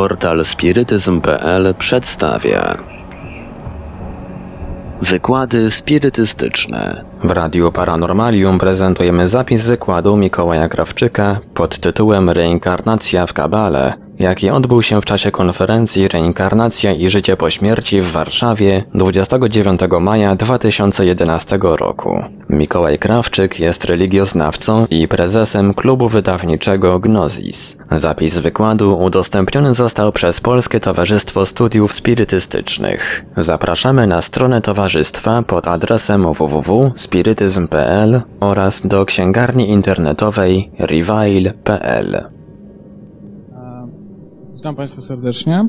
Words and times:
Portal 0.00 0.44
spirytyzm.pl 0.44 1.74
przedstawia 1.74 2.78
Wykłady 5.02 5.70
spirytystyczne. 5.70 7.04
W 7.24 7.30
Radiu 7.30 7.72
Paranormalium 7.72 8.58
prezentujemy 8.58 9.28
zapis 9.28 9.66
wykładu 9.66 10.16
Mikołaja 10.16 10.68
Krawczyka 10.68 11.40
pod 11.54 11.78
tytułem 11.78 12.30
Reinkarnacja 12.30 13.26
w 13.26 13.32
Kabale 13.32 13.94
jaki 14.20 14.50
odbył 14.50 14.82
się 14.82 15.00
w 15.00 15.04
czasie 15.04 15.30
konferencji 15.30 16.08
Reinkarnacja 16.08 16.92
i 16.92 17.10
życie 17.10 17.36
po 17.36 17.50
śmierci 17.50 18.00
w 18.00 18.12
Warszawie 18.12 18.84
29 18.94 19.80
maja 20.00 20.36
2011 20.36 21.58
roku. 21.62 22.24
Mikołaj 22.48 22.98
Krawczyk 22.98 23.60
jest 23.60 23.84
religioznawcą 23.84 24.86
i 24.90 25.08
prezesem 25.08 25.74
klubu 25.74 26.08
wydawniczego 26.08 26.98
Gnozis. 26.98 27.76
Zapis 27.90 28.38
wykładu 28.38 28.98
udostępniony 28.98 29.74
został 29.74 30.12
przez 30.12 30.40
Polskie 30.40 30.80
Towarzystwo 30.80 31.46
Studiów 31.46 31.94
Spirytystycznych. 31.94 33.24
Zapraszamy 33.36 34.06
na 34.06 34.22
stronę 34.22 34.60
towarzystwa 34.60 35.42
pod 35.42 35.68
adresem 35.68 36.32
www.spirytyzm.pl 36.32 38.20
oraz 38.40 38.86
do 38.86 39.04
księgarni 39.04 39.70
internetowej 39.70 40.70
reveil.pl. 40.78 42.39
Witam 44.60 44.76
Państwa 44.76 45.00
serdecznie. 45.00 45.68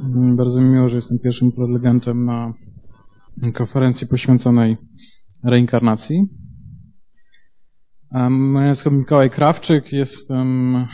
Mm, 0.00 0.36
bardzo 0.36 0.60
mi 0.60 0.66
miło, 0.66 0.88
że 0.88 0.96
jestem 0.96 1.18
pierwszym 1.18 1.52
prelegentem 1.52 2.24
na 2.24 2.54
konferencji 3.54 4.06
poświęconej 4.06 4.76
reinkarnacji. 5.44 6.28
Moje 8.30 8.66
nazwisko 8.66 8.90
Mikołaj 8.90 9.30
Krawczyk, 9.30 9.92
jestem 9.92 10.76
e, 10.76 10.86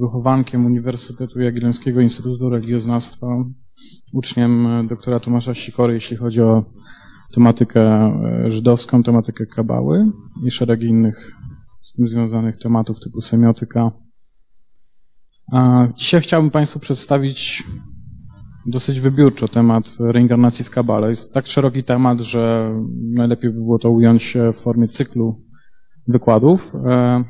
wychowankiem 0.00 0.66
Uniwersytetu 0.66 1.40
Jagiellońskiego 1.40 2.00
Instytutu 2.00 2.48
Religioznawstwa, 2.48 3.26
uczniem 4.14 4.68
doktora 4.88 5.20
Tomasza 5.20 5.54
Sikory, 5.54 5.94
jeśli 5.94 6.16
chodzi 6.16 6.42
o 6.42 6.64
tematykę 7.34 7.80
e, 7.80 8.50
żydowską, 8.50 9.02
tematykę 9.02 9.46
kabały 9.46 10.10
i 10.46 10.50
szereg 10.50 10.82
innych 10.82 11.36
z 11.80 11.92
tym 11.92 12.06
związanych 12.06 12.56
tematów 12.56 13.00
typu 13.00 13.20
semiotyka, 13.20 13.92
Dzisiaj 15.96 16.20
chciałbym 16.20 16.50
Państwu 16.50 16.80
przedstawić 16.80 17.62
dosyć 18.66 19.00
wybiórczo 19.00 19.48
temat 19.48 19.96
reinkarnacji 20.00 20.64
w 20.64 20.70
Kabale. 20.70 21.08
Jest 21.08 21.34
tak 21.34 21.46
szeroki 21.46 21.84
temat, 21.84 22.20
że 22.20 22.74
najlepiej 23.14 23.50
by 23.50 23.56
było 23.56 23.78
to 23.78 23.90
ująć 23.90 24.36
w 24.54 24.56
formie 24.56 24.88
cyklu 24.88 25.44
wykładów. 26.08 26.74
E, 26.74 27.24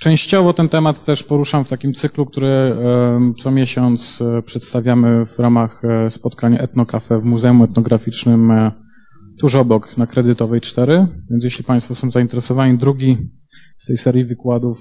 częściowo 0.00 0.52
ten 0.52 0.68
temat 0.68 1.04
też 1.04 1.22
poruszam 1.22 1.64
w 1.64 1.68
takim 1.68 1.92
cyklu, 1.92 2.26
który 2.26 2.48
e, 2.48 2.74
co 3.38 3.50
miesiąc 3.50 4.22
e, 4.22 4.42
przedstawiamy 4.42 5.26
w 5.26 5.38
ramach 5.38 5.82
spotkania 6.08 6.58
Etnocafe 6.58 7.18
w 7.18 7.24
Muzeum 7.24 7.62
Etnograficznym 7.62 8.52
tuż 9.40 9.54
obok 9.54 9.96
na 9.96 10.06
Kredytowej 10.06 10.60
4. 10.60 11.06
Więc 11.30 11.44
jeśli 11.44 11.64
Państwo 11.64 11.94
są 11.94 12.10
zainteresowani, 12.10 12.78
drugi 12.78 13.16
z 13.76 13.86
tej 13.86 13.96
serii 13.96 14.24
wykładów 14.24 14.78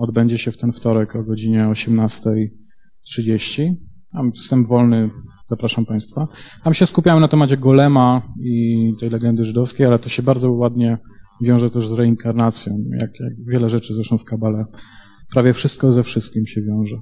odbędzie 0.00 0.38
się 0.38 0.52
w 0.52 0.56
ten 0.56 0.72
wtorek 0.72 1.16
o 1.16 1.24
godzinie 1.24 1.64
18.30. 1.64 3.72
Mam 4.12 4.32
wstęp 4.32 4.66
wolny, 4.66 5.10
zapraszam 5.50 5.86
Państwa. 5.86 6.28
Tam 6.64 6.74
się 6.74 6.86
skupiamy 6.86 7.20
na 7.20 7.28
temacie 7.28 7.56
Golema 7.56 8.22
i 8.40 8.92
tej 9.00 9.10
legendy 9.10 9.44
żydowskiej, 9.44 9.86
ale 9.86 9.98
to 9.98 10.08
się 10.08 10.22
bardzo 10.22 10.52
ładnie 10.52 10.98
wiąże 11.42 11.70
też 11.70 11.88
z 11.88 11.92
reinkarnacją, 11.92 12.74
jak, 13.00 13.10
jak 13.20 13.32
wiele 13.52 13.68
rzeczy 13.68 13.94
zresztą 13.94 14.18
w 14.18 14.24
Kabale. 14.24 14.64
Prawie 15.32 15.52
wszystko 15.52 15.92
ze 15.92 16.02
wszystkim 16.02 16.46
się 16.46 16.62
wiąże. 16.62 16.96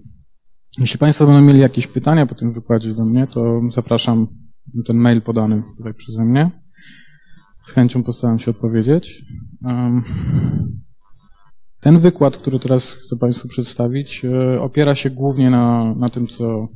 Jeśli 0.78 0.98
Państwo 0.98 1.26
będą 1.26 1.40
mieli 1.40 1.60
jakieś 1.60 1.86
pytania 1.86 2.26
po 2.26 2.34
tym 2.34 2.52
wykładzie 2.52 2.94
do 2.94 3.04
mnie, 3.04 3.26
to 3.26 3.60
zapraszam 3.70 4.26
ten 4.86 4.96
mail 4.96 5.22
podany 5.22 5.62
tutaj 5.76 5.94
przeze 5.94 6.24
mnie. 6.24 6.50
Z 7.62 7.72
chęcią 7.72 8.02
postaram 8.02 8.38
się 8.38 8.50
odpowiedzieć. 8.50 9.22
Um, 9.64 10.04
ten 11.80 11.98
wykład, 12.00 12.36
który 12.36 12.58
teraz 12.58 12.92
chcę 12.92 13.16
Państwu 13.16 13.48
przedstawić, 13.48 14.24
e, 14.24 14.60
opiera 14.60 14.94
się 14.94 15.10
głównie 15.10 15.50
na, 15.50 15.94
na 15.94 16.08
tym, 16.08 16.26
co 16.26 16.68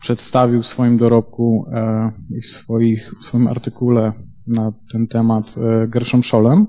przedstawił 0.00 0.62
w 0.62 0.66
swoim 0.66 0.98
dorobku 0.98 1.66
e, 1.72 2.12
i 2.30 2.40
w, 2.40 2.46
swoich, 2.46 3.14
w 3.20 3.24
swoim 3.24 3.48
artykule 3.48 4.12
na 4.46 4.72
ten 4.92 5.06
temat 5.06 5.54
e, 5.58 5.88
Gershom 5.88 6.22
Scholem, 6.22 6.66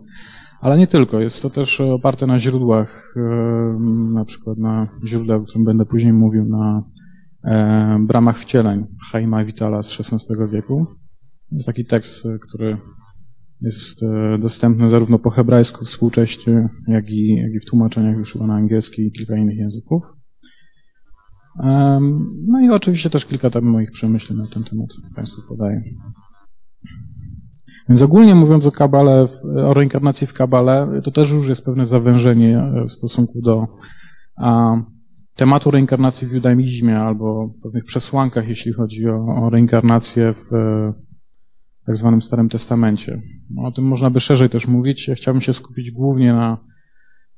ale 0.62 0.78
nie 0.78 0.88
tylko. 0.88 1.20
Jest 1.20 1.42
to 1.42 1.50
też 1.50 1.82
oparte 1.82 2.28
na 2.28 2.40
źródłach, 2.40 3.16
na 4.14 4.26
przykład 4.26 4.58
na 4.58 4.88
źródłach, 5.06 5.42
o 5.42 5.46
którym 5.46 5.66
będę 5.66 5.86
później 5.86 6.14
mówił, 6.14 6.46
na 6.46 6.84
bramach 8.00 8.40
wcieleń 8.40 8.88
Chaima 9.12 9.46
Vitala 9.46 9.82
z 9.82 10.00
XVI 10.00 10.36
wieku. 10.52 10.86
Jest 11.52 11.68
taki 11.68 11.86
tekst, 11.86 12.28
który 12.42 12.78
jest 13.62 14.04
e, 14.04 14.38
dostępny 14.38 14.90
zarówno 14.90 15.20
po 15.20 15.30
hebrajsku 15.30 15.86
współcześnie, 15.86 16.70
jak 16.88 17.10
i, 17.10 17.36
jak 17.36 17.54
i 17.54 17.60
w 17.60 17.66
tłumaczeniach 17.66 18.18
już 18.18 18.34
chyba 18.34 18.48
na 18.48 18.54
angielski 18.54 19.02
i 19.02 19.12
kilka 19.12 19.38
innych 19.38 19.58
języków. 19.58 20.04
No 22.48 22.60
i 22.62 22.70
oczywiście 22.70 23.10
też 23.10 23.26
kilka 23.26 23.50
tam 23.50 23.64
moich 23.64 23.92
przemyśleń 23.92 24.40
na 24.40 24.48
ten 24.48 24.64
temat 24.64 24.88
Państwu 25.16 25.42
podaję. 25.50 25.84
Więc 27.90 28.02
ogólnie 28.02 28.36
mówiąc 28.36 28.68
o 28.68 28.72
kabale, 28.72 29.26
o 29.68 29.74
reinkarnacji 29.74 30.28
w 30.28 30.34
kabale, 30.34 31.02
to 31.04 31.12
też 31.12 31.32
już 31.32 31.50
jest 31.50 31.66
pewne 31.66 31.86
zawężenie 31.86 32.60
e, 32.60 32.86
w 32.86 32.92
stosunku 32.92 33.42
do 33.42 33.68
a, 34.38 34.76
tematu 35.36 35.72
reinkarnacji 35.72 36.28
w 36.28 36.32
judaizmie 36.32 37.00
albo 37.00 37.54
pewnych 37.64 37.84
przesłankach, 37.84 38.48
jeśli 38.48 38.74
chodzi 38.74 39.10
o, 39.10 39.26
o 39.26 39.50
reinkarnację 39.50 40.34
w 40.34 40.50
tak 41.86 41.97
zwanym 41.97 42.22
Starym 42.22 42.50
Testamencie. 42.50 43.22
No, 43.50 43.64
o 43.64 43.72
tym 43.72 43.86
można 43.86 44.09
by 44.09 44.19
szerzej 44.19 44.50
też 44.50 44.68
mówić. 44.68 45.08
Ja 45.08 45.16
chciałbym 45.16 45.42
się 45.42 45.53
skupić 45.53 45.92
głównie 45.92 46.34
na, 46.34 46.58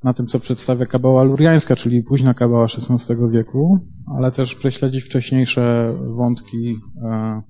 na 0.03 0.13
tym, 0.13 0.27
co 0.27 0.39
przedstawia 0.39 0.85
kabała 0.85 1.23
luriańska, 1.23 1.75
czyli 1.75 2.03
późna 2.03 2.33
kabała 2.33 2.63
XVI 2.63 3.15
wieku, 3.31 3.79
ale 4.17 4.31
też 4.31 4.55
prześledzić 4.55 5.03
wcześniejsze 5.03 5.95
wątki, 6.17 6.75
e, 7.03 7.41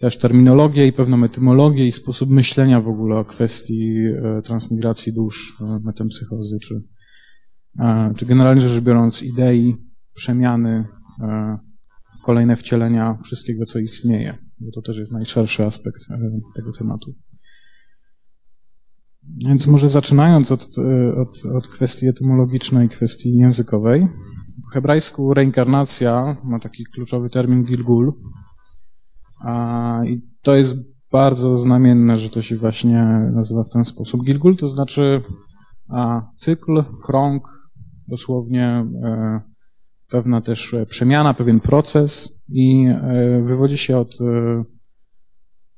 też 0.00 0.18
terminologię 0.18 0.86
i 0.86 0.92
pewną 0.92 1.24
etymologię 1.24 1.86
i 1.86 1.92
sposób 1.92 2.30
myślenia 2.30 2.80
w 2.80 2.88
ogóle 2.88 3.18
o 3.18 3.24
kwestii 3.24 3.96
e, 4.22 4.42
transmigracji 4.42 5.12
dusz, 5.12 5.58
e, 5.60 5.80
metempsychozy, 5.84 6.58
czy, 6.62 6.74
czy 8.16 8.26
generalnie 8.26 8.60
rzecz 8.60 8.80
biorąc 8.80 9.22
idei 9.22 9.76
przemiany 10.14 10.84
w 12.20 12.24
kolejne 12.24 12.56
wcielenia 12.56 13.16
wszystkiego, 13.24 13.64
co 13.64 13.78
istnieje 13.78 14.45
bo 14.60 14.70
to 14.74 14.82
też 14.82 14.96
jest 14.96 15.12
najszerszy 15.12 15.64
aspekt 15.64 16.10
e, 16.10 16.40
tego 16.54 16.72
tematu. 16.78 17.14
Więc 19.36 19.66
może 19.66 19.88
zaczynając 19.88 20.52
od, 20.52 20.68
e, 20.78 21.14
od, 21.20 21.56
od 21.56 21.68
kwestii 21.68 22.06
etymologicznej, 22.06 22.88
kwestii 22.88 23.36
językowej. 23.36 24.08
W 24.70 24.72
hebrajsku 24.74 25.34
reinkarnacja 25.34 26.36
ma 26.44 26.58
taki 26.58 26.84
kluczowy 26.94 27.30
termin 27.30 27.64
Gilgul. 27.64 28.12
A, 29.40 30.00
I 30.06 30.22
to 30.42 30.54
jest 30.54 30.76
bardzo 31.12 31.56
znamienne, 31.56 32.16
że 32.16 32.30
to 32.30 32.42
się 32.42 32.56
właśnie 32.56 33.30
nazywa 33.34 33.62
w 33.62 33.70
ten 33.70 33.84
sposób. 33.84 34.24
Gilgul 34.24 34.56
to 34.56 34.66
znaczy 34.66 35.22
a, 35.88 36.22
cykl, 36.36 36.84
krąg, 37.04 37.42
dosłownie 38.08 38.86
e, 39.04 39.40
pewna 40.08 40.40
też 40.40 40.74
e, 40.74 40.86
przemiana, 40.86 41.34
pewien 41.34 41.60
proces 41.60 42.35
i 42.48 42.86
e, 42.86 43.42
wywodzi 43.42 43.78
się 43.78 43.98
od 43.98 44.18
e, 44.20 44.64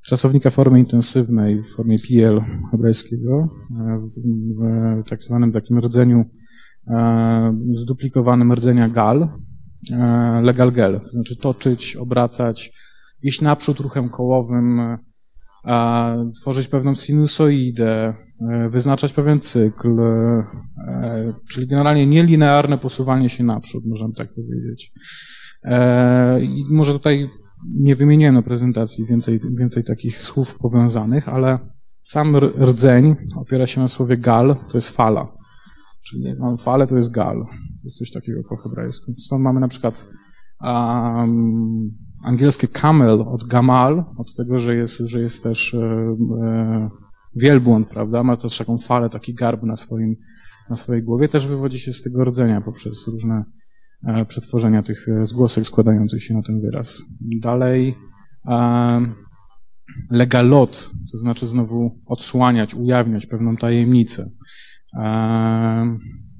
czasownika 0.06 0.51
formy 0.51 0.79
intensywnej 0.79 1.62
w 1.62 1.75
formie 1.77 1.97
PL 2.09 2.41
hebrajskiego, 2.71 3.49
w 5.05 5.09
tak 5.09 5.23
zwanym 5.23 5.53
takim 5.53 5.79
rdzeniu, 5.79 6.25
zduplikowanym 7.75 8.53
rdzenia 8.53 8.88
gal, 8.88 9.29
legal 10.43 10.73
gel, 10.73 11.00
to 11.00 11.06
znaczy 11.06 11.37
toczyć, 11.37 11.97
obracać, 11.97 12.73
iść 13.23 13.41
naprzód 13.41 13.81
ruchem 13.81 14.09
kołowym, 14.09 14.81
tworzyć 16.41 16.69
pewną 16.69 16.94
sinusoidę, 16.94 18.14
e, 18.41 18.69
wyznaczać 18.71 19.12
pewien 19.12 19.41
cykl, 19.41 20.00
e, 20.00 21.35
czyli 21.50 21.67
generalnie 21.67 22.06
nielinearne 22.06 22.79
posuwanie 22.79 23.29
się 23.29 23.44
naprzód, 23.44 23.82
możemy 23.87 24.14
tak 24.14 24.35
powiedzieć. 24.35 24.93
E, 25.69 26.41
I 26.41 26.65
może 26.70 26.93
tutaj 26.93 27.31
nie 27.75 27.97
wymieniłem 27.97 28.35
na 28.35 28.43
prezentacji 28.43 29.06
więcej, 29.06 29.41
więcej 29.59 29.85
takich 29.85 30.17
słów 30.17 30.59
powiązanych, 30.59 31.29
ale 31.29 31.59
sam 32.03 32.37
rdzeń 32.37 33.17
opiera 33.37 33.67
się 33.67 33.81
na 33.81 33.88
słowie 33.88 34.17
gal, 34.17 34.56
to 34.69 34.76
jest 34.76 34.91
fala. 34.91 35.32
Czyli 36.06 36.35
mam 36.38 36.59
falę, 36.59 36.87
to 36.87 36.97
jest 36.97 37.15
gal. 37.15 37.47
Jest 37.85 37.99
coś 37.99 38.12
takiego 38.12 38.41
po 38.49 38.56
hebrajsku. 38.56 39.12
Stąd 39.15 39.43
mamy 39.43 39.61
na 39.61 39.69
przykład 39.69 40.09
um, 40.61 41.91
angielskie 42.25 42.69
camel 42.69 43.23
od 43.23 43.44
gamal, 43.44 44.05
od 44.17 44.35
tego, 44.35 44.59
że 44.59 44.76
jest, 44.76 44.99
że 44.99 45.21
jest 45.21 45.43
też 45.43 45.75
e, 45.75 46.17
e, 46.43 46.91
wielbłąd, 47.37 47.88
prawda? 47.88 48.23
Ma 48.23 48.37
też 48.37 48.59
taką 48.59 48.79
falę, 48.79 49.09
taki 49.09 49.35
garb 49.35 49.62
na 49.62 49.76
swoim, 49.76 50.17
na 50.71 50.76
swojej 50.76 51.03
głowie, 51.03 51.29
też 51.29 51.47
wywodzi 51.47 51.79
się 51.79 51.93
z 51.93 52.03
tego 52.03 52.25
rdzenia 52.25 52.61
poprzez 52.61 53.09
różne 53.09 53.44
przetworzenia 54.29 54.83
tych 54.83 55.09
e, 55.09 55.25
zgłosek 55.25 55.65
składających 55.65 56.23
się 56.23 56.35
na 56.35 56.43
ten 56.43 56.61
wyraz. 56.61 57.03
Dalej 57.43 57.95
e, 58.49 59.00
legalot, 60.11 60.91
to 61.12 61.19
znaczy 61.19 61.47
znowu 61.47 62.00
odsłaniać, 62.06 62.75
ujawniać 62.75 63.27
pewną 63.27 63.56
tajemnicę. 63.56 64.31
E, 64.99 65.99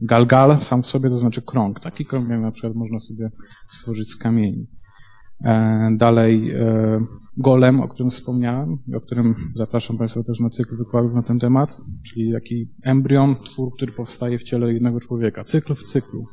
galgal 0.09 0.59
sam 0.59 0.83
w 0.83 0.87
sobie 0.87 1.09
to 1.09 1.15
znaczy 1.15 1.43
krąg. 1.43 1.81
Taki 1.81 2.05
krąg 2.05 2.29
na 2.29 2.51
przykład 2.51 2.75
można 2.75 2.99
sobie 2.99 3.31
stworzyć 3.69 4.11
z 4.11 4.17
kamieni. 4.17 4.67
E, 5.45 5.91
dalej 5.97 6.51
e, 6.51 7.01
golem, 7.37 7.81
o 7.81 7.89
którym 7.89 8.11
wspomniałem, 8.11 8.79
o 8.97 9.01
którym 9.01 9.35
zapraszam 9.55 9.99
Państwa 9.99 10.23
też 10.23 10.41
na 10.41 10.49
cykl 10.49 10.77
wykładów 10.77 11.15
na 11.15 11.23
ten 11.23 11.39
temat, 11.39 11.71
czyli 12.07 12.33
taki 12.33 12.75
embrion, 12.83 13.37
twór, 13.45 13.73
który 13.77 13.93
powstaje 13.93 14.39
w 14.39 14.43
ciele 14.43 14.73
jednego 14.73 15.01
człowieka. 15.01 15.45
Cykl 15.45 15.75
w 15.75 15.83
cyklu. 15.83 16.25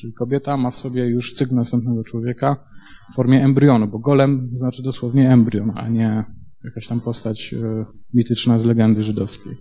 Czyli 0.00 0.12
kobieta 0.12 0.56
ma 0.56 0.70
w 0.70 0.76
sobie 0.76 1.06
już 1.06 1.32
cykl 1.32 1.54
następnego 1.54 2.02
człowieka 2.04 2.64
w 3.12 3.14
formie 3.14 3.44
embrionu, 3.44 3.88
bo 3.88 3.98
golem 3.98 4.50
znaczy 4.52 4.82
dosłownie 4.82 5.30
embrion, 5.30 5.72
a 5.74 5.88
nie 5.88 6.24
jakaś 6.64 6.86
tam 6.86 7.00
postać 7.00 7.54
e, 7.54 7.84
mityczna 8.14 8.58
z 8.58 8.66
legendy 8.66 9.02
żydowskiej. 9.02 9.52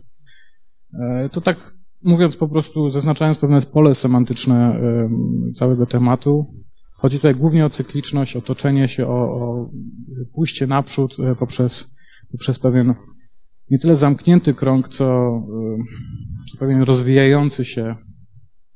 E, 0.93 1.29
to 1.29 1.41
tak 1.41 1.73
mówiąc 2.03 2.37
po 2.37 2.47
prostu, 2.47 2.89
zaznaczając 2.89 3.37
pewne 3.37 3.61
pole 3.61 3.93
semantyczne 3.93 4.55
e, 4.55 5.09
całego 5.55 5.85
tematu, 5.85 6.45
chodzi 6.97 7.17
tutaj 7.17 7.35
głównie 7.35 7.65
o 7.65 7.69
cykliczność, 7.69 8.35
o 8.35 8.41
toczenie 8.41 8.87
się, 8.87 9.07
o, 9.07 9.11
o 9.11 9.69
pójście 10.33 10.67
naprzód 10.67 11.17
poprzez, 11.39 11.95
poprzez 12.31 12.59
pewien 12.59 12.93
nie 13.69 13.79
tyle 13.79 13.95
zamknięty 13.95 14.53
krąg, 14.53 14.87
co, 14.87 15.05
co 16.51 16.57
pewien 16.59 16.81
rozwijający 16.81 17.65
się 17.65 17.95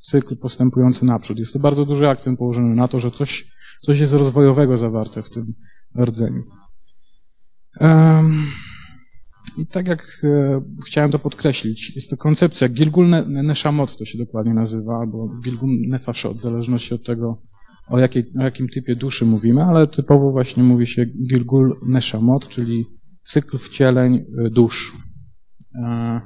cykl 0.02 0.38
postępujący 0.38 1.06
naprzód. 1.06 1.40
Jest 1.40 1.54
to 1.54 1.60
bardzo 1.60 1.86
duży 1.86 2.10
akcent 2.10 2.40
położony 2.40 2.76
na 2.76 2.88
to, 2.88 3.00
że 3.00 3.12
coś, 3.12 3.46
coś 3.82 4.00
jest 4.00 4.14
rozwojowego 4.14 4.78
zawarte 4.78 5.22
w 5.22 5.30
tym 5.30 5.54
rdzeniu. 6.00 6.44
Um, 7.80 8.46
I 9.58 9.68
tak 9.68 9.88
jak 9.88 10.22
e, 10.24 10.62
chciałem 10.86 11.12
to 11.12 11.20
podkreślić, 11.20 11.96
jest 11.96 12.10
to 12.10 12.18
koncepcja 12.18 12.70
Gilgul 12.70 13.10
Neshamot, 13.28 13.98
to 13.98 14.06
się 14.06 14.18
dokładnie 14.18 14.54
nazywa, 14.54 14.98
albo 15.00 15.30
Gilgul 15.44 15.70
Nefashot, 15.88 16.38
w 16.38 16.42
zależności 16.42 16.94
od 16.94 17.06
tego, 17.06 17.42
o, 17.90 18.00
jakiej, 18.00 18.34
o 18.40 18.44
jakim 18.44 18.68
typie 18.68 18.96
duszy 18.96 19.26
mówimy, 19.26 19.64
ale 19.64 19.88
typowo 19.88 20.32
właśnie 20.32 20.64
mówi 20.64 20.88
się 20.88 21.06
Gilgul 21.06 21.80
Neshamot, 21.88 22.48
czyli 22.48 22.86
cykl 23.24 23.58
wcieleń 23.58 24.16
e, 24.16 24.50
dusz. 24.50 24.94
E, 25.76 26.22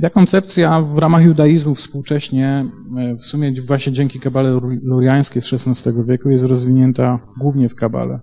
Ta 0.00 0.10
koncepcja 0.10 0.80
w 0.80 0.98
ramach 0.98 1.24
judaizmu 1.24 1.74
współcześnie, 1.74 2.70
e, 2.98 3.14
w 3.14 3.22
sumie 3.22 3.52
właśnie 3.66 3.92
dzięki 3.92 4.20
kabale 4.20 4.60
luriańskiej 4.82 5.42
z 5.42 5.52
XVI 5.52 6.04
wieku, 6.06 6.30
jest 6.30 6.44
rozwinięta 6.44 7.18
głównie 7.40 7.68
w 7.68 7.74
kabale. 7.74 8.20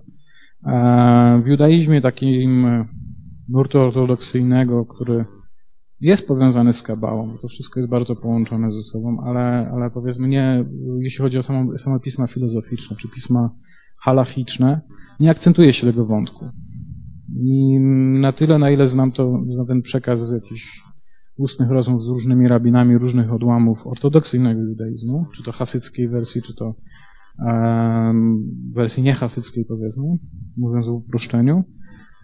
W 1.44 1.48
judaizmie 1.48 2.02
takim 2.02 2.66
nurtu 3.50 3.80
ortodoksyjnego, 3.80 4.86
który 4.86 5.26
jest 6.02 6.28
powiązany 6.28 6.74
z 6.74 6.84
kabałą, 6.84 7.38
to 7.42 7.48
wszystko 7.48 7.80
jest 7.80 7.90
bardzo 7.90 8.16
połączone 8.16 8.72
ze 8.72 8.82
sobą, 8.82 9.18
ale, 9.26 9.72
ale 9.74 9.92
powiedzmy 9.92 10.28
nie, 10.28 10.66
jeśli 11.00 11.22
chodzi 11.22 11.38
o 11.38 11.44
samo, 11.44 11.78
same 11.78 12.00
pisma 12.00 12.28
filozoficzne 12.28 12.98
czy 12.98 13.10
pisma 13.10 13.56
halachiczne, 14.02 14.82
nie 15.20 15.32
akcentuje 15.32 15.74
się 15.74 15.88
tego 15.88 16.06
wątku. 16.06 16.46
I 17.36 17.80
na 18.22 18.34
tyle, 18.34 18.60
na 18.60 18.70
ile 18.70 18.86
znam 18.86 19.12
to, 19.12 19.44
znam 19.46 19.68
ten 19.68 19.82
przekaz 19.82 20.28
z 20.28 20.34
jakichś 20.34 20.82
ustnych 21.40 21.70
rozmów 21.70 22.04
z 22.04 22.08
różnymi 22.08 22.48
rabinami 22.48 22.98
różnych 22.98 23.34
odłamów 23.34 23.88
ortodoksyjnego 23.88 24.62
judaizmu, 24.62 25.26
czy 25.36 25.44
to 25.44 25.52
hasyckiej 25.52 26.10
wersji, 26.10 26.42
czy 26.42 26.56
to 26.56 26.76
wersji 28.74 29.04
niehasyckiej 29.04 29.66
powiedzmy, 29.66 30.04
mówiąc 30.58 30.88
w 30.88 30.92
uproszczeniu, 30.92 31.64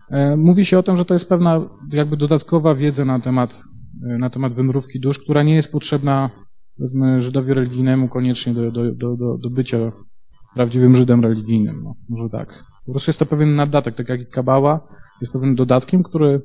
E, 0.10 0.38
mówi 0.38 0.66
się 0.66 0.80
o 0.80 0.84
tym, 0.84 0.96
że 0.96 1.06
to 1.06 1.14
jest 1.14 1.30
pewna 1.30 1.70
jakby 1.92 2.18
dodatkowa 2.18 2.76
wiedza 2.76 3.06
na 3.06 3.20
temat, 3.20 3.64
e, 4.10 4.18
na 4.18 4.30
temat 4.30 4.54
wędrówki 4.54 5.00
dusz, 5.00 5.20
która 5.20 5.44
nie 5.44 5.56
jest 5.56 5.72
potrzebna 5.72 6.30
powiedzmy 6.78 7.20
Żydowi 7.20 7.54
religijnemu 7.54 8.08
koniecznie 8.08 8.54
do, 8.54 8.72
do, 8.72 8.92
do, 8.92 9.16
do, 9.16 9.38
do 9.38 9.50
bycia 9.50 9.78
prawdziwym 10.54 10.96
Żydem 10.96 11.22
religijnym. 11.22 11.84
No, 11.84 11.96
może 12.10 12.30
tak. 12.30 12.64
Po 12.86 12.92
prostu 12.92 13.10
jest 13.10 13.20
to 13.20 13.26
pewien 13.26 13.56
nadatek, 13.56 13.96
tak 13.96 14.10
jak 14.10 14.22
i 14.22 14.26
Kabała 14.26 14.88
jest 15.22 15.34
pewnym 15.34 15.56
dodatkiem, 15.56 16.04
który 16.04 16.42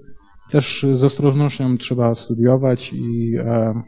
też 0.50 0.86
z 0.92 1.04
ostrożnością 1.04 1.78
trzeba 1.78 2.14
studiować 2.14 2.92
i 2.92 3.34
e, 3.38 3.82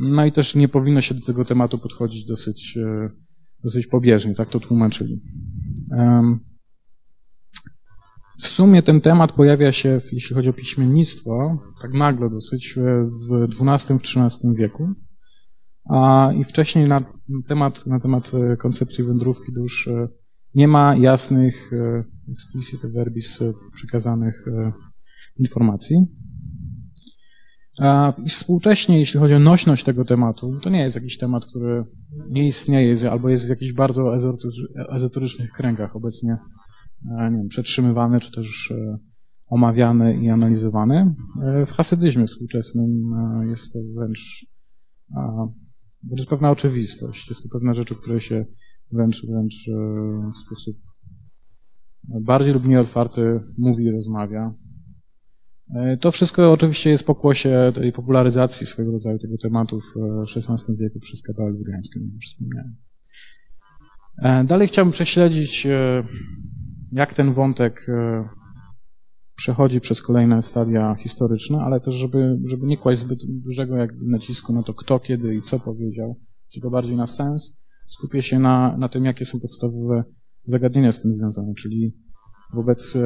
no 0.00 0.26
i 0.26 0.32
też 0.32 0.54
nie 0.54 0.68
powinno 0.68 1.00
się 1.00 1.14
do 1.14 1.26
tego 1.26 1.44
tematu 1.44 1.78
podchodzić 1.78 2.24
dosyć, 2.24 2.76
e, 2.76 3.10
dosyć 3.64 3.86
pobieżnie, 3.86 4.34
tak 4.34 4.48
to 4.48 4.60
tłumaczyli. 4.60 5.22
Um, 5.90 6.40
w 8.42 8.46
sumie 8.46 8.82
ten 8.82 9.00
temat 9.00 9.32
pojawia 9.32 9.72
się, 9.72 9.98
jeśli 10.12 10.34
chodzi 10.34 10.50
o 10.50 10.52
piśmiennictwo, 10.52 11.58
tak 11.82 11.92
nagle 11.92 12.30
dosyć 12.30 12.78
e, 12.78 13.08
w 13.30 13.44
XII, 13.68 13.98
w 13.98 14.02
XIII 14.02 14.54
wieku. 14.58 14.88
A 15.90 16.30
i 16.38 16.44
wcześniej 16.44 16.88
na 16.88 17.04
temat, 17.48 17.86
na 17.86 18.00
temat 18.00 18.32
koncepcji 18.58 19.04
wędrówki 19.04 19.52
dusz 19.52 19.88
nie 20.54 20.68
ma 20.68 20.96
jasnych, 20.96 21.70
explicit 22.32 22.80
verbis 22.94 23.40
przekazanych 23.74 24.44
informacji. 25.38 25.96
A 27.80 28.12
współcześnie, 28.28 28.98
jeśli 28.98 29.20
chodzi 29.20 29.34
o 29.34 29.38
nośność 29.38 29.84
tego 29.84 30.04
tematu, 30.04 30.60
to 30.62 30.70
nie 30.70 30.80
jest 30.80 30.96
jakiś 30.96 31.18
temat, 31.18 31.46
który 31.46 31.84
nie 32.30 32.46
istnieje 32.46 33.10
albo 33.10 33.28
jest 33.28 33.46
w 33.46 33.50
jakichś 33.50 33.72
bardzo 33.72 34.14
ezoterycznych 34.90 35.50
kręgach 35.50 35.96
obecnie 35.96 36.36
E, 37.04 37.30
nie 37.30 37.36
wiem, 37.36 37.48
przetrzymywany, 37.48 38.20
czy 38.20 38.32
też 38.32 38.70
e, 38.70 38.98
omawiany 39.46 40.24
i 40.24 40.28
analizowany. 40.28 41.14
E, 41.42 41.66
w 41.66 41.70
hasydyzmie 41.70 42.26
współczesnym 42.26 42.90
jest 43.48 43.72
to 43.72 43.78
wręcz, 43.96 44.46
wręcz 46.02 46.26
pewna 46.28 46.50
oczywistość. 46.50 47.28
Jest 47.28 47.42
to 47.42 47.48
pewna 47.52 47.72
rzecz, 47.72 47.92
o 47.92 47.94
której 47.94 48.20
się 48.20 48.46
wręcz, 48.92 49.26
wręcz 49.26 49.70
w 50.34 50.38
sposób 50.38 50.76
bardziej 52.08 52.54
lub 52.54 52.64
mniej 52.64 52.78
otwarty 52.78 53.40
mówi 53.58 53.84
i 53.84 53.90
rozmawia. 53.90 54.54
To 56.00 56.10
wszystko 56.10 56.52
oczywiście 56.52 56.90
jest 56.90 57.06
pokłosie 57.06 57.72
tej 57.74 57.92
popularyzacji 57.92 58.66
swego 58.66 58.92
rodzaju 58.92 59.18
tego 59.18 59.34
tematu 59.42 59.78
w 59.80 59.94
XVI 60.36 60.76
wieku 60.76 60.98
przez 61.00 61.22
Kabałę 61.22 61.50
Luriańską, 61.50 62.00
jak 62.00 62.12
już 62.12 62.26
wspomniałem. 62.26 62.76
Dalej 64.46 64.68
chciałbym 64.68 64.92
prześledzić 64.92 65.66
jak 66.92 67.14
ten 67.14 67.32
wątek 67.32 67.86
e, 67.88 68.28
przechodzi 69.36 69.80
przez 69.80 70.02
kolejne 70.02 70.42
stadia 70.42 70.96
historyczne, 71.02 71.58
ale 71.58 71.80
też, 71.80 71.94
żeby, 71.94 72.38
żeby 72.44 72.66
nie 72.66 72.76
kłaść 72.76 73.00
zbyt 73.00 73.18
dużego 73.28 73.76
jak 73.76 73.90
nacisku 74.02 74.52
na 74.52 74.62
to, 74.62 74.74
kto, 74.74 75.00
kiedy 75.00 75.34
i 75.34 75.42
co 75.42 75.60
powiedział, 75.60 76.20
tylko 76.52 76.70
bardziej 76.70 76.96
na 76.96 77.06
sens, 77.06 77.62
skupię 77.86 78.22
się 78.22 78.38
na, 78.38 78.76
na 78.76 78.88
tym, 78.88 79.04
jakie 79.04 79.24
są 79.24 79.40
podstawowe 79.40 80.04
zagadnienia 80.46 80.92
z 80.92 81.02
tym 81.02 81.14
związane, 81.16 81.54
czyli 81.54 81.96
wobec 82.54 82.98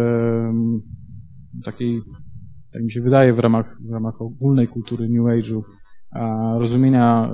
takiej, 1.65 2.03
tak 2.75 2.83
mi 2.83 2.91
się 2.91 3.01
wydaje, 3.01 3.35
w 3.35 3.39
ramach, 3.39 3.79
w 3.89 3.93
ramach 3.93 4.23
ogólnej 4.23 4.69
kultury 4.69 5.09
New 5.09 5.25
Age'u, 5.25 5.63
rozumienia 6.59 7.31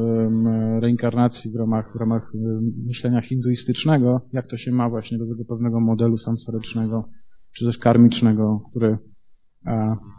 reinkarnacji 0.81 1.53
w 1.53 1.57
ramach, 1.57 1.93
w 1.97 2.01
ramach 2.01 2.33
myślenia 2.87 3.21
hinduistycznego, 3.21 4.21
jak 4.33 4.47
to 4.47 4.57
się 4.57 4.73
ma 4.73 4.91
właśnie 4.91 5.19
do 5.19 5.27
tego 5.27 5.45
pewnego 5.45 5.81
modelu 5.81 6.17
samsarycznego, 6.17 7.09
czy 7.55 7.65
też 7.65 7.79
karmicznego, 7.79 8.61
który, 8.71 8.99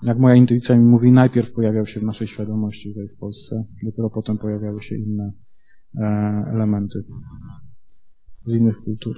jak 0.04 0.20
moja 0.20 0.36
intuicja 0.36 0.78
mi 0.78 0.86
mówi, 0.86 1.12
najpierw 1.12 1.54
pojawiał 1.54 1.86
się 1.86 2.00
w 2.00 2.04
naszej 2.04 2.28
świadomości 2.28 2.90
tutaj 2.90 3.08
w 3.08 3.18
Polsce, 3.18 3.66
dopiero 3.84 4.10
potem 4.10 4.38
pojawiały 4.38 4.82
się 4.82 4.96
inne 4.96 5.32
e, 5.98 6.04
elementy 6.54 7.04
z 8.44 8.56
innych 8.56 8.76
kultur. 8.86 9.16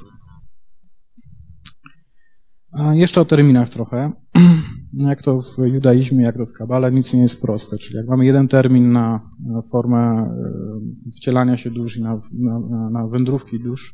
Jeszcze 2.92 3.22
o 3.22 3.26
terminach 3.26 3.70
trochę. 3.70 4.12
Jak 4.94 5.22
to 5.22 5.38
w 5.38 5.58
judaizmie, 5.58 6.24
jak 6.24 6.38
to 6.38 6.46
w 6.46 6.54
kabale, 6.54 6.92
nic 6.92 7.14
nie 7.14 7.22
jest 7.22 7.42
proste. 7.42 7.78
Czyli 7.78 7.98
jak 7.98 8.08
mamy 8.08 8.26
jeden 8.26 8.48
termin 8.48 8.92
na, 8.92 9.32
formę 9.72 9.98
e, 9.98 11.12
wcielania 11.18 11.58
się 11.58 11.72
dusz 11.72 11.98
i 11.98 12.04
na, 12.04 12.18
na, 12.40 12.90
na 12.90 13.08
wędrówki 13.08 13.60
dusz, 13.60 13.94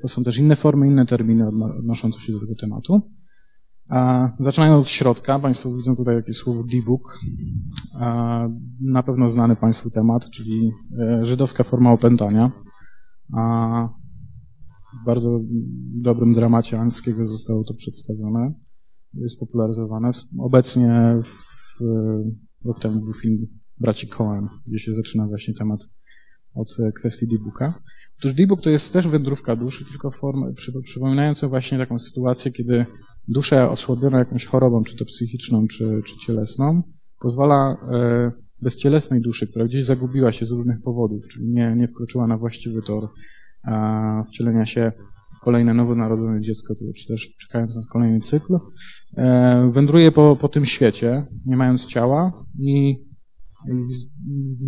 to 0.00 0.08
są 0.08 0.24
też 0.24 0.38
inne 0.38 0.56
formy, 0.56 0.86
inne 0.86 1.06
terminy 1.06 1.48
odnoszące 1.78 2.20
się 2.20 2.32
do 2.32 2.40
tego 2.40 2.54
tematu. 2.60 3.02
Zaczynając 4.40 4.86
od 4.86 4.88
środka, 4.88 5.38
Państwo 5.38 5.76
widzą 5.76 5.96
tutaj 5.96 6.14
jakieś 6.14 6.36
słowo 6.36 6.62
D-book. 6.62 7.18
Na 8.80 9.02
pewno 9.02 9.28
znany 9.28 9.56
Państwu 9.56 9.90
temat, 9.90 10.30
czyli 10.30 10.72
e, 11.00 11.24
żydowska 11.24 11.64
forma 11.64 11.92
opętania. 11.92 12.52
W 14.92 15.06
bardzo 15.06 15.40
dobrym 16.02 16.34
dramacie 16.34 16.78
Anskiego 16.78 17.26
zostało 17.26 17.64
to 17.64 17.74
przedstawione, 17.74 18.54
jest 19.14 19.40
popularyzowane. 19.40 20.10
Obecnie 20.38 21.18
w, 21.24 21.80
rok 22.64 22.80
temu 22.80 23.00
był 23.00 23.12
film 23.12 23.46
braci 23.78 24.08
Cohen, 24.08 24.48
gdzie 24.66 24.78
się 24.78 24.94
zaczyna 24.94 25.26
właśnie 25.26 25.54
temat 25.54 25.80
od 26.54 26.68
e, 26.80 26.92
kwestii 26.92 27.28
D-Booka. 27.28 27.82
Otóż 28.18 28.34
D-Book 28.34 28.62
to 28.62 28.70
jest 28.70 28.92
też 28.92 29.08
wędrówka 29.08 29.56
duszy, 29.56 29.84
tylko 29.84 30.10
formę, 30.10 30.52
przy, 30.52 30.72
właśnie 31.48 31.78
taką 31.78 31.98
sytuację, 31.98 32.52
kiedy 32.52 32.86
dusza 33.28 33.70
osłabiona 33.70 34.18
jakąś 34.18 34.46
chorobą, 34.46 34.82
czy 34.82 34.96
to 34.96 35.04
psychiczną, 35.04 35.66
czy, 35.66 36.00
czy 36.06 36.18
cielesną, 36.26 36.82
pozwala 37.20 37.76
e, 37.92 38.32
bezcielesnej 38.62 39.20
duszy, 39.20 39.46
która 39.46 39.64
gdzieś 39.64 39.84
zagubiła 39.84 40.32
się 40.32 40.46
z 40.46 40.50
różnych 40.50 40.82
powodów, 40.82 41.28
czyli 41.28 41.48
nie, 41.48 41.74
nie 41.76 41.88
wkroczyła 41.88 42.26
na 42.26 42.38
właściwy 42.38 42.82
tor 42.82 43.08
wcielenia 44.28 44.64
się 44.64 44.92
w 45.36 45.44
kolejne 45.44 45.74
nowonarodzone 45.74 46.40
dziecko, 46.40 46.74
czy 46.96 47.08
też 47.08 47.36
czekając 47.36 47.76
na 47.76 47.82
kolejny 47.92 48.20
cykl, 48.20 48.58
e, 49.16 49.68
wędruje 49.74 50.12
po, 50.12 50.36
po 50.36 50.48
tym 50.48 50.64
świecie, 50.64 51.26
nie 51.46 51.56
mając 51.56 51.86
ciała 51.86 52.44
i 52.58 53.04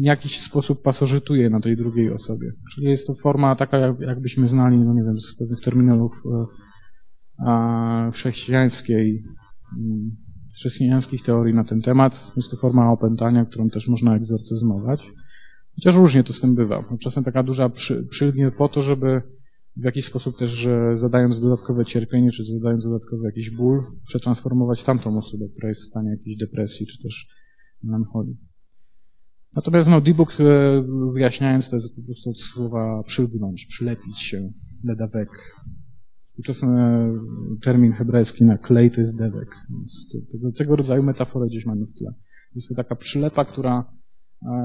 w 0.01 0.05
jakiś 0.05 0.41
sposób 0.41 0.83
pasożytuje 0.83 1.51
na 1.51 1.61
tej 1.61 1.77
drugiej 1.77 2.13
osobie. 2.13 2.53
Czyli 2.75 2.87
jest 2.87 3.07
to 3.07 3.13
forma 3.23 3.57
taka, 3.57 3.79
jakbyśmy 4.01 4.49
znali, 4.49 4.79
no 4.79 4.95
nie 4.95 5.03
wiem, 5.03 5.21
z 5.21 5.37
pewnych 5.39 5.61
terminów 5.61 6.13
e, 7.47 8.11
chrześcijańskiej, 8.13 9.23
mm, 9.79 10.17
chrześcijańskich 10.55 11.23
teorii 11.23 11.55
na 11.55 11.65
ten 11.65 11.81
temat. 11.81 12.33
Jest 12.37 12.51
to 12.51 12.57
forma 12.57 12.93
opętania, 12.93 13.45
którą 13.45 13.69
też 13.69 13.89
można 13.89 14.17
egzorcyzmować. 14.17 15.11
Chociaż 15.75 15.97
różnie 15.97 16.25
to 16.25 16.33
z 16.33 16.41
tym 16.41 16.55
bywa. 16.55 16.85
Czasem 17.01 17.25
taka 17.25 17.43
duża 17.43 17.69
przy, 17.69 18.07
przylgnie 18.11 18.51
po 18.51 18.69
to, 18.69 18.83
żeby 18.83 19.23
w 19.77 19.85
jakiś 19.85 20.05
sposób 20.05 20.39
też, 20.39 20.69
zadając 20.93 21.41
dodatkowe 21.41 21.85
cierpienie, 21.85 22.31
czy 22.31 22.45
zadając 22.45 22.85
dodatkowy 22.85 23.25
jakiś 23.25 23.51
ból, 23.51 23.83
przetransformować 24.07 24.85
tamtą 24.85 25.19
osobę, 25.19 25.45
która 25.53 25.69
jest 25.69 25.83
w 25.83 25.87
stanie 25.87 26.11
jakiejś 26.11 26.37
depresji, 26.37 26.87
czy 26.87 27.03
też 27.03 27.29
melancholii. 27.83 28.37
Natomiast 29.57 29.89
no, 29.89 30.03
e, 30.41 30.85
wyjaśniając 31.15 31.71
to 31.71 31.77
jest 31.77 31.97
po 31.97 32.03
prostu 32.03 32.31
od 32.31 32.41
słowa 32.41 33.03
przylgnąć, 33.07 33.67
przylepić 33.67 34.21
się, 34.21 34.53
ledawek. 34.85 35.29
Współczesny 36.23 36.69
termin 37.63 37.93
hebrajski 37.93 38.45
na 38.45 38.59
klej 38.59 38.91
to 38.91 39.01
jest 39.01 39.19
dewek. 39.19 39.49
Więc 39.71 40.09
tego, 40.33 40.53
tego 40.53 40.77
rodzaju 40.77 41.03
metaforę 41.03 41.47
gdzieś 41.47 41.67
mamy 41.67 41.87
w 41.87 41.95
tle. 41.95 42.15
Jest 42.55 42.69
to 42.69 42.75
taka 42.75 42.97
przylepa, 42.97 43.45
która 43.45 43.79
e, 43.79 43.85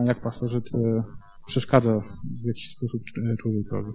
jak 0.06 0.22
pasożyt 0.22 0.66
e, 0.76 1.04
przeszkadza 1.48 2.02
w 2.44 2.48
jakiś 2.48 2.76
sposób 2.76 3.02
człowiekowi. 3.40 3.92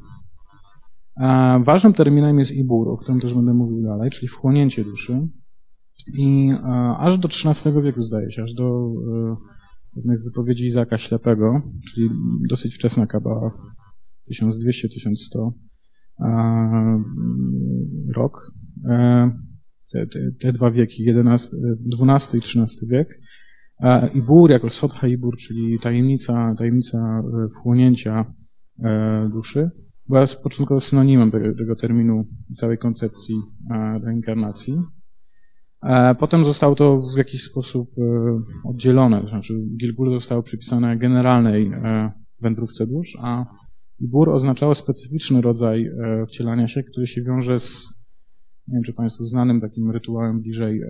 Ważnym 1.65 1.93
terminem 1.93 2.39
jest 2.39 2.53
ibur, 2.53 2.89
o 2.89 2.97
którym 2.97 3.21
też 3.21 3.35
będę 3.35 3.55
mówił 3.55 3.83
dalej, 3.83 4.11
czyli 4.11 4.29
wchłonięcie 4.29 4.85
duszy. 4.85 5.29
I 6.19 6.51
aż 6.99 7.19
do 7.19 7.29
XIII 7.29 7.83
wieku 7.83 8.01
zdaje 8.01 8.31
się, 8.31 8.43
aż 8.43 8.55
do 8.55 8.93
pewnych 9.95 10.25
wypowiedzi 10.25 10.67
Izaka 10.67 10.99
Ślepego, 10.99 11.63
czyli 11.89 12.11
dosyć 12.49 12.75
wczesna 12.75 13.07
kaba, 13.07 13.51
1200-1100 14.33 15.53
rok. 18.15 18.53
E, 18.89 19.31
te, 19.93 20.07
te, 20.07 20.19
te, 20.41 20.53
dwa 20.53 20.71
wieki, 20.71 21.05
XI, 21.09 21.57
XII 22.03 22.39
i 22.39 22.63
XIII 22.63 22.89
wiek. 22.89 23.09
Ibur 24.15 24.51
jako 24.51 24.71
Sodha 24.71 25.09
Ibur, 25.09 25.37
czyli 25.37 25.79
tajemnica, 25.79 26.55
tajemnica 26.59 26.99
e, 26.99 27.49
wchłonięcia 27.49 28.35
e, 28.85 29.31
duszy, 29.33 29.71
była 30.09 30.25
początkowo 30.43 30.81
synonimem 30.81 31.31
tego, 31.31 31.55
tego 31.59 31.77
terminu 31.77 32.27
całej 32.55 32.79
koncepcji 32.79 33.35
reinkarnacji. 34.05 34.75
Potem 36.19 36.45
zostało 36.45 36.75
to 36.75 37.03
w 37.15 37.19
jakiś 37.19 37.43
sposób 37.43 37.89
e, 37.99 38.03
oddzielone, 38.69 39.21
to 39.21 39.27
znaczy 39.27 39.55
Gilgul 39.81 40.17
zostało 40.17 40.43
przypisane 40.43 40.97
generalnej 40.97 41.67
e, 41.67 42.13
wędrówce 42.41 42.87
dusz, 42.87 43.19
a 43.23 43.47
Ibur 44.01 44.31
oznaczało 44.31 44.75
specyficzny 44.75 45.41
rodzaj 45.41 45.87
e, 45.87 46.27
wcielania 46.27 46.67
się, 46.67 46.83
który 46.83 47.07
się 47.07 47.23
wiąże 47.23 47.61
z, 47.61 47.89
nie 48.75 48.79
wiem 48.79 48.83
czy 48.83 48.93
Państwu 48.93 49.25
znanym 49.25 49.61
takim 49.61 49.91
rytuałem 49.91 50.41
bliżej 50.41 50.81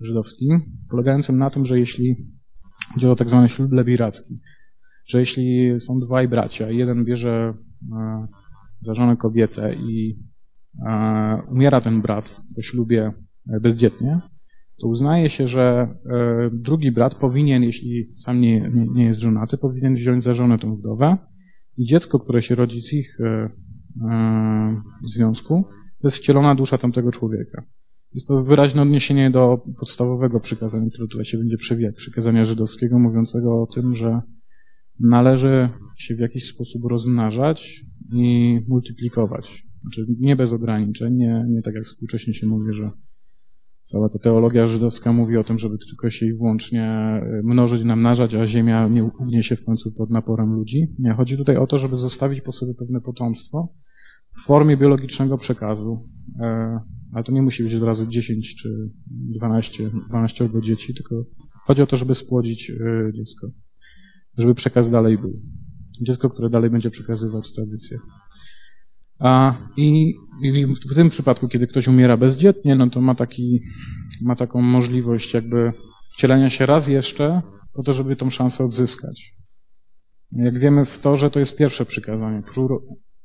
żydowskim, 0.00 0.60
polegającym 0.90 1.38
na 1.38 1.50
tym, 1.50 1.64
że 1.64 1.78
jeśli 1.78 2.16
chodzi 2.94 3.06
o 3.06 3.16
tak 3.16 3.28
zwany 3.28 3.48
ślub 3.48 3.72
lebiracki, 3.72 4.40
że 5.08 5.18
jeśli 5.20 5.80
są 5.80 5.98
dwaj 5.98 6.28
bracia 6.28 6.70
jeden 6.70 7.04
bierze 7.04 7.54
za 8.80 8.94
żonę 8.94 9.16
kobietę 9.16 9.74
i 9.74 10.18
umiera 11.50 11.80
ten 11.80 12.02
brat 12.02 12.40
po 12.54 12.62
ślubie 12.62 13.12
bezdzietnie, 13.60 14.20
to 14.80 14.88
uznaje 14.88 15.28
się, 15.28 15.46
że 15.46 15.88
e, 16.06 16.50
drugi 16.52 16.92
brat 16.92 17.14
powinien, 17.14 17.62
jeśli 17.62 18.12
sam 18.16 18.40
nie, 18.40 18.70
nie, 18.94 19.04
jest 19.04 19.20
żonaty, 19.20 19.58
powinien 19.58 19.94
wziąć 19.94 20.24
za 20.24 20.32
żonę 20.32 20.58
tą 20.58 20.74
wdowę 20.74 21.16
i 21.76 21.84
dziecko, 21.84 22.20
które 22.20 22.42
się 22.42 22.54
rodzi 22.54 22.80
z 22.80 22.92
ich 22.92 23.20
e, 23.20 23.50
e, 24.10 24.82
związku, 25.04 25.64
to 26.04 26.08
jest 26.08 26.16
wcielona 26.16 26.54
dusza 26.54 26.78
tamtego 26.78 27.12
człowieka. 27.12 27.62
Jest 28.14 28.28
to 28.28 28.42
wyraźne 28.42 28.82
odniesienie 28.82 29.30
do 29.30 29.62
podstawowego 29.80 30.40
przykazania, 30.40 30.90
które 30.90 31.08
tutaj 31.08 31.24
się 31.24 31.38
będzie 31.38 31.56
przewijać, 31.56 31.94
przykazania 31.94 32.44
żydowskiego, 32.44 32.98
mówiącego 32.98 33.62
o 33.62 33.66
tym, 33.74 33.96
że 33.96 34.20
należy 35.00 35.68
się 35.98 36.14
w 36.14 36.18
jakiś 36.18 36.44
sposób 36.44 36.82
rozmnażać 36.90 37.80
i 38.12 38.58
multiplikować. 38.68 39.62
Znaczy 39.80 40.06
nie 40.20 40.36
bez 40.36 40.52
ograniczeń, 40.52 41.14
nie, 41.14 41.44
nie 41.48 41.62
tak 41.62 41.74
jak 41.74 41.84
współcześnie 41.84 42.34
się 42.34 42.46
mówi, 42.46 42.72
że 42.72 42.90
Cała 43.84 44.08
ta 44.08 44.18
teologia 44.18 44.66
żydowska 44.66 45.12
mówi 45.12 45.36
o 45.36 45.44
tym, 45.44 45.58
żeby 45.58 45.76
tylko 45.90 46.10
się 46.10 46.26
i 46.26 46.32
wyłącznie 46.32 46.84
e, 46.84 47.40
mnożyć, 47.44 47.84
namnażać, 47.84 48.34
a 48.34 48.44
ziemia 48.44 48.88
nie 48.88 49.04
ugnie 49.04 49.42
się 49.42 49.56
w 49.56 49.64
końcu 49.64 49.92
pod 49.92 50.10
naporem 50.10 50.52
ludzi. 50.52 50.94
Nie, 50.98 51.12
chodzi 51.12 51.36
tutaj 51.36 51.56
o 51.56 51.66
to, 51.66 51.78
żeby 51.78 51.96
zostawić 51.96 52.40
po 52.40 52.52
sobie 52.52 52.74
pewne 52.74 53.00
potomstwo 53.00 53.68
w 54.42 54.46
formie 54.46 54.76
biologicznego 54.76 55.38
przekazu. 55.38 55.98
E, 56.40 56.78
ale 57.12 57.24
to 57.24 57.32
nie 57.32 57.42
musi 57.42 57.62
być 57.62 57.74
od 57.74 57.82
razu 57.82 58.06
10 58.06 58.54
czy 58.54 58.90
12, 59.36 59.90
12 60.08 60.44
albo 60.44 60.60
dzieci, 60.60 60.94
tylko 60.94 61.24
chodzi 61.66 61.82
o 61.82 61.86
to, 61.86 61.96
żeby 61.96 62.14
spłodzić 62.14 62.70
e, 62.70 63.12
dziecko. 63.14 63.46
Żeby 64.38 64.54
przekaz 64.54 64.90
dalej 64.90 65.18
był. 65.18 65.40
Dziecko, 66.02 66.30
które 66.30 66.48
dalej 66.50 66.70
będzie 66.70 66.90
przekazywać 66.90 67.52
tradycję. 67.52 67.98
A, 69.18 69.58
i, 69.76 70.14
I 70.42 70.66
w 70.90 70.94
tym 70.94 71.08
przypadku, 71.08 71.48
kiedy 71.48 71.66
ktoś 71.66 71.88
umiera 71.88 72.16
bezdzietnie, 72.16 72.76
no 72.76 72.90
to 72.90 73.00
ma, 73.00 73.14
taki, 73.14 73.60
ma 74.22 74.36
taką 74.36 74.62
możliwość 74.62 75.34
jakby 75.34 75.72
wcielenia 76.12 76.50
się 76.50 76.66
raz 76.66 76.88
jeszcze, 76.88 77.42
po 77.74 77.82
to, 77.82 77.92
żeby 77.92 78.16
tą 78.16 78.30
szansę 78.30 78.64
odzyskać. 78.64 79.34
Jak 80.32 80.58
wiemy 80.58 80.84
w 80.84 80.98
to, 80.98 81.16
że 81.16 81.30
to 81.30 81.38
jest 81.38 81.56
pierwsze 81.56 81.84
przykazanie, 81.84 82.42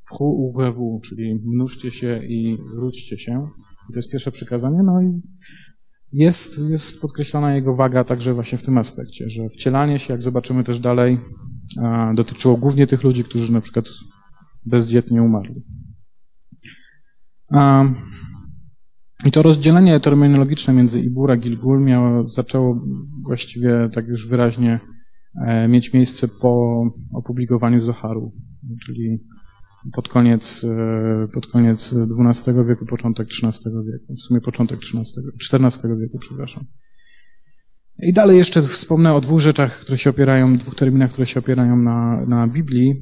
pchu 0.10 0.52
urewu, 0.56 1.00
czyli 1.06 1.42
mnóżcie 1.46 1.92
się 1.92 2.24
i 2.24 2.58
wróćcie 2.76 3.18
się. 3.18 3.48
I 3.90 3.94
to 3.94 4.00
jest 4.00 4.12
pierwsze 4.12 4.32
przykazanie, 4.32 4.84
no 4.84 5.02
i 5.02 5.22
jest, 6.14 6.60
jest 6.70 7.02
podkreślona 7.02 7.56
jego 7.56 7.76
waga 7.76 8.04
także 8.04 8.34
właśnie 8.34 8.58
w 8.58 8.64
tym 8.64 8.78
aspekcie, 8.78 9.30
że 9.30 9.50
wcielanie 9.50 10.00
się, 10.00 10.14
jak 10.14 10.22
zobaczymy 10.22 10.64
też 10.64 10.80
dalej, 10.80 11.20
dotyczyło 12.16 12.58
głównie 12.58 12.88
tych 12.88 13.04
ludzi, 13.04 13.24
którzy 13.24 13.54
na 13.54 13.62
przykład 13.62 13.86
bezdzietnie 14.66 15.24
umarli. 15.24 15.64
I 19.26 19.32
to 19.32 19.42
rozdzielenie 19.42 20.00
terminologiczne 20.00 20.74
między 20.74 21.02
Ibura 21.02 21.34
a 21.34 21.38
Gilgul 21.38 21.82
miało, 21.82 22.28
zaczęło 22.28 22.86
właściwie 23.24 23.90
tak 23.94 24.08
już 24.08 24.30
wyraźnie 24.30 24.80
e, 25.48 25.68
mieć 25.68 25.94
miejsce 25.94 26.28
po 26.42 26.84
opublikowaniu 27.14 27.82
Zoharu, 27.82 28.32
czyli 28.86 29.20
pod 29.94 30.10
koniec, 30.10 30.64
e, 30.64 31.28
pod 31.34 31.48
koniec 31.48 31.94
XII 32.30 32.54
wieku, 32.68 32.86
początek 32.86 33.28
XIII 33.28 33.74
wieku, 33.92 34.14
w 34.14 34.22
sumie 34.22 34.42
początek 34.42 34.80
XIII, 34.80 35.04
XIV 35.36 35.98
wieku, 36.00 36.18
przepraszam. 36.20 36.64
I 38.04 38.14
dalej 38.14 38.38
jeszcze 38.38 38.62
wspomnę 38.62 39.14
o 39.14 39.22
dwóch 39.22 39.40
rzeczach, 39.40 39.80
które 39.80 39.98
się 39.98 40.10
opierają, 40.10 40.58
dwóch 40.58 40.76
terminach, 40.76 41.12
które 41.12 41.26
się 41.26 41.40
opierają 41.40 41.78
na, 41.78 42.26
na 42.26 42.48
Biblii. 42.48 42.94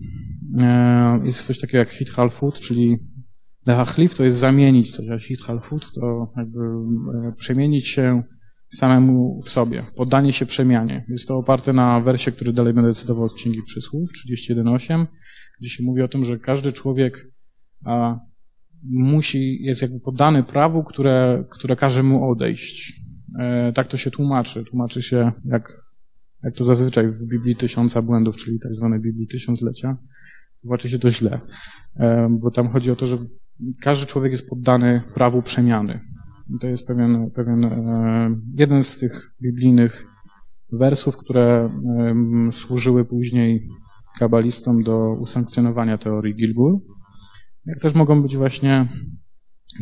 E, 0.60 1.19
jest 1.24 1.46
coś 1.46 1.60
takiego 1.60 1.77
jak 1.77 1.89
hit 1.89 2.10
halfut, 2.10 2.60
czyli 2.60 2.98
Lehachlif 3.65 4.15
to 4.15 4.24
jest 4.24 4.38
zamienić 4.38 4.91
coś, 4.91 5.10
a 5.10 5.19
hit 5.19 5.41
halfut 5.41 5.91
to 5.93 6.34
jakby 6.38 6.60
e, 6.60 7.34
przemienić 7.38 7.88
się 7.88 8.24
samemu 8.74 9.39
w 9.46 9.50
sobie, 9.50 9.86
poddanie 9.98 10.34
się 10.34 10.46
przemianie. 10.46 11.05
Jest 11.10 11.27
to 11.27 11.38
oparte 11.38 11.74
na 11.74 12.01
wersie, 12.01 12.31
który 12.31 12.53
dalej 12.53 12.74
będę 12.74 12.93
cytował 12.93 13.29
z 13.29 13.34
Księgi 13.34 13.62
Przysłów, 13.62 14.10
31.8, 14.29 15.05
gdzie 15.60 15.70
się 15.70 15.84
mówi 15.84 16.02
o 16.02 16.08
tym, 16.08 16.26
że 16.26 16.40
każdy 16.40 16.72
człowiek 16.72 17.32
musi, 18.84 19.64
jest 19.64 19.82
jakby 19.82 20.00
poddany 20.00 20.44
prawu, 20.44 20.84
które, 20.84 21.44
które 21.50 21.76
każe 21.76 22.04
mu 22.04 22.32
odejść. 22.32 23.02
E, 23.40 23.72
tak 23.74 23.88
to 23.88 23.98
się 23.98 24.12
tłumaczy. 24.12 24.64
Tłumaczy 24.64 25.02
się, 25.02 25.32
jak, 25.46 25.72
jak 26.44 26.56
to 26.56 26.64
zazwyczaj 26.64 27.12
w 27.12 27.28
Biblii 27.32 27.56
Tysiąca 27.56 28.02
Błędów, 28.02 28.38
czyli 28.38 28.60
tak 28.60 28.76
zwanej 28.76 29.00
Biblii 29.00 29.28
Tysiąclecia, 29.28 29.98
tłumaczy 30.62 30.90
się 30.90 31.00
to 31.00 31.10
źle, 31.10 31.40
e, 31.96 32.28
bo 32.42 32.52
tam 32.52 32.70
chodzi 32.70 32.92
o 32.92 32.96
to, 32.96 33.06
że 33.06 33.18
każdy 33.82 34.06
człowiek 34.06 34.32
jest 34.32 34.50
poddany 34.50 35.02
prawu 35.16 35.42
przemiany. 35.42 36.00
I 36.56 36.60
to 36.60 36.68
jest 36.68 36.88
pewien, 36.88 37.32
pewien 37.32 37.66
e, 37.66 38.36
jeden 38.54 38.84
z 38.84 38.98
tych 38.98 39.12
biblijnych 39.42 40.06
wersów, 40.72 41.18
które 41.18 41.70
służyły 42.52 43.06
później 43.06 43.68
kabalistom 44.20 44.84
do 44.84 45.18
usankcjonowania 45.20 45.98
teorii 45.98 46.36
Gilgul, 46.36 46.80
jak 47.66 47.80
też 47.80 47.94
mogą 47.94 48.22
być 48.22 48.38
właśnie 48.38 48.88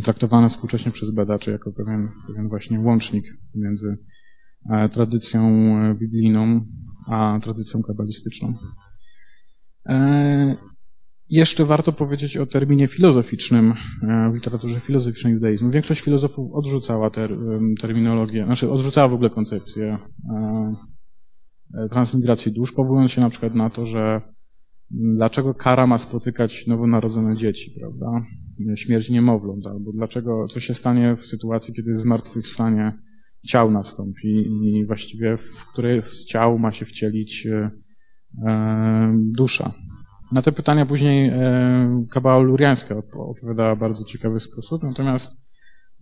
traktowane 0.03 0.49
współcześnie 0.49 0.91
przez 0.91 1.11
badaczy 1.11 1.51
jako 1.51 1.71
pewien, 1.71 2.09
pewien 2.27 2.49
właśnie 2.49 2.79
łącznik 2.79 3.23
między 3.55 3.97
e, 4.71 4.89
tradycją 4.89 5.41
e, 5.77 5.95
biblijną 5.95 6.65
a 7.07 7.39
tradycją 7.43 7.81
kabalistyczną. 7.81 8.53
E, 9.85 10.55
jeszcze 11.29 11.65
warto 11.65 11.91
powiedzieć 11.91 12.37
o 12.37 12.45
terminie 12.45 12.87
filozoficznym 12.87 13.73
w 14.31 14.33
literaturze 14.33 14.79
filozoficznej 14.79 15.33
judaizmu. 15.33 15.69
Większość 15.69 16.01
filozofów 16.01 16.53
odrzucała 16.53 17.09
ter, 17.09 17.37
terminologię, 17.81 18.45
znaczy 18.45 18.71
odrzucała 18.71 19.07
w 19.07 19.13
ogóle 19.13 19.29
koncepcję 19.29 19.97
transmigracji 21.89 22.51
dusz, 22.53 22.71
powołując 22.71 23.11
się 23.11 23.21
na 23.21 23.29
przykład 23.29 23.55
na 23.55 23.69
to, 23.69 23.85
że 23.85 24.21
dlaczego 24.91 25.53
kara 25.53 25.87
ma 25.87 25.97
spotykać 25.97 26.67
nowonarodzone 26.67 27.35
dzieci, 27.35 27.71
prawda? 27.79 28.25
Śmierć 28.75 29.09
niemowląt, 29.09 29.67
albo 29.67 29.91
dlaczego, 29.91 30.47
co 30.47 30.59
się 30.59 30.73
stanie 30.73 31.15
w 31.15 31.23
sytuacji, 31.23 31.73
kiedy 31.73 31.95
zmartwychwstanie 31.95 32.93
ciał 33.47 33.71
nastąpi 33.71 34.27
i 34.63 34.85
właściwie 34.85 35.37
w 35.37 35.65
które 35.71 36.01
z 36.03 36.25
ciał 36.25 36.59
ma 36.59 36.71
się 36.71 36.85
wcielić 36.85 37.47
e, 37.47 37.71
e, 38.47 39.13
dusza. 39.17 39.73
Na 40.31 40.41
te 40.41 40.51
pytania 40.51 40.85
później 40.85 41.29
e, 41.29 42.05
Kabała 42.11 42.39
Luriańska 42.43 42.95
odpo- 42.95 43.29
odpowiadała 43.29 43.75
w 43.75 43.79
bardzo 43.79 44.03
ciekawy 44.03 44.39
sposób, 44.39 44.83
natomiast 44.83 45.45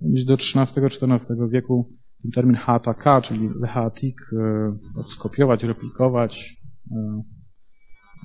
do 0.02 0.34
XIII-XIV 0.34 1.50
wieku 1.50 1.94
ten 2.22 2.32
termin 2.32 2.56
haataka, 2.56 3.22
czyli 3.22 3.50
lehatik, 3.60 4.22
e, 4.34 5.00
odskopiować, 5.00 5.64
replikować, 5.64 6.56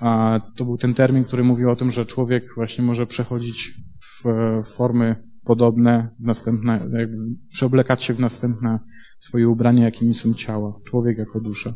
e, 0.03 0.41
to 0.57 0.65
był 0.65 0.77
ten 0.77 0.95
termin, 0.95 1.25
który 1.25 1.45
mówił 1.45 1.71
o 1.71 1.77
tym, 1.77 1.91
że 1.91 2.07
człowiek 2.07 2.45
właśnie 2.55 2.85
może 2.85 3.07
przechodzić 3.07 3.71
w 4.01 4.27
e, 4.27 4.63
formy 4.77 5.29
podobne, 5.45 6.15
następne, 6.21 6.73
jakby 6.93 7.17
przeoblekać 7.51 8.05
się 8.05 8.15
w 8.15 8.21
następne 8.21 8.81
swoje 9.17 9.49
ubrania, 9.49 9.85
jakimi 9.85 10.15
są 10.15 10.35
ciała, 10.35 10.81
człowiek 10.87 11.19
jako 11.19 11.41
dusza. 11.41 11.73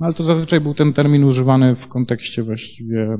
No, 0.00 0.06
ale 0.06 0.14
to 0.14 0.22
zazwyczaj 0.22 0.60
był 0.60 0.74
ten 0.74 0.92
termin 0.92 1.24
używany 1.24 1.74
w 1.74 1.88
kontekście 1.88 2.42
właściwie 2.42 3.16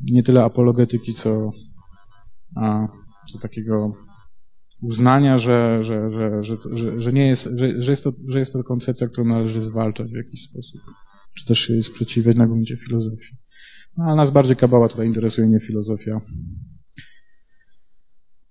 nie 0.00 0.22
tyle 0.22 0.44
apologetyki, 0.44 1.12
co, 1.12 1.50
co 3.32 3.38
takiego 3.42 3.92
uznania, 4.84 5.38
że, 5.38 5.82
że, 5.82 6.10
że, 6.10 6.42
że, 6.72 7.00
że, 7.00 7.12
nie 7.12 7.26
jest, 7.26 7.48
że, 7.54 7.80
że, 7.80 7.92
jest 7.92 8.04
to, 8.04 8.12
że 8.28 8.38
jest 8.38 8.52
to 8.52 8.62
koncepcja, 8.62 9.08
którą 9.08 9.26
należy 9.26 9.62
zwalczać 9.62 10.10
w 10.10 10.16
jakiś 10.16 10.40
sposób, 10.40 10.80
czy 11.36 11.46
też 11.46 11.70
jej 11.70 11.82
sprzeciwiać 11.82 12.36
na 12.36 12.46
gruncie 12.46 12.76
filozofii. 12.76 13.36
No, 13.96 14.04
ale 14.04 14.16
nas 14.16 14.30
bardziej 14.30 14.56
kabała 14.56 14.88
tutaj 14.88 15.06
interesuje, 15.06 15.48
nie 15.48 15.60
filozofia. 15.60 16.20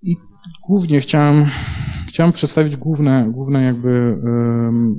I 0.01 0.15
głównie 0.67 0.99
chciałem, 0.99 1.45
chciałem 2.07 2.31
przedstawić 2.31 2.77
główne, 2.77 3.29
główne 3.33 3.63
jakby 3.63 3.89
em, 3.89 4.95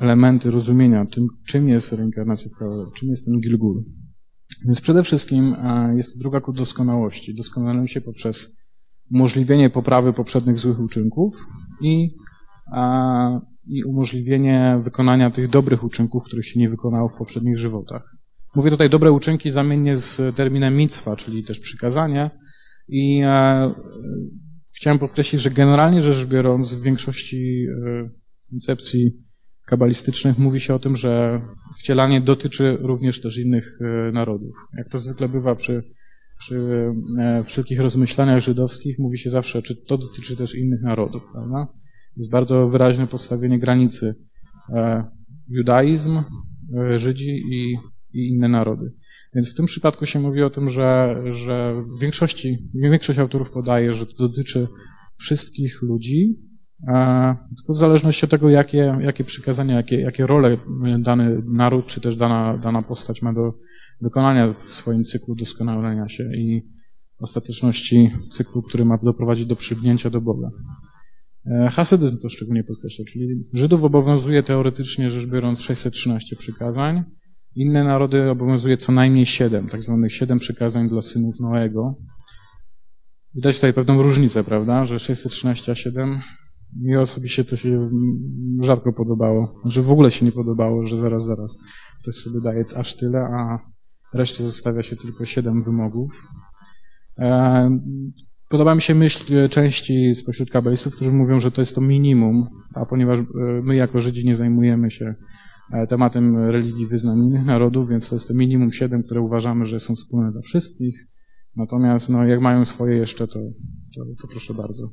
elementy 0.00 0.50
rozumienia 0.50 1.06
tym, 1.06 1.26
czym 1.46 1.68
jest 1.68 1.92
reinkarnacja 1.92 2.50
w 2.50 2.58
Kabale, 2.58 2.86
czym 2.96 3.08
jest 3.08 3.24
ten 3.24 3.40
Gilgul. 3.40 3.84
Więc 4.64 4.80
przede 4.80 5.02
wszystkim 5.02 5.54
e, 5.54 5.94
jest 5.96 6.14
to 6.14 6.18
droga 6.20 6.40
ku 6.40 6.52
doskonałości. 6.52 7.34
Doskonaleniu 7.34 7.86
się 7.86 8.00
poprzez 8.00 8.63
umożliwienie 9.10 9.70
poprawy 9.70 10.12
poprzednich 10.12 10.58
złych 10.58 10.80
uczynków 10.80 11.32
i, 11.82 12.10
i 13.66 13.84
umożliwienie 13.84 14.78
wykonania 14.84 15.30
tych 15.30 15.48
dobrych 15.48 15.84
uczynków, 15.84 16.24
których 16.24 16.46
się 16.46 16.60
nie 16.60 16.70
wykonało 16.70 17.08
w 17.08 17.18
poprzednich 17.18 17.58
żywotach. 17.58 18.16
Mówię 18.56 18.70
tutaj 18.70 18.90
dobre 18.90 19.12
uczynki 19.12 19.50
zamiennie 19.50 19.96
z 19.96 20.36
terminem 20.36 20.76
mitwa, 20.76 21.16
czyli 21.16 21.44
też 21.44 21.60
przykazanie. 21.60 22.30
I 22.88 23.22
e, 23.24 23.74
chciałem 24.76 24.98
podkreślić, 24.98 25.42
że 25.42 25.50
generalnie 25.50 26.02
rzecz 26.02 26.26
biorąc, 26.26 26.74
w 26.74 26.82
większości 26.82 27.66
e, 27.86 28.10
koncepcji 28.50 29.24
kabalistycznych 29.66 30.38
mówi 30.38 30.60
się 30.60 30.74
o 30.74 30.78
tym, 30.78 30.96
że 30.96 31.42
wcielanie 31.78 32.20
dotyczy 32.20 32.78
również 32.80 33.20
też 33.20 33.38
innych 33.38 33.78
e, 33.80 34.12
narodów. 34.12 34.54
Jak 34.78 34.88
to 34.88 34.98
zwykle 34.98 35.28
bywa 35.28 35.54
przy, 35.54 35.93
przy 36.38 36.92
e, 37.18 37.44
wszelkich 37.44 37.80
rozmyślaniach 37.80 38.40
żydowskich, 38.40 38.98
mówi 38.98 39.18
się 39.18 39.30
zawsze, 39.30 39.62
czy 39.62 39.76
to 39.76 39.98
dotyczy 39.98 40.36
też 40.36 40.54
innych 40.54 40.82
narodów, 40.82 41.22
prawda? 41.32 41.68
Jest 42.16 42.30
bardzo 42.30 42.66
wyraźne 42.66 43.06
postawienie 43.06 43.58
granicy 43.58 44.14
e, 44.74 45.04
judaizm, 45.48 46.18
e, 46.18 46.98
Żydzi 46.98 47.42
i, 47.52 47.76
i 48.12 48.28
inne 48.28 48.48
narody. 48.48 48.92
Więc 49.34 49.52
w 49.52 49.56
tym 49.56 49.66
przypadku 49.66 50.06
się 50.06 50.20
mówi 50.20 50.42
o 50.42 50.50
tym, 50.50 50.68
że, 50.68 51.22
że 51.30 51.82
w 51.98 52.00
większości, 52.00 52.70
większość 52.74 53.18
autorów 53.18 53.50
podaje, 53.50 53.94
że 53.94 54.06
to 54.06 54.28
dotyczy 54.28 54.68
wszystkich 55.18 55.82
ludzi, 55.82 56.38
tylko 57.56 57.72
w 57.72 57.76
zależności 57.76 58.24
od 58.24 58.30
tego, 58.30 58.50
jakie, 58.50 58.98
jakie 59.00 59.24
przykazania, 59.24 59.76
jakie, 59.76 60.00
jakie 60.00 60.26
role 60.26 60.56
dany 60.98 61.42
naród, 61.46 61.86
czy 61.86 62.00
też 62.00 62.16
dana, 62.16 62.58
dana 62.58 62.82
postać 62.82 63.22
ma 63.22 63.32
do 63.32 63.54
wykonania 64.00 64.52
w 64.52 64.62
swoim 64.62 65.04
cyklu 65.04 65.34
doskonalenia 65.34 66.08
się 66.08 66.24
i 66.24 66.62
ostateczności 67.18 68.10
cyklu, 68.30 68.62
który 68.62 68.84
ma 68.84 68.98
doprowadzić 68.98 69.46
do 69.46 69.56
przybnięcia 69.56 70.10
do 70.10 70.20
Boga. 70.20 70.50
E, 71.46 71.68
Hasydyzm 71.72 72.18
to 72.22 72.28
szczególnie 72.28 72.64
podkreśla, 72.64 73.04
czyli 73.04 73.28
Żydów 73.52 73.84
obowiązuje 73.84 74.42
teoretycznie 74.42 75.10
rzecz 75.10 75.26
biorąc 75.26 75.60
613 75.60 76.36
przykazań, 76.36 77.04
inne 77.54 77.84
narody 77.84 78.30
obowiązuje 78.30 78.76
co 78.76 78.92
najmniej 78.92 79.26
7, 79.26 79.68
tak 79.68 79.82
zwanych 79.82 80.12
7 80.12 80.38
przykazań 80.38 80.88
dla 80.88 81.02
synów 81.02 81.40
Noego. 81.40 81.94
Widać 83.34 83.54
tutaj 83.54 83.72
pewną 83.72 84.02
różnicę, 84.02 84.44
prawda, 84.44 84.84
że 84.84 84.98
613 84.98 85.72
a 85.72 85.74
7 85.74 86.20
mi 86.76 86.96
osobiście 86.96 87.44
to 87.44 87.56
się 87.56 87.90
rzadko 88.60 88.92
podobało, 88.92 89.60
że 89.64 89.82
w 89.82 89.90
ogóle 89.90 90.10
się 90.10 90.26
nie 90.26 90.32
podobało, 90.32 90.86
że 90.86 90.98
zaraz, 90.98 91.24
zaraz 91.24 91.58
ktoś 92.02 92.14
sobie 92.14 92.40
daje 92.40 92.64
aż 92.76 92.96
tyle, 92.96 93.18
a 93.18 93.58
reszcie 94.14 94.44
zostawia 94.44 94.82
się 94.82 94.96
tylko 94.96 95.24
7 95.24 95.62
wymogów. 95.62 96.12
E, 97.18 97.78
Podoba 98.54 98.74
mi 98.74 98.82
się 98.82 98.94
myśl 98.94 99.48
części 99.48 100.14
spośród 100.14 100.50
kabalistów, 100.50 100.94
którzy 100.94 101.12
mówią, 101.12 101.40
że 101.40 101.50
to 101.50 101.60
jest 101.60 101.74
to 101.74 101.80
minimum, 101.80 102.48
a 102.74 102.86
ponieważ 102.86 103.18
e, 103.18 103.24
my 103.62 103.76
jako 103.76 104.00
Żydzi 104.00 104.26
nie 104.26 104.34
zajmujemy 104.34 104.90
się 104.90 105.14
e, 105.72 105.86
tematem 105.86 106.36
religii 106.36 106.86
wyznań 106.86 107.18
innych 107.18 107.44
narodów, 107.44 107.90
więc 107.90 108.08
to 108.08 108.14
jest 108.14 108.28
to 108.28 108.34
minimum 108.34 108.72
siedem, 108.72 109.02
które 109.02 109.20
uważamy, 109.20 109.64
że 109.64 109.80
są 109.80 109.94
wspólne 109.94 110.32
dla 110.32 110.40
wszystkich. 110.40 111.06
Natomiast 111.56 112.10
no, 112.10 112.24
jak 112.24 112.40
mają 112.40 112.64
swoje 112.64 112.96
jeszcze, 112.96 113.26
to, 113.26 113.40
to, 113.94 114.04
to 114.22 114.28
proszę 114.28 114.54
bardzo. 114.54 114.90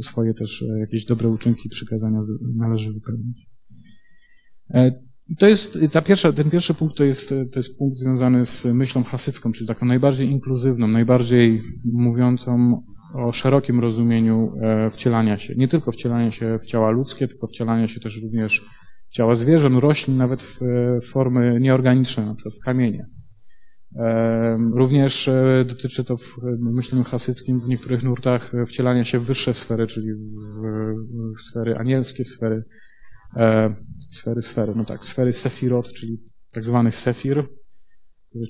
Swoje 0.00 0.34
też 0.34 0.62
e, 0.62 0.78
jakieś 0.78 1.04
dobre 1.04 1.28
uczynki, 1.28 1.68
przykazania 1.68 2.20
należy 2.56 2.92
wypełnić. 2.92 3.46
I 5.30 5.36
To 5.36 5.48
jest, 5.48 5.78
ta 5.92 6.02
pierwsza, 6.02 6.32
ten 6.32 6.50
pierwszy 6.50 6.74
punkt 6.74 6.96
to 6.96 7.04
jest, 7.04 7.28
to 7.28 7.58
jest 7.58 7.78
punkt 7.78 7.98
związany 7.98 8.44
z 8.44 8.64
myślą 8.64 9.04
hasycką, 9.04 9.52
czyli 9.52 9.68
taką 9.68 9.86
najbardziej 9.86 10.28
inkluzywną, 10.28 10.88
najbardziej 10.88 11.62
mówiącą 11.84 12.82
o 13.14 13.32
szerokim 13.32 13.80
rozumieniu 13.80 14.52
e, 14.62 14.90
wcielania 14.90 15.36
się. 15.36 15.54
Nie 15.56 15.68
tylko 15.68 15.92
wcielania 15.92 16.30
się 16.30 16.58
w 16.58 16.66
ciała 16.66 16.90
ludzkie, 16.90 17.28
tylko 17.28 17.46
wcielania 17.46 17.88
się 17.88 18.00
też 18.00 18.22
również 18.22 18.60
w 19.10 19.14
ciała 19.14 19.34
zwierząt, 19.34 19.82
roślin, 19.82 20.16
nawet 20.16 20.42
w 20.42 20.62
e, 20.62 21.00
formy 21.00 21.60
nieorganiczne, 21.60 22.26
na 22.26 22.34
przykład 22.34 22.54
w 22.54 22.64
kamienie. 22.64 23.06
E, 23.96 24.58
Również 24.74 25.30
dotyczy 25.68 26.04
to 26.04 26.16
w 26.16 26.36
myśleniu 26.60 27.04
hasyckim 27.04 27.60
w 27.60 27.68
niektórych 27.68 28.02
nurtach 28.02 28.52
wcielania 28.66 29.04
się 29.04 29.18
w 29.18 29.26
wyższe 29.26 29.54
sfery, 29.54 29.86
czyli 29.86 30.06
w, 30.14 30.18
w 31.38 31.40
sfery 31.40 31.76
anielskie, 31.76 32.24
w 32.24 32.28
sfery 32.28 32.64
e, 33.36 33.74
sfery, 34.10 34.42
sfery, 34.42 34.72
no 34.76 34.84
tak, 34.84 35.04
sfery 35.04 35.32
sefirot, 35.32 35.92
czyli 35.92 36.20
tak 36.52 36.64
zwanych 36.64 36.96
sefir, 36.96 37.48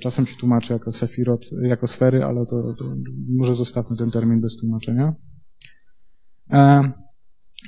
czasem 0.00 0.26
się 0.26 0.36
tłumaczy 0.36 0.72
jako 0.72 0.90
sefirot, 0.90 1.40
jako 1.62 1.86
sfery, 1.86 2.24
ale 2.24 2.46
to, 2.46 2.74
to 2.78 2.84
może 3.28 3.54
zostawmy 3.54 3.96
ten 3.96 4.10
termin 4.10 4.40
bez 4.40 4.56
tłumaczenia. 4.56 5.14
E, 6.50 6.92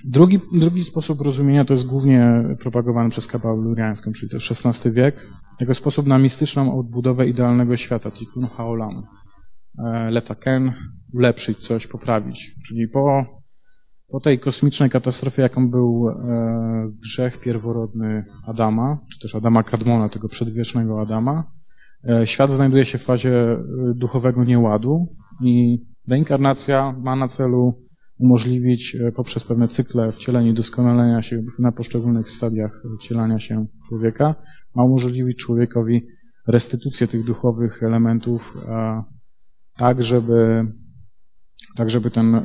drugi, 0.04 0.40
drugi 0.52 0.82
sposób 0.82 1.20
rozumienia 1.20 1.64
to 1.64 1.72
jest 1.72 1.86
głównie 1.86 2.44
propagowany 2.60 3.10
przez 3.10 3.26
kapałę 3.26 3.62
luriańską, 3.62 4.12
czyli 4.12 4.30
to 4.30 4.36
XVI 4.36 4.90
wiek, 4.90 5.26
jako 5.60 5.74
sposób 5.74 6.06
na 6.06 6.18
mistyczną 6.18 6.78
odbudowę 6.78 7.28
idealnego 7.28 7.76
świata, 7.76 8.10
tikkun 8.10 8.46
haolam. 8.46 9.02
E, 9.78 10.10
Lecaken, 10.10 10.72
ulepszyć 11.14 11.58
coś, 11.58 11.86
poprawić, 11.86 12.54
czyli 12.66 12.88
po 12.88 13.24
po 14.12 14.20
tej 14.20 14.38
kosmicznej 14.38 14.90
katastrofie, 14.90 15.42
jaką 15.42 15.70
był 15.70 16.08
e, 16.08 16.92
grzech 17.02 17.40
pierworodny 17.40 18.24
Adama, 18.46 18.98
czy 19.12 19.20
też 19.20 19.34
Adama 19.34 19.62
Kadmona, 19.62 20.08
tego 20.08 20.28
przedwiecznego 20.28 21.00
Adama, 21.00 21.52
e, 22.08 22.26
świat 22.26 22.50
znajduje 22.50 22.84
się 22.84 22.98
w 22.98 23.02
fazie 23.02 23.38
e, 23.38 23.58
duchowego 23.94 24.44
nieładu 24.44 25.06
i 25.44 25.78
reinkarnacja 26.08 26.92
ma 26.92 27.16
na 27.16 27.28
celu 27.28 27.82
umożliwić 28.18 28.96
e, 28.96 29.12
poprzez 29.12 29.44
pewne 29.44 29.68
cykle 29.68 30.12
wcielenia 30.12 30.50
i 30.50 30.54
doskonalenia 30.54 31.22
się 31.22 31.42
na 31.58 31.72
poszczególnych 31.72 32.30
stadiach 32.30 32.82
wcielania 33.00 33.38
się 33.38 33.66
człowieka, 33.88 34.34
ma 34.74 34.84
umożliwić 34.84 35.36
człowiekowi 35.36 36.06
restytucję 36.46 37.06
tych 37.06 37.24
duchowych 37.24 37.82
elementów, 37.82 38.58
tak 39.76 40.02
żeby, 40.02 40.66
tak 41.76 41.90
żeby 41.90 42.10
ten, 42.10 42.40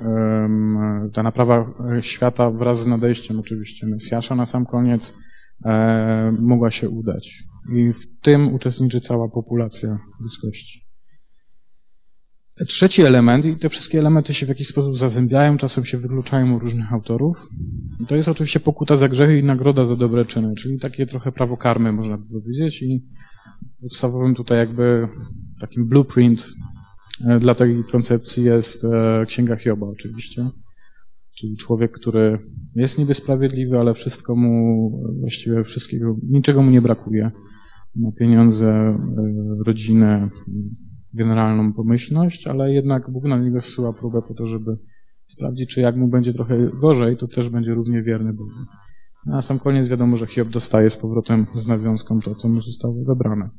ta 1.14 1.24
naprawa 1.24 1.74
świata 2.02 2.52
wraz 2.52 2.84
z 2.84 2.88
nadejściem 2.88 3.40
oczywiście 3.40 3.88
Mesjasza 3.88 4.36
na 4.36 4.46
sam 4.46 4.66
koniec 4.66 5.18
e, 5.66 6.36
mogła 6.40 6.72
się 6.72 6.90
udać. 6.90 7.44
I 7.76 7.94
w 7.94 8.20
tym 8.22 8.54
uczestniczy 8.54 9.02
cała 9.02 9.30
populacja 9.30 9.98
ludzkości. 10.20 10.88
Trzeci 12.68 13.02
element, 13.02 13.46
i 13.46 13.58
te 13.58 13.70
wszystkie 13.70 14.00
elementy 14.00 14.34
się 14.34 14.46
w 14.46 14.50
jakiś 14.50 14.68
sposób 14.68 14.98
zazębiają, 14.98 15.58
czasem 15.58 15.86
się 15.86 15.98
wykluczają 15.98 16.56
u 16.56 16.60
różnych 16.60 16.94
autorów, 16.94 17.38
to 18.08 18.16
jest 18.16 18.30
oczywiście 18.30 18.60
pokuta 18.60 18.98
za 18.98 19.10
grzechy 19.10 19.40
i 19.40 19.44
nagroda 19.44 19.84
za 19.84 19.96
dobre 19.96 20.26
czyny, 20.26 20.54
czyli 20.56 20.80
takie 20.80 21.06
trochę 21.06 21.32
prawo 21.32 21.58
karmy, 21.58 21.92
można 21.92 22.18
by 22.18 22.24
powiedzieć. 22.42 22.82
I 22.82 23.06
podstawowym 23.82 24.36
tutaj 24.36 24.58
jakby 24.58 25.08
takim 25.62 25.88
blueprint 25.88 26.40
e, 26.40 26.77
dla 27.40 27.56
tej 27.56 27.84
koncepcji 27.92 28.44
jest 28.44 28.86
e, 28.86 29.26
Księga 29.28 29.56
Hioba 29.56 29.88
oczywiście. 29.88 30.50
Czyli 31.38 31.58
człowiek, 31.58 31.92
który 31.92 32.40
jest 32.76 33.00
niby 33.00 33.14
sprawiedliwy, 33.14 33.80
ale 33.80 33.94
wszystko 33.94 34.36
mu, 34.36 34.92
właściwie 35.20 35.64
wszystkiego, 35.64 36.16
niczego 36.24 36.62
mu 36.62 36.72
nie 36.72 36.82
brakuje. 36.82 37.32
Ma 37.96 38.12
pieniądze, 38.12 38.70
e, 38.70 38.98
rodzinę, 39.66 40.30
generalną 41.14 41.74
pomyślność, 41.74 42.48
ale 42.48 42.74
jednak 42.74 43.12
Bóg 43.12 43.24
na 43.24 43.38
niego 43.38 43.60
zsyła 43.60 43.94
próbę 43.94 44.22
po 44.22 44.34
to, 44.34 44.46
żeby 44.46 44.78
sprawdzić, 45.24 45.74
czy 45.74 45.82
jak 45.82 45.96
mu 45.96 46.08
będzie 46.08 46.34
trochę 46.34 46.68
gorzej, 46.82 47.18
to 47.18 47.28
też 47.28 47.50
będzie 47.50 47.74
równie 47.74 48.04
wierny 48.04 48.34
Bogu. 48.34 48.52
Na 49.26 49.42
sam 49.42 49.60
koniec 49.60 49.88
wiadomo, 49.88 50.18
że 50.18 50.28
Hiob 50.28 50.50
dostaje 50.50 50.90
z 50.90 50.98
powrotem 50.98 51.48
z 51.56 51.68
nawiązką 51.68 52.22
to, 52.22 52.36
co 52.36 52.50
mu 52.50 52.62
zostało 52.62 53.04
wybrane. 53.04 53.50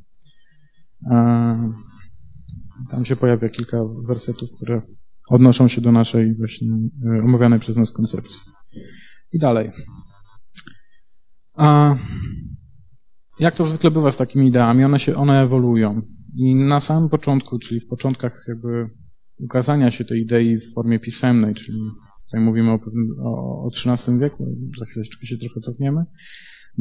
Tam 2.91 3.05
się 3.05 3.15
pojawia 3.15 3.49
kilka 3.49 3.77
wersetów, 4.07 4.49
które 4.55 4.81
odnoszą 5.29 5.67
się 5.67 5.81
do 5.81 5.91
naszej 5.91 6.35
właśnie 6.35 6.67
e, 7.05 7.23
omawianej 7.23 7.59
przez 7.59 7.77
nas 7.77 7.91
koncepcji. 7.91 8.41
I 9.31 9.39
dalej. 9.39 9.71
A 11.53 11.95
jak 13.39 13.55
to 13.55 13.63
zwykle 13.63 13.91
bywa 13.91 14.11
z 14.11 14.17
takimi 14.17 14.47
ideami? 14.47 14.83
One 14.83 14.99
się, 14.99 15.13
one 15.15 15.41
ewoluują. 15.41 16.01
I 16.35 16.55
na 16.55 16.79
samym 16.79 17.09
początku, 17.09 17.59
czyli 17.59 17.79
w 17.79 17.87
początkach 17.87 18.45
jakby 18.47 18.89
ukazania 19.39 19.91
się 19.91 20.05
tej 20.05 20.21
idei 20.21 20.57
w 20.57 20.73
formie 20.73 20.99
pisemnej, 20.99 21.55
czyli 21.55 21.79
tutaj 22.25 22.45
mówimy 22.45 22.71
o, 22.71 22.79
o, 23.23 23.63
o 23.65 23.67
XIII 23.67 24.19
wieku, 24.19 24.55
za 24.79 24.85
chwileczkę 24.85 25.25
się 25.27 25.37
trochę 25.37 25.59
cofniemy, 25.59 26.05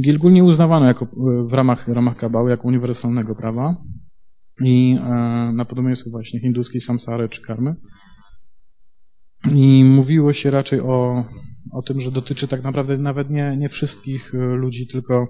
Gilgul 0.02 0.32
nie 0.32 0.44
uznawano 0.44 0.86
jako, 0.86 1.08
w 1.50 1.52
ramach, 1.52 1.88
ramach 1.88 2.16
kabały 2.16 2.50
jako 2.50 2.68
uniwersalnego 2.68 3.34
prawa 3.34 3.76
i 4.64 4.98
e, 5.00 5.52
na 5.54 5.64
podobieństwo 5.64 6.10
właśnie 6.10 6.40
hinduskiej 6.40 6.80
samsary 6.80 7.28
czy 7.28 7.42
karmy. 7.42 7.74
I 9.54 9.84
mówiło 9.84 10.32
się 10.32 10.50
raczej 10.50 10.80
o, 10.80 11.24
o 11.72 11.82
tym, 11.82 12.00
że 12.00 12.10
dotyczy 12.10 12.48
tak 12.48 12.62
naprawdę 12.62 12.98
nawet 12.98 13.30
nie, 13.30 13.56
nie 13.58 13.68
wszystkich 13.68 14.34
e, 14.34 14.38
ludzi, 14.38 14.86
tylko, 14.86 15.26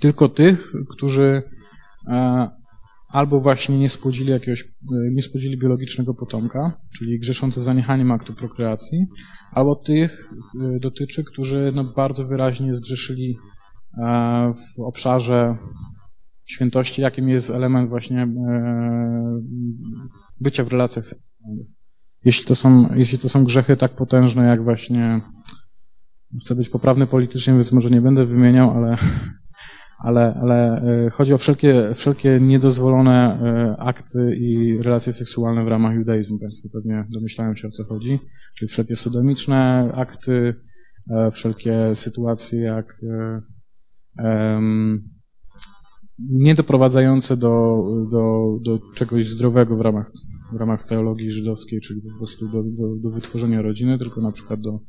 tylko 0.00 0.28
tych, 0.28 0.72
którzy 0.90 1.42
e, 2.08 2.48
albo 3.08 3.40
właśnie 3.40 3.78
nie 3.78 3.88
spłodzili 3.88 4.30
jakiegoś, 4.30 4.64
nie 5.12 5.22
spłodzili 5.22 5.58
biologicznego 5.58 6.14
potomka, 6.14 6.80
czyli 6.98 7.18
grzeszące 7.18 7.60
zaniechaniem 7.60 8.12
aktu 8.12 8.34
prokreacji, 8.34 9.06
albo 9.52 9.76
tych 9.76 10.30
dotyczy, 10.80 11.24
którzy 11.24 11.72
no, 11.74 11.84
bardzo 11.84 12.24
wyraźnie 12.24 12.76
zgrzeszyli 12.76 13.38
w 14.54 14.80
obszarze 14.80 15.58
świętości, 16.50 17.02
jakim 17.02 17.28
jest 17.28 17.50
element 17.50 17.88
właśnie 17.88 18.28
bycia 20.40 20.64
w 20.64 20.68
relacjach 20.68 21.06
seksualnych. 21.06 21.66
Jeśli 22.24 22.46
to 22.46 22.54
są, 22.54 22.94
jeśli 22.94 23.18
to 23.18 23.28
są 23.28 23.44
grzechy 23.44 23.76
tak 23.76 23.94
potężne, 23.94 24.46
jak 24.46 24.64
właśnie 24.64 25.20
chcę 26.40 26.54
być 26.54 26.68
poprawny 26.68 27.06
politycznie, 27.06 27.52
więc 27.52 27.72
może 27.72 27.90
nie 27.90 28.00
będę 28.00 28.26
wymieniał, 28.26 28.70
ale 28.70 28.96
ale, 29.98 30.34
ale 30.42 30.82
e, 30.82 31.10
chodzi 31.10 31.34
o 31.34 31.38
wszelkie, 31.38 31.90
wszelkie 31.94 32.38
niedozwolone 32.40 33.40
e, 33.40 33.76
akty 33.80 34.36
i 34.36 34.78
relacje 34.82 35.12
seksualne 35.12 35.64
w 35.64 35.68
ramach 35.68 35.94
judaizmu. 35.94 36.38
Państwo 36.38 36.68
pewnie 36.72 37.06
domyślają 37.10 37.54
się 37.54 37.68
o 37.68 37.70
co 37.70 37.84
chodzi. 37.84 38.18
Czyli 38.56 38.68
wszelkie 38.68 38.96
sodomiczne 38.96 39.90
akty, 39.94 40.54
e, 41.10 41.30
wszelkie 41.30 41.94
sytuacje 41.94 42.60
jak 42.60 43.00
um, 44.18 45.17
nie 46.18 46.54
doprowadzające 46.54 47.36
do, 47.36 47.84
do, 48.10 48.58
do 48.64 48.78
czegoś 48.94 49.26
zdrowego 49.26 49.76
w 49.76 49.80
ramach, 49.80 50.10
w 50.52 50.56
ramach 50.56 50.88
teologii 50.88 51.30
żydowskiej, 51.30 51.80
czyli 51.80 52.02
po 52.02 52.18
prostu 52.18 52.48
do, 52.48 52.62
do, 52.62 52.96
do 52.96 53.10
wytworzenia 53.10 53.62
rodziny, 53.62 53.98
tylko 53.98 54.20
na 54.20 54.32
przykład 54.32 54.60
do, 54.60 54.80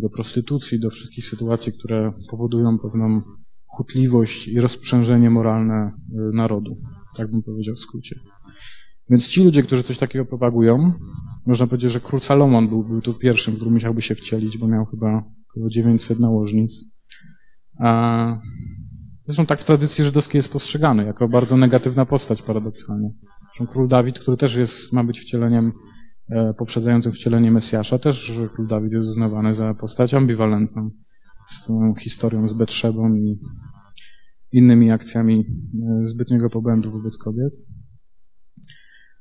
do 0.00 0.08
prostytucji, 0.08 0.80
do 0.80 0.90
wszystkich 0.90 1.24
sytuacji, 1.24 1.72
które 1.72 2.12
powodują 2.30 2.78
pewną 2.78 3.22
chutliwość 3.66 4.48
i 4.48 4.60
rozprzężenie 4.60 5.30
moralne 5.30 5.92
y, 6.10 6.36
narodu. 6.36 6.76
Tak 7.16 7.30
bym 7.30 7.42
powiedział 7.42 7.74
w 7.74 7.78
skrócie. 7.78 8.20
Więc 9.10 9.28
ci 9.28 9.44
ludzie, 9.44 9.62
którzy 9.62 9.82
coś 9.82 9.98
takiego 9.98 10.24
propagują, 10.24 10.92
można 11.46 11.66
powiedzieć, 11.66 11.90
że 11.92 12.00
król 12.00 12.20
Salomon 12.20 12.68
był, 12.68 12.84
był 12.84 13.00
tu 13.00 13.14
pierwszym, 13.14 13.54
który 13.54 13.70
musiałby 13.70 14.02
się 14.02 14.14
wcielić, 14.14 14.58
bo 14.58 14.68
miał 14.68 14.86
chyba 14.86 15.24
około 15.50 15.68
900 15.68 16.20
nałożnic. 16.20 16.98
A 17.80 18.40
zresztą 19.26 19.46
tak 19.46 19.60
w 19.60 19.64
tradycji 19.64 20.04
żydowskiej 20.04 20.38
jest 20.38 20.52
postrzegany 20.52 21.04
jako 21.04 21.28
bardzo 21.28 21.56
negatywna 21.56 22.04
postać 22.04 22.42
paradoksalnie. 22.42 23.10
Zresztą 23.42 23.72
król 23.72 23.88
Dawid, 23.88 24.18
który 24.18 24.36
też 24.36 24.56
jest, 24.56 24.92
ma 24.92 25.04
być 25.04 25.20
wcieleniem 25.20 25.72
e, 26.30 26.54
poprzedzającym 26.58 27.12
wcielenie 27.12 27.50
Mesjasza, 27.50 27.98
też 27.98 28.32
król 28.54 28.66
Dawid 28.66 28.92
jest 28.92 29.08
uznawany 29.08 29.52
za 29.52 29.74
postać 29.74 30.14
ambiwalentną 30.14 30.90
z 31.46 31.66
tą 31.66 31.94
historią 32.00 32.48
z 32.48 32.52
Betrzebą 32.52 33.14
i 33.14 33.40
innymi 34.52 34.92
akcjami 34.92 35.40
e, 35.40 36.06
zbytniego 36.06 36.50
pobędu 36.50 36.90
wobec 36.90 37.18
kobiet. 37.18 37.52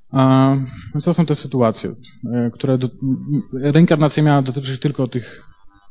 A, 0.09 0.55
to 1.03 1.13
są 1.13 1.25
te 1.25 1.35
sytuacje, 1.35 1.91
e, 2.33 2.51
które 2.51 2.77
do, 2.77 2.89
reinkarnacja 3.53 4.23
miała 4.23 4.41
dotyczyć 4.41 4.79
tylko 4.79 5.07
tych 5.07 5.43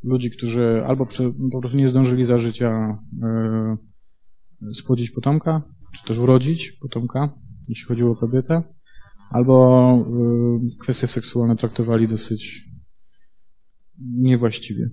ludzi, 0.03 0.31
którzy 0.31 0.85
albo 0.87 1.07
po 1.53 1.61
prostu 1.61 1.79
nie 1.79 1.88
zdążyli 1.88 2.24
za 2.24 2.38
życia 2.38 2.98
spłodzić 4.72 5.11
potomka, 5.11 5.62
czy 5.94 6.05
też 6.05 6.18
urodzić 6.18 6.72
potomka, 6.72 7.35
jeśli 7.68 7.87
chodziło 7.87 8.12
o 8.12 8.16
kobietę, 8.16 8.62
albo 9.31 10.05
kwestie 10.81 11.07
seksualne 11.07 11.57
traktowali 11.57 12.09
dosyć 12.09 12.64
niewłaściwie. 13.98 14.90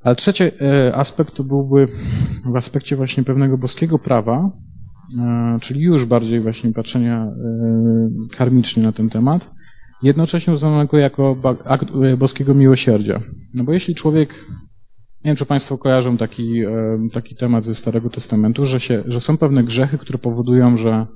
Ale 0.00 0.16
trzeci 0.16 0.44
e, 0.44 0.96
aspekt 0.96 1.34
to 1.34 1.44
byłby 1.44 1.88
w 2.52 2.56
aspekcie 2.56 2.96
właśnie 2.96 3.24
pewnego 3.24 3.58
boskiego 3.58 3.98
prawa, 3.98 4.50
e, 5.18 5.58
czyli 5.60 5.80
już 5.80 6.04
bardziej 6.04 6.40
właśnie 6.40 6.72
patrzenia 6.72 7.26
karmicznie 8.30 8.82
na 8.82 8.92
ten 8.92 9.08
temat, 9.08 9.50
jednocześnie 10.02 10.52
uznanego 10.52 10.98
jako 10.98 11.36
akt 11.64 11.86
boskiego 12.18 12.54
miłosierdzia. 12.54 13.22
No 13.54 13.64
bo 13.64 13.72
jeśli 13.72 13.94
człowiek, 13.94 14.46
nie 15.26 15.30
wiem, 15.30 15.36
czy 15.36 15.46
Państwo 15.46 15.78
kojarzą 15.78 16.16
taki, 16.16 16.62
taki 17.12 17.36
temat 17.36 17.64
ze 17.64 17.74
Starego 17.74 18.10
Testamentu, 18.10 18.64
że, 18.64 18.80
się, 18.80 19.02
że 19.06 19.20
są 19.20 19.36
pewne 19.36 19.64
grzechy, 19.64 19.98
które 19.98 20.18
powodują, 20.18 20.76
że 20.76 21.06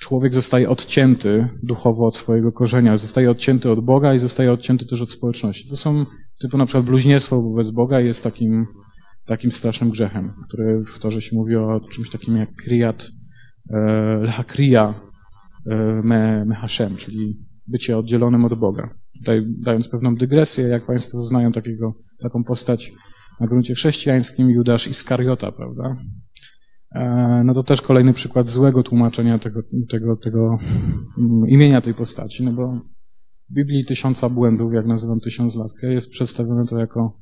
człowiek 0.00 0.34
zostaje 0.34 0.70
odcięty 0.70 1.48
duchowo 1.62 2.06
od 2.06 2.16
swojego 2.16 2.52
korzenia, 2.52 2.96
zostaje 2.96 3.30
odcięty 3.30 3.70
od 3.70 3.84
Boga 3.84 4.14
i 4.14 4.18
zostaje 4.18 4.52
odcięty 4.52 4.86
też 4.86 5.02
od 5.02 5.10
społeczności. 5.10 5.68
To 5.68 5.76
są 5.76 6.06
typu 6.40 6.58
na 6.58 6.66
przykład 6.66 6.84
bluźnierstwo 6.84 7.42
wobec 7.42 7.70
Boga 7.70 8.00
jest 8.00 8.24
takim, 8.24 8.66
takim 9.26 9.50
strasznym 9.50 9.90
grzechem, 9.90 10.32
który 10.48 10.82
w 10.84 10.98
Torze 10.98 11.20
się 11.20 11.36
mówi 11.36 11.56
o 11.56 11.80
czymś 11.92 12.10
takim 12.10 12.36
jak 12.36 12.48
kriyat, 12.64 13.08
e, 13.70 13.76
lechakriya 14.22 14.76
e, 14.76 14.94
me, 16.04 16.44
me 16.44 16.54
Hashem, 16.54 16.96
czyli 16.96 17.46
bycie 17.66 17.98
oddzielonym 17.98 18.44
od 18.44 18.58
Boga. 18.58 18.99
Tutaj 19.20 19.46
dając 19.58 19.88
pewną 19.88 20.14
dygresję, 20.14 20.64
jak 20.64 20.86
Państwo 20.86 21.20
znają 21.20 21.52
takiego, 21.52 21.94
taką 22.22 22.44
postać 22.44 22.92
na 23.40 23.46
gruncie 23.46 23.74
chrześcijańskim, 23.74 24.50
Judasz 24.50 24.88
Iskariota, 24.88 25.52
prawda? 25.52 25.96
E, 26.94 27.42
no 27.44 27.54
to 27.54 27.62
też 27.62 27.82
kolejny 27.82 28.12
przykład 28.12 28.46
złego 28.46 28.82
tłumaczenia 28.82 29.38
tego, 29.38 29.62
tego, 29.90 30.16
tego 30.16 30.58
mm, 31.18 31.48
imienia 31.48 31.80
tej 31.80 31.94
postaci, 31.94 32.44
no 32.44 32.52
bo 32.52 32.80
w 33.50 33.54
Biblii 33.54 33.84
tysiąca 33.84 34.28
błędów, 34.28 34.72
jak 34.72 34.86
nazywam 34.86 35.20
tysiąclatkę, 35.20 35.92
jest 35.92 36.10
przedstawione 36.10 36.66
to 36.66 36.78
jako 36.78 37.20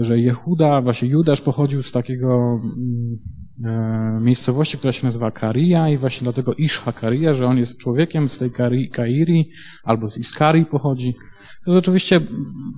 że 0.00 0.18
Jehuda, 0.18 0.82
właśnie 0.82 1.08
Judasz 1.08 1.40
pochodził 1.40 1.82
z 1.82 1.92
takiego 1.92 2.60
mm, 2.62 3.18
e, 3.64 4.20
miejscowości, 4.20 4.78
która 4.78 4.92
się 4.92 5.06
nazywa 5.06 5.30
Karia 5.30 5.88
i 5.88 5.98
właśnie 5.98 6.24
dlatego 6.24 6.54
Ishha 6.54 6.92
Karia, 6.92 7.32
że 7.32 7.46
on 7.46 7.58
jest 7.58 7.80
człowiekiem 7.80 8.28
z 8.28 8.38
tej 8.38 8.50
Kairi 8.90 9.50
albo 9.84 10.08
z 10.08 10.18
Iskari 10.18 10.66
pochodzi. 10.66 11.14
To 11.64 11.70
jest 11.70 11.78
oczywiście 11.78 12.20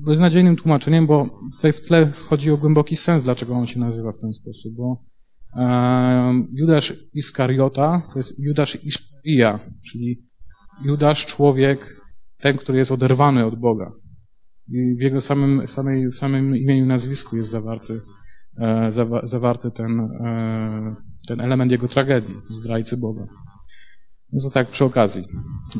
beznadziejnym 0.04 0.56
tłumaczeniem, 0.56 1.06
bo 1.06 1.28
tutaj 1.56 1.72
w 1.72 1.80
tle 1.80 2.12
chodzi 2.28 2.50
o 2.50 2.56
głęboki 2.56 2.96
sens, 2.96 3.22
dlaczego 3.22 3.54
on 3.54 3.66
się 3.66 3.80
nazywa 3.80 4.12
w 4.12 4.18
ten 4.18 4.32
sposób, 4.32 4.72
bo 4.76 5.02
e, 5.56 6.44
Judasz 6.52 6.94
Iskariota 7.14 8.02
to 8.12 8.18
jest 8.18 8.40
Judasz 8.40 8.84
Iszkaria, 8.84 9.60
czyli 9.90 10.24
Judasz 10.84 11.26
człowiek, 11.26 12.00
ten, 12.38 12.56
który 12.56 12.78
jest 12.78 12.92
oderwany 12.92 13.46
od 13.46 13.60
Boga. 13.60 13.92
W 14.68 15.02
jego 15.02 15.20
samym, 15.20 15.68
samej, 15.68 16.12
samym 16.12 16.56
imieniu, 16.56 16.86
nazwisku 16.86 17.36
jest 17.36 17.50
zawarty, 17.50 18.00
e, 18.58 18.90
zawa, 18.90 19.26
zawarty 19.26 19.70
ten, 19.70 20.00
e, 20.00 20.96
ten 21.28 21.40
element 21.40 21.72
jego 21.72 21.88
tragedii, 21.88 22.34
zdrajcy 22.50 22.96
Boga. 22.96 23.26
No 24.32 24.42
to 24.42 24.50
tak 24.50 24.68
przy 24.68 24.84
okazji. 24.84 25.24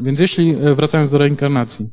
Więc 0.02 0.20
jeśli, 0.20 0.50
e, 0.50 0.74
wracając 0.74 1.10
do 1.10 1.18
reinkarnacji, 1.18 1.90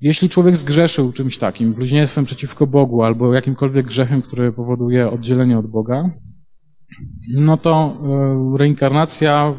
jeśli 0.00 0.28
człowiek 0.28 0.56
zgrzeszył 0.56 1.12
czymś 1.12 1.38
takim, 1.38 1.74
bluźnierstwem 1.74 2.24
przeciwko 2.24 2.66
Bogu 2.66 3.02
albo 3.02 3.34
jakimkolwiek 3.34 3.86
grzechem, 3.86 4.22
który 4.22 4.52
powoduje 4.52 5.10
oddzielenie 5.10 5.58
od 5.58 5.66
Boga, 5.66 6.10
no 7.34 7.56
to 7.56 8.00
reinkarnacja 8.58 9.54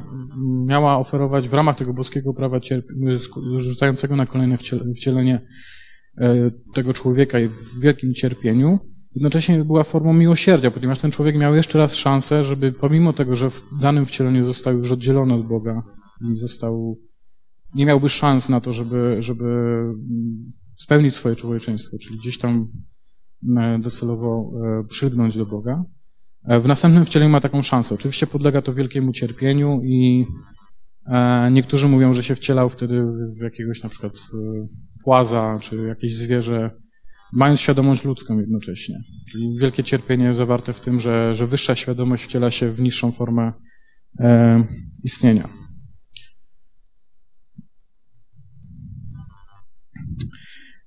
miała 0.65 0.97
oferować 0.97 1.49
w 1.49 1.53
ramach 1.53 1.77
tego 1.77 1.93
boskiego 1.93 2.33
prawa 2.33 2.59
rzucającego 3.55 4.15
na 4.15 4.25
kolejne 4.25 4.57
wcielenie 4.95 5.41
tego 6.73 6.93
człowieka 6.93 7.37
w 7.37 7.81
wielkim 7.81 8.13
cierpieniu, 8.13 8.79
jednocześnie 9.15 9.65
była 9.65 9.83
formą 9.83 10.13
miłosierdzia, 10.13 10.71
ponieważ 10.71 10.99
ten 10.99 11.11
człowiek 11.11 11.37
miał 11.37 11.55
jeszcze 11.55 11.79
raz 11.79 11.95
szansę, 11.95 12.43
żeby 12.43 12.71
pomimo 12.71 13.13
tego, 13.13 13.35
że 13.35 13.49
w 13.49 13.61
danym 13.81 14.05
wcieleniu 14.05 14.45
został 14.45 14.77
już 14.77 14.91
oddzielony 14.91 15.33
od 15.33 15.47
Boga 15.47 15.83
i 16.31 16.35
został, 16.35 16.99
nie 17.75 17.85
miałby 17.85 18.09
szans 18.09 18.49
na 18.49 18.61
to, 18.61 18.73
żeby, 18.73 19.15
żeby 19.19 19.45
spełnić 20.75 21.15
swoje 21.15 21.35
człowieczeństwo, 21.35 21.97
czyli 22.01 22.19
gdzieś 22.19 22.37
tam 22.37 22.71
e, 23.57 23.79
docelowo 23.79 24.51
przylgnąć 24.89 25.37
do 25.37 25.45
Boga, 25.45 25.85
E, 26.43 26.59
w 26.59 26.67
następnym 26.67 27.05
wcieleniu 27.05 27.31
ma 27.31 27.41
taką 27.41 27.61
szansę. 27.61 27.95
Oczywiście 27.95 28.27
podlega 28.27 28.61
to 28.61 28.73
wielkiemu 28.73 29.11
cierpieniu 29.11 29.81
i 29.83 30.25
e, 31.05 31.51
niektórzy 31.51 31.87
mówią, 31.87 32.13
że 32.13 32.23
się 32.23 32.35
wcielał 32.35 32.69
wtedy 32.69 33.03
w 33.39 33.43
jakiegoś 33.43 33.83
na 33.83 33.89
przykład 33.89 34.13
e, 34.13 34.67
płaza 35.03 35.57
czy 35.61 35.75
jakieś 35.87 36.15
zwierzę, 36.15 36.71
mając 37.33 37.59
świadomość 37.59 38.05
ludzką 38.05 38.39
jednocześnie. 38.39 38.95
Czyli 39.31 39.55
wielkie 39.61 39.83
cierpienie 39.83 40.35
zawarte 40.35 40.73
w 40.73 40.79
tym, 40.79 40.99
że, 40.99 41.33
że 41.35 41.47
wyższa 41.47 41.75
świadomość 41.75 42.23
wciela 42.23 42.51
się 42.51 42.71
w 42.71 42.79
niższą 42.79 43.11
formę 43.11 43.53
e, 44.19 44.63
istnienia. 45.03 45.49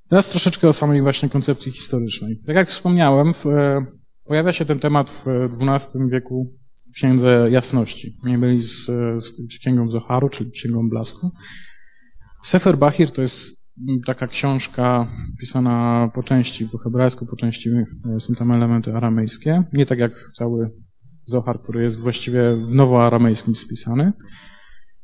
Teraz 0.08 0.28
troszeczkę 0.28 0.68
o 0.68 0.72
samej 0.72 1.02
właśnie 1.02 1.28
koncepcji 1.28 1.72
historycznej. 1.72 2.42
Tak 2.46 2.56
jak 2.56 2.68
wspomniałem, 2.68 3.34
w, 3.34 3.44
Pojawia 4.24 4.52
się 4.52 4.64
ten 4.64 4.78
temat 4.78 5.10
w 5.10 5.24
XII 5.60 6.00
wieku 6.10 6.54
w 6.72 6.94
Księdze 6.94 7.48
Jasności. 7.50 8.16
Nie 8.24 8.38
byli 8.38 8.62
z, 8.62 8.86
z 9.24 9.58
Księgą 9.60 9.88
Zoharu, 9.88 10.28
czyli 10.28 10.50
Księgą 10.50 10.88
Blasku. 10.88 11.30
Sefer 12.44 12.78
Bahir 12.78 13.10
to 13.10 13.20
jest 13.20 13.63
taka 14.06 14.26
książka 14.26 15.08
pisana 15.40 16.08
po 16.14 16.22
części 16.22 16.68
po 16.68 16.78
hebrajsku, 16.78 17.26
po 17.26 17.36
części 17.36 17.70
e, 17.70 18.20
są 18.20 18.34
tam 18.34 18.52
elementy 18.52 18.96
aramejskie. 18.96 19.64
Nie 19.72 19.86
tak 19.86 19.98
jak 19.98 20.12
cały 20.34 20.70
Zohar, 21.26 21.62
który 21.62 21.82
jest 21.82 22.02
właściwie 22.02 22.56
w 22.56 22.74
nowoaramejskim 22.74 23.54
spisany. 23.54 24.12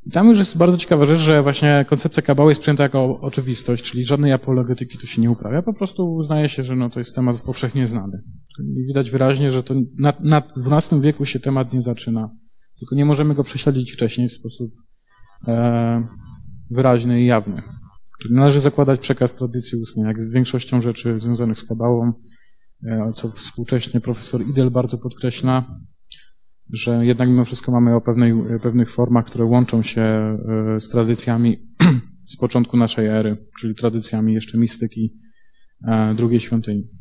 I 0.05 0.11
tam 0.11 0.27
już 0.27 0.39
jest 0.39 0.57
bardzo 0.57 0.77
ciekawa 0.77 1.05
rzecz, 1.05 1.19
że 1.19 1.43
właśnie 1.43 1.85
koncepcja 1.89 2.23
kabały 2.23 2.51
jest 2.51 2.61
przyjęta 2.61 2.83
jako 2.83 3.17
oczywistość, 3.21 3.91
czyli 3.91 4.03
żadnej 4.03 4.33
apologetyki 4.33 4.97
tu 4.97 5.07
się 5.07 5.21
nie 5.21 5.31
uprawia, 5.31 5.61
po 5.61 5.73
prostu 5.73 6.13
uznaje 6.13 6.49
się, 6.49 6.63
że 6.63 6.75
no, 6.75 6.89
to 6.89 6.99
jest 6.99 7.15
temat 7.15 7.41
powszechnie 7.41 7.87
znany. 7.87 8.23
I 8.59 8.87
widać 8.87 9.11
wyraźnie, 9.11 9.51
że 9.51 9.63
to 9.63 9.73
na, 9.97 10.13
na 10.19 10.43
XII 10.71 11.01
wieku 11.01 11.25
się 11.25 11.39
temat 11.39 11.73
nie 11.73 11.81
zaczyna, 11.81 12.29
tylko 12.79 12.95
nie 12.95 13.05
możemy 13.05 13.35
go 13.35 13.43
prześledzić 13.43 13.91
wcześniej 13.91 14.29
w 14.29 14.31
sposób 14.31 14.71
e, 15.47 16.07
wyraźny 16.71 17.21
i 17.21 17.25
jawny. 17.25 17.61
Należy 18.29 18.61
zakładać 18.61 18.99
przekaz 18.99 19.35
tradycji 19.35 19.81
ustnej, 19.81 20.05
jak 20.05 20.21
z 20.21 20.31
większością 20.31 20.81
rzeczy 20.81 21.19
związanych 21.19 21.59
z 21.59 21.63
kabałą, 21.63 22.13
e, 22.83 23.11
co 23.15 23.29
współcześnie 23.29 24.01
profesor 24.01 24.47
Idel 24.47 24.71
bardzo 24.71 24.97
podkreśla, 24.97 25.79
że 26.69 27.05
jednak 27.05 27.29
mimo 27.29 27.45
wszystko 27.45 27.71
mamy 27.71 27.95
o 27.95 28.01
pewnej, 28.01 28.33
pewnych 28.63 28.91
formach, 28.91 29.25
które 29.25 29.45
łączą 29.45 29.81
się 29.81 30.01
e, 30.01 30.37
z 30.79 30.89
tradycjami 30.89 31.57
z 32.33 32.37
początku 32.37 32.77
naszej 32.77 33.07
ery, 33.07 33.47
czyli 33.59 33.75
tradycjami 33.75 34.33
jeszcze 34.33 34.57
mistyki 34.57 35.19
e, 35.87 36.13
drugiej 36.15 36.39
świątyni. 36.39 37.00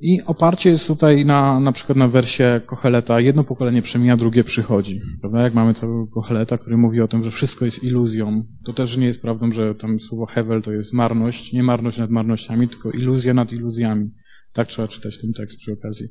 I 0.00 0.22
oparcie 0.26 0.70
jest 0.70 0.86
tutaj 0.86 1.24
na, 1.24 1.60
na 1.60 1.72
przykład 1.72 1.98
na 1.98 2.08
wersie 2.08 2.60
Kocheleta, 2.66 3.20
jedno 3.20 3.44
pokolenie 3.44 3.82
przemija, 3.82 4.16
drugie 4.16 4.44
przychodzi. 4.44 5.00
Prawda? 5.20 5.42
Jak 5.42 5.54
mamy 5.54 5.74
całego 5.74 6.06
Kocheleta, 6.06 6.58
który 6.58 6.76
mówi 6.76 7.00
o 7.00 7.08
tym, 7.08 7.24
że 7.24 7.30
wszystko 7.30 7.64
jest 7.64 7.84
iluzją, 7.84 8.44
to 8.64 8.72
też 8.72 8.96
nie 8.96 9.06
jest 9.06 9.22
prawdą, 9.22 9.50
że 9.50 9.74
tam 9.74 9.98
słowo 9.98 10.26
Hevel 10.26 10.62
to 10.62 10.72
jest 10.72 10.94
marność, 10.94 11.52
nie 11.52 11.62
marność 11.62 11.98
nad 11.98 12.10
marnościami, 12.10 12.68
tylko 12.68 12.90
iluzja 12.90 13.34
nad 13.34 13.52
iluzjami. 13.52 14.10
Tak 14.54 14.68
trzeba 14.68 14.88
czytać 14.88 15.20
ten 15.20 15.32
tekst 15.32 15.58
przy 15.58 15.72
okazji. 15.72 16.06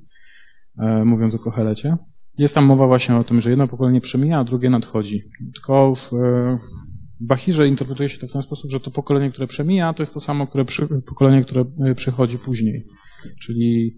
E, 0.80 1.06
mówiąc 1.06 1.36
o 1.36 1.40
Kochelecie. 1.40 1.98
Jest 2.38 2.56
tam 2.56 2.66
mowa 2.66 2.88
właśnie 2.88 3.16
o 3.16 3.24
tym, 3.24 3.42
że 3.42 3.50
jedno 3.50 3.68
pokolenie 3.68 4.02
przemija, 4.02 4.40
a 4.40 4.44
drugie 4.44 4.70
nadchodzi. 4.70 5.24
Tylko 5.54 5.96
w 5.96 6.14
e, 6.14 6.60
Bachirze 7.20 7.68
interpretuje 7.68 8.10
się 8.10 8.20
to 8.20 8.28
w 8.28 8.32
ten 8.32 8.42
sposób, 8.42 8.72
że 8.72 8.80
to 8.80 8.92
pokolenie, 8.92 9.32
które 9.32 9.48
przemija, 9.48 9.94
to 9.94 10.02
jest 10.02 10.14
to 10.14 10.20
samo 10.20 10.48
które 10.48 10.66
przy, 10.66 10.88
pokolenie, 11.08 11.44
które 11.44 11.66
e, 11.86 11.96
przychodzi 11.96 12.40
później. 12.40 12.86
Czyli 13.42 13.98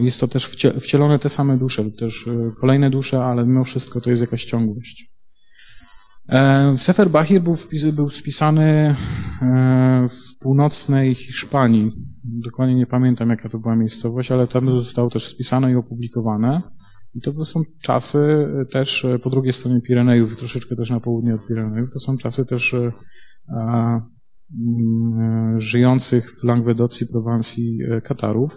jest 0.00 0.20
to 0.20 0.28
też 0.28 0.46
wcielone 0.80 1.18
te 1.18 1.28
same 1.28 1.58
dusze, 1.58 1.82
lub 1.82 1.96
też 1.98 2.28
kolejne 2.60 2.90
dusze, 2.90 3.24
ale 3.24 3.46
mimo 3.46 3.64
wszystko 3.64 4.00
to 4.00 4.10
jest 4.10 4.22
jakaś 4.22 4.44
ciągłość. 4.44 5.12
Sefer 6.76 7.10
Bahir 7.10 7.42
był, 7.42 7.56
wpis, 7.56 7.86
był 7.86 8.08
spisany 8.08 8.96
w 10.08 10.42
północnej 10.42 11.14
Hiszpanii, 11.14 11.92
dokładnie 12.24 12.74
nie 12.74 12.86
pamiętam 12.86 13.30
jaka 13.30 13.48
to 13.48 13.58
była 13.58 13.76
miejscowość, 13.76 14.32
ale 14.32 14.46
tam 14.46 14.80
zostało 14.80 15.10
też 15.10 15.24
spisane 15.24 15.72
i 15.72 15.76
opublikowane. 15.76 16.62
I 17.14 17.20
to 17.20 17.44
są 17.44 17.62
czasy 17.82 18.18
e, 18.18 18.64
też 18.64 19.04
e, 19.04 19.18
po 19.18 19.30
drugiej 19.30 19.52
stronie 19.52 19.80
Pirenejów, 19.80 20.36
troszeczkę 20.36 20.76
też 20.76 20.90
na 20.90 21.00
południe 21.00 21.34
od 21.34 21.46
Pirenejów, 21.46 21.90
to 21.92 22.00
są 22.00 22.16
czasy 22.16 22.46
też 22.46 22.74
e, 22.74 22.92
żyjących 25.56 26.30
w 26.40 26.44
Languedocji, 26.44 27.06
Prowansji 27.06 27.78
Katarów. 28.04 28.50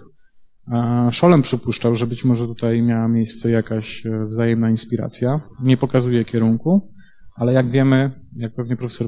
Szolem 1.11 1.41
przypuszczał, 1.41 1.95
że 1.95 2.07
być 2.07 2.25
może 2.25 2.47
tutaj 2.47 2.81
miała 2.81 3.07
miejsce 3.07 3.49
jakaś 3.49 4.03
wzajemna 4.25 4.69
inspiracja. 4.69 5.41
Nie 5.63 5.77
pokazuje 5.77 6.25
kierunku, 6.25 6.93
ale 7.35 7.53
jak 7.53 7.71
wiemy, 7.71 8.11
jak 8.35 8.55
pewnie 8.55 8.77
profesor 8.77 9.07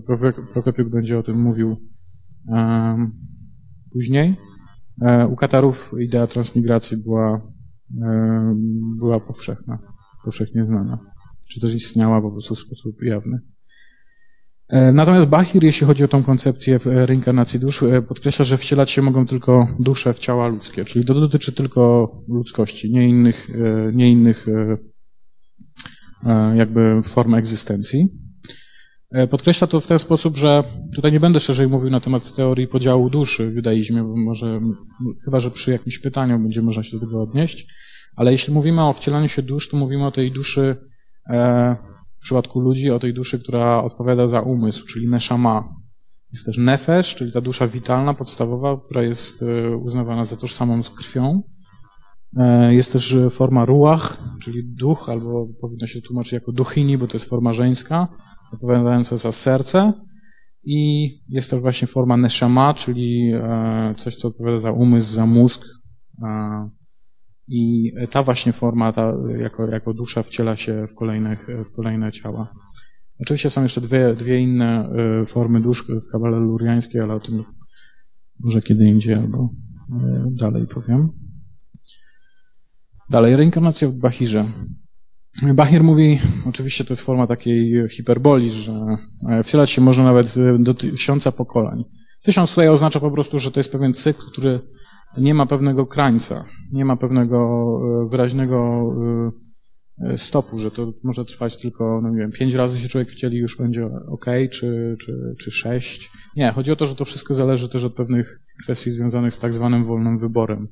Prokopiuk 0.53 0.89
będzie 0.89 1.19
o 1.19 1.23
tym 1.23 1.41
mówił, 1.41 1.75
później. 3.91 4.37
E, 5.01 5.27
u 5.27 5.35
Katarów 5.35 5.91
idea 5.99 6.27
transmigracji 6.27 6.97
była, 7.03 7.41
e, 8.01 8.55
była 8.99 9.19
powszechna, 9.19 9.79
powszechnie 10.25 10.65
znana, 10.65 10.99
czy 11.49 11.61
też 11.61 11.75
istniała 11.75 12.21
po 12.21 12.31
prostu 12.31 12.55
w 12.55 12.59
sposób 12.59 12.95
jawny. 13.01 13.39
E, 14.69 14.91
natomiast 14.91 15.27
Bahir, 15.27 15.63
jeśli 15.63 15.87
chodzi 15.87 16.03
o 16.03 16.07
tą 16.07 16.23
koncepcję 16.23 16.79
reinkarnacji 16.85 17.59
dusz, 17.59 17.83
podkreśla, 18.07 18.45
że 18.45 18.57
wcielać 18.57 18.91
się 18.91 19.01
mogą 19.01 19.27
tylko 19.27 19.67
dusze 19.79 20.13
w 20.13 20.19
ciała 20.19 20.47
ludzkie, 20.47 20.85
czyli 20.85 21.05
to 21.05 21.13
dotyczy 21.13 21.51
tylko 21.51 22.11
ludzkości, 22.27 22.93
nie 22.93 23.07
innych, 23.07 23.47
nie 23.93 24.11
innych 24.11 24.45
jakby 26.55 27.01
form 27.03 27.33
egzystencji. 27.33 28.25
E, 29.11 29.27
podkreśla 29.27 29.67
to 29.67 29.79
w 29.79 29.87
ten 29.87 29.99
sposób, 29.99 30.37
że 30.37 30.63
tutaj 30.95 31.11
nie 31.11 31.19
będę 31.19 31.39
szerzej 31.39 31.67
mówił 31.67 31.89
na 31.89 31.99
temat 31.99 32.35
teorii 32.35 32.67
podziału 32.67 33.09
duszy 33.09 33.51
w 33.51 33.55
judaizmie, 33.55 34.03
bo 34.03 34.17
może, 34.17 34.61
chyba 35.25 35.39
że 35.39 35.51
przy 35.51 35.71
jakimś 35.71 35.99
pytaniu 35.99 36.39
będzie 36.39 36.61
można 36.61 36.83
się 36.83 36.97
do 36.97 37.05
tego 37.05 37.21
odnieść, 37.21 37.73
ale 38.15 38.31
jeśli 38.31 38.53
mówimy 38.53 38.83
o 38.83 38.93
wcielaniu 38.93 39.27
się 39.27 39.41
dusz, 39.41 39.69
to 39.69 39.77
mówimy 39.77 40.05
o 40.05 40.11
tej 40.11 40.31
duszy, 40.31 40.75
e, 41.29 41.75
w 42.25 42.27
przypadku 42.27 42.59
ludzi, 42.59 42.91
o 42.91 42.99
tej 42.99 43.13
duszy, 43.13 43.39
która 43.39 43.83
odpowiada 43.83 44.27
za 44.27 44.41
umysł, 44.41 44.85
czyli 44.85 45.09
neshama. 45.09 45.75
Jest 46.33 46.45
też 46.45 46.57
nefesh, 46.57 47.15
czyli 47.15 47.31
ta 47.31 47.41
dusza 47.41 47.67
witalna, 47.67 48.13
podstawowa, 48.13 48.77
która 48.85 49.03
jest 49.03 49.43
e, 49.43 49.77
uznawana 49.77 50.25
za 50.25 50.37
tożsamą 50.37 50.83
z 50.83 50.89
krwią. 50.89 51.41
E, 52.37 52.73
jest 52.73 52.93
też 52.93 53.15
forma 53.31 53.65
ruach, 53.65 54.23
czyli 54.41 54.73
duch, 54.73 55.09
albo 55.09 55.47
powinno 55.61 55.85
się 55.85 56.01
tłumaczyć 56.01 56.33
jako 56.33 56.51
duchini, 56.51 56.97
bo 56.97 57.07
to 57.07 57.13
jest 57.13 57.29
forma 57.29 57.53
żeńska 57.53 58.07
odpowiadające 58.53 59.17
za 59.17 59.31
serce 59.31 59.93
I 60.63 61.09
jest 61.29 61.51
to 61.51 61.59
właśnie 61.61 61.87
forma 61.87 62.17
neshama, 62.17 62.73
czyli 62.73 63.31
e, 63.33 63.93
coś, 63.97 64.15
co 64.15 64.27
odpowiada 64.27 64.57
za 64.57 64.71
umysł, 64.71 65.13
za 65.13 65.25
mózg. 65.25 65.61
I 67.47 67.91
ta 68.11 68.23
właśnie 68.23 68.51
forma, 68.51 68.93
ta, 68.93 69.13
jako, 69.39 69.67
jako 69.67 69.93
dusza 69.93 70.23
wciela 70.23 70.55
się 70.55 70.87
w, 70.87 70.95
kolejnych, 70.95 71.47
w 71.71 71.75
kolejne 71.75 72.11
ciała. 72.11 72.53
Oczywiście 73.19 73.49
są 73.49 73.63
jeszcze 73.63 73.81
dwie, 73.81 74.15
dwie 74.15 74.39
inne 74.39 74.89
e, 75.21 75.25
formy 75.25 75.61
dusz 75.61 75.87
w 75.87 76.11
kabale 76.11 76.37
luriańskiej, 76.37 77.01
ale 77.01 77.13
o 77.13 77.19
tym 77.19 77.43
może 78.39 78.61
kiedy 78.61 78.83
indziej 78.83 79.15
albo 79.15 79.49
e, 79.91 80.25
dalej 80.31 80.67
powiem. 80.67 81.09
Dalej, 83.09 83.35
reinkarnacja 83.35 83.87
w 83.87 83.95
Bahirze. 83.95 84.45
Bahir 85.55 85.83
mówi, 85.83 86.19
oczywiście 86.45 86.83
to 86.83 86.93
jest 86.93 87.05
forma 87.05 87.27
takiej 87.27 87.89
hiperboli, 87.89 88.49
że 88.49 88.73
e, 89.29 89.43
wcielać 89.43 89.69
się 89.69 89.81
może 89.81 90.03
nawet 90.03 90.35
do 90.59 90.73
tysiąca 90.73 91.31
pokoleń. 91.31 91.83
Tysiąc 92.23 92.49
tutaj 92.49 92.69
oznacza 92.69 92.99
po 92.99 93.11
prostu, 93.11 93.39
że 93.39 93.51
to 93.51 93.59
jest 93.59 93.71
pewien 93.71 93.93
cykl, 93.93 94.21
który 94.31 94.59
nie 95.17 95.33
ma 95.33 95.45
pewnego 95.45 95.85
krańca, 95.85 96.45
nie 96.71 96.85
ma 96.85 96.97
pewnego 96.97 97.79
wyraźnego 98.11 98.89
stopu, 100.15 100.57
że 100.57 100.71
to 100.71 100.93
może 101.03 101.25
trwać 101.25 101.57
tylko, 101.57 101.99
no 102.03 102.09
nie 102.09 102.17
wiem, 102.17 102.31
pięć 102.31 102.53
razy 102.53 102.79
się 102.79 102.87
człowiek 102.87 103.09
wcieli 103.09 103.37
już 103.37 103.57
będzie 103.57 103.85
ok, 104.07 104.25
czy, 104.51 104.95
czy, 104.99 105.33
czy 105.39 105.51
sześć. 105.51 106.11
Nie, 106.35 106.51
chodzi 106.51 106.71
o 106.71 106.75
to, 106.75 106.85
że 106.85 106.95
to 106.95 107.05
wszystko 107.05 107.33
zależy 107.33 107.69
też 107.69 107.83
od 107.83 107.95
pewnych 107.95 108.39
kwestii 108.63 108.91
związanych 108.91 109.33
z 109.33 109.39
tak 109.39 109.53
zwanym 109.53 109.85
wolnym 109.85 110.19
wyborem 110.19 110.67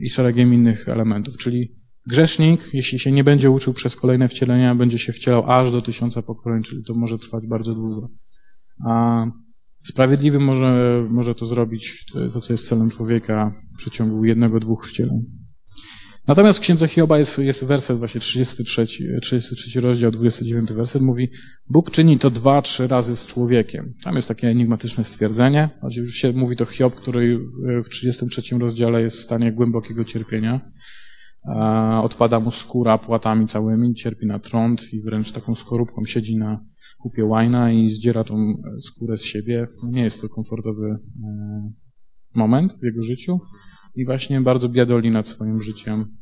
i 0.00 0.10
szeregiem 0.10 0.54
innych 0.54 0.88
elementów, 0.88 1.36
czyli 1.36 1.76
grzesznik, 2.06 2.60
jeśli 2.72 2.98
się 2.98 3.12
nie 3.12 3.24
będzie 3.24 3.50
uczył 3.50 3.74
przez 3.74 3.96
kolejne 3.96 4.28
wcielenia, 4.28 4.74
będzie 4.74 4.98
się 4.98 5.12
wcielał 5.12 5.50
aż 5.50 5.72
do 5.72 5.82
tysiąca 5.82 6.22
pokoleń, 6.22 6.62
czyli 6.62 6.84
to 6.84 6.94
może 6.94 7.18
trwać 7.18 7.46
bardzo 7.48 7.74
długo. 7.74 8.10
A 8.86 9.24
sprawiedliwy 9.88 10.40
może, 10.40 11.06
może 11.10 11.34
to 11.34 11.46
zrobić, 11.46 12.06
to 12.32 12.40
co 12.40 12.52
jest 12.52 12.68
celem 12.68 12.90
człowieka 12.90 13.54
w 13.74 13.76
przeciągu 13.76 14.24
jednego, 14.24 14.60
dwóch 14.60 14.86
wcieleń. 14.86 15.24
Natomiast 16.28 16.58
w 16.58 16.60
księdze 16.60 16.88
Hioba 16.88 17.18
jest, 17.18 17.38
jest 17.38 17.64
werset, 17.64 17.98
właśnie 17.98 18.20
33, 18.20 18.86
33 19.22 19.80
rozdział, 19.80 20.10
29 20.10 20.72
werset, 20.72 21.02
mówi 21.02 21.30
Bóg 21.70 21.90
czyni 21.90 22.18
to 22.18 22.30
dwa, 22.30 22.62
trzy 22.62 22.88
razy 22.88 23.16
z 23.16 23.26
człowiekiem. 23.26 23.94
Tam 24.04 24.14
jest 24.14 24.28
takie 24.28 24.48
enigmatyczne 24.48 25.04
stwierdzenie. 25.04 25.70
Oczywiście 25.82 26.32
mówi 26.32 26.56
to 26.56 26.64
Hiob, 26.64 26.94
który 26.94 27.38
w 27.84 27.88
33 27.88 28.58
rozdziale 28.58 29.02
jest 29.02 29.16
w 29.16 29.22
stanie 29.22 29.52
głębokiego 29.52 30.04
cierpienia. 30.04 30.70
Odpada 32.02 32.40
mu 32.40 32.50
skóra 32.50 32.98
płatami 32.98 33.46
całymi, 33.46 33.94
cierpi 33.94 34.26
na 34.26 34.38
trąd 34.38 34.92
i 34.92 35.02
wręcz 35.02 35.32
taką 35.32 35.54
skorupką 35.54 36.04
siedzi 36.04 36.38
na 36.38 36.64
kupie 37.04 37.24
łajna 37.24 37.72
i 37.72 37.90
zdziera 37.90 38.24
tą 38.24 38.54
skórę 38.78 39.16
z 39.16 39.24
siebie. 39.24 39.66
Nie 39.82 40.02
jest 40.02 40.20
to 40.22 40.28
komfortowy 40.28 40.86
e, 40.88 40.98
moment 42.34 42.72
w 42.72 42.84
jego 42.84 43.02
życiu 43.02 43.40
i 43.94 44.04
właśnie 44.04 44.40
bardzo 44.40 44.68
biadoli 44.68 45.10
nad 45.10 45.28
swoim 45.28 45.62
życiem. 45.62 46.16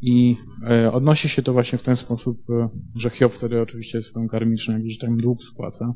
I 0.00 0.36
e, 0.70 0.92
odnosi 0.92 1.28
się 1.28 1.42
to 1.42 1.52
właśnie 1.52 1.78
w 1.78 1.82
ten 1.82 1.96
sposób, 1.96 2.38
e, 2.50 2.68
że 2.96 3.10
Hiob 3.10 3.32
wtedy 3.32 3.60
oczywiście 3.60 4.02
swoją 4.02 4.28
karmiczną 4.28 4.74
jakiś 4.74 4.98
tam 4.98 5.16
dług 5.16 5.44
spłaca 5.44 5.94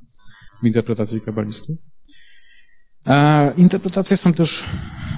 w 0.62 0.66
interpretacji 0.66 1.20
kabalistów. 1.20 1.78
E, 3.06 3.54
interpretacje 3.56 4.16
są 4.16 4.32
też 4.32 4.64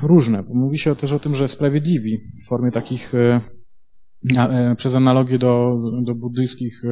różne, 0.02 0.42
bo 0.42 0.54
mówi 0.54 0.78
się 0.78 0.96
też 0.96 1.12
o 1.12 1.18
tym, 1.18 1.34
że 1.34 1.48
sprawiedliwi 1.48 2.18
w 2.44 2.48
formie 2.48 2.70
takich, 2.70 3.12
przez 4.76 4.94
analogię 4.94 5.38
do, 5.38 5.82
do 6.02 6.14
buddyjskich 6.14 6.82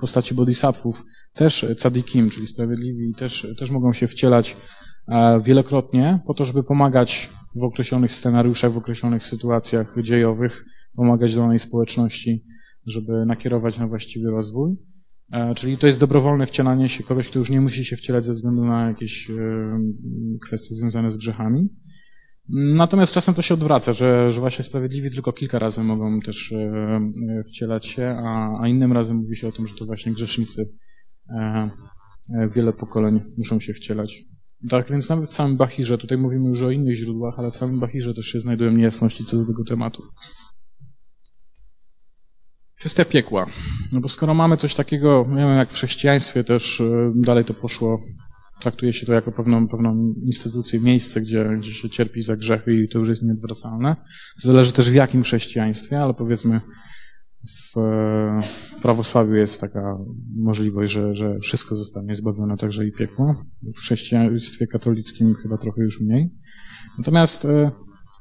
postaci 0.00 0.34
bodhisattvów, 0.34 1.04
też 1.34 1.66
tzadikim, 1.76 2.30
czyli 2.30 2.46
sprawiedliwi, 2.46 3.14
też, 3.14 3.46
też 3.58 3.70
mogą 3.70 3.92
się 3.92 4.06
wcielać 4.06 4.56
wielokrotnie 5.46 6.20
po 6.26 6.34
to, 6.34 6.44
żeby 6.44 6.64
pomagać 6.64 7.30
w 7.56 7.64
określonych 7.64 8.12
scenariuszach, 8.12 8.72
w 8.72 8.76
określonych 8.76 9.24
sytuacjach 9.24 9.94
dziejowych, 10.02 10.64
pomagać 10.96 11.36
danej 11.36 11.58
społeczności, 11.58 12.44
żeby 12.86 13.26
nakierować 13.26 13.78
na 13.78 13.88
właściwy 13.88 14.30
rozwój. 14.30 14.76
E, 15.32 15.54
czyli 15.54 15.78
to 15.78 15.86
jest 15.86 16.00
dobrowolne 16.00 16.46
wcielanie 16.46 16.88
się 16.88 17.04
kogoś, 17.04 17.28
kto 17.28 17.38
już 17.38 17.50
nie 17.50 17.60
musi 17.60 17.84
się 17.84 17.96
wcielać 17.96 18.24
ze 18.24 18.32
względu 18.32 18.64
na 18.64 18.88
jakieś 18.88 19.30
e, 19.30 19.34
kwestie 20.46 20.74
związane 20.74 21.10
z 21.10 21.16
grzechami. 21.16 21.68
Natomiast 22.52 23.14
czasem 23.14 23.34
to 23.34 23.42
się 23.42 23.54
odwraca, 23.54 23.92
że, 23.92 24.32
że 24.32 24.40
właśnie 24.40 24.64
sprawiedliwi 24.64 25.10
tylko 25.10 25.32
kilka 25.32 25.58
razy 25.58 25.84
mogą 25.84 26.20
też 26.20 26.52
e, 26.52 27.00
wcielać 27.48 27.86
się, 27.86 28.16
a, 28.24 28.58
a 28.62 28.68
innym 28.68 28.92
razem 28.92 29.16
mówi 29.16 29.36
się 29.36 29.48
o 29.48 29.52
tym, 29.52 29.66
że 29.66 29.74
to 29.74 29.86
właśnie 29.86 30.12
grzesznicy 30.12 30.72
wiele 32.56 32.72
pokoleń 32.72 33.20
muszą 33.38 33.60
się 33.60 33.72
wcielać. 33.72 34.22
Tak, 34.70 34.90
więc 34.90 35.08
nawet 35.08 35.26
w 35.26 35.32
samym 35.32 35.56
Bahirze, 35.56 35.98
tutaj 35.98 36.18
mówimy 36.18 36.48
już 36.48 36.62
o 36.62 36.70
innych 36.70 36.96
źródłach, 36.96 37.34
ale 37.38 37.50
w 37.50 37.56
samym 37.56 37.80
Bahirze 37.80 38.14
też 38.14 38.26
się 38.26 38.40
znajdują 38.40 38.70
niejasności 38.70 39.24
co 39.24 39.36
do 39.36 39.46
tego 39.46 39.64
tematu. 39.64 40.02
Kwestia 42.78 43.04
piekła. 43.04 43.46
No 43.92 44.00
bo 44.00 44.08
skoro 44.08 44.34
mamy 44.34 44.56
coś 44.56 44.74
takiego, 44.74 45.26
nie 45.28 45.36
wiem, 45.36 45.56
jak 45.56 45.70
w 45.70 45.74
chrześcijaństwie 45.74 46.44
też 46.44 46.80
e, 46.80 47.12
dalej 47.16 47.44
to 47.44 47.54
poszło, 47.54 48.00
traktuje 48.62 48.92
się 48.92 49.06
to 49.06 49.12
jako 49.12 49.32
pewną, 49.32 49.68
pewną 49.68 50.14
instytucję, 50.22 50.80
miejsce, 50.80 51.20
gdzie, 51.20 51.50
gdzie 51.58 51.72
się 51.72 51.88
cierpi 51.88 52.22
za 52.22 52.36
grzechy 52.36 52.74
i 52.74 52.88
to 52.88 52.98
już 52.98 53.08
jest 53.08 53.22
nieodwracalne. 53.22 53.96
Zależy 54.36 54.72
też 54.72 54.90
w 54.90 54.94
jakim 54.94 55.22
chrześcijaństwie, 55.22 55.98
ale 55.98 56.14
powiedzmy 56.14 56.60
w 57.48 57.74
prawosławiu 58.82 59.34
jest 59.34 59.60
taka 59.60 59.98
możliwość, 60.36 60.92
że, 60.92 61.12
że 61.12 61.38
wszystko 61.38 61.76
zostanie 61.76 62.14
zbawione, 62.14 62.56
także 62.56 62.86
i 62.86 62.92
piekło. 62.92 63.44
W 63.62 63.78
chrześcijaństwie 63.78 64.66
katolickim 64.66 65.34
chyba 65.34 65.58
trochę 65.58 65.82
już 65.82 66.00
mniej. 66.00 66.30
Natomiast 66.98 67.44
e, 67.44 67.70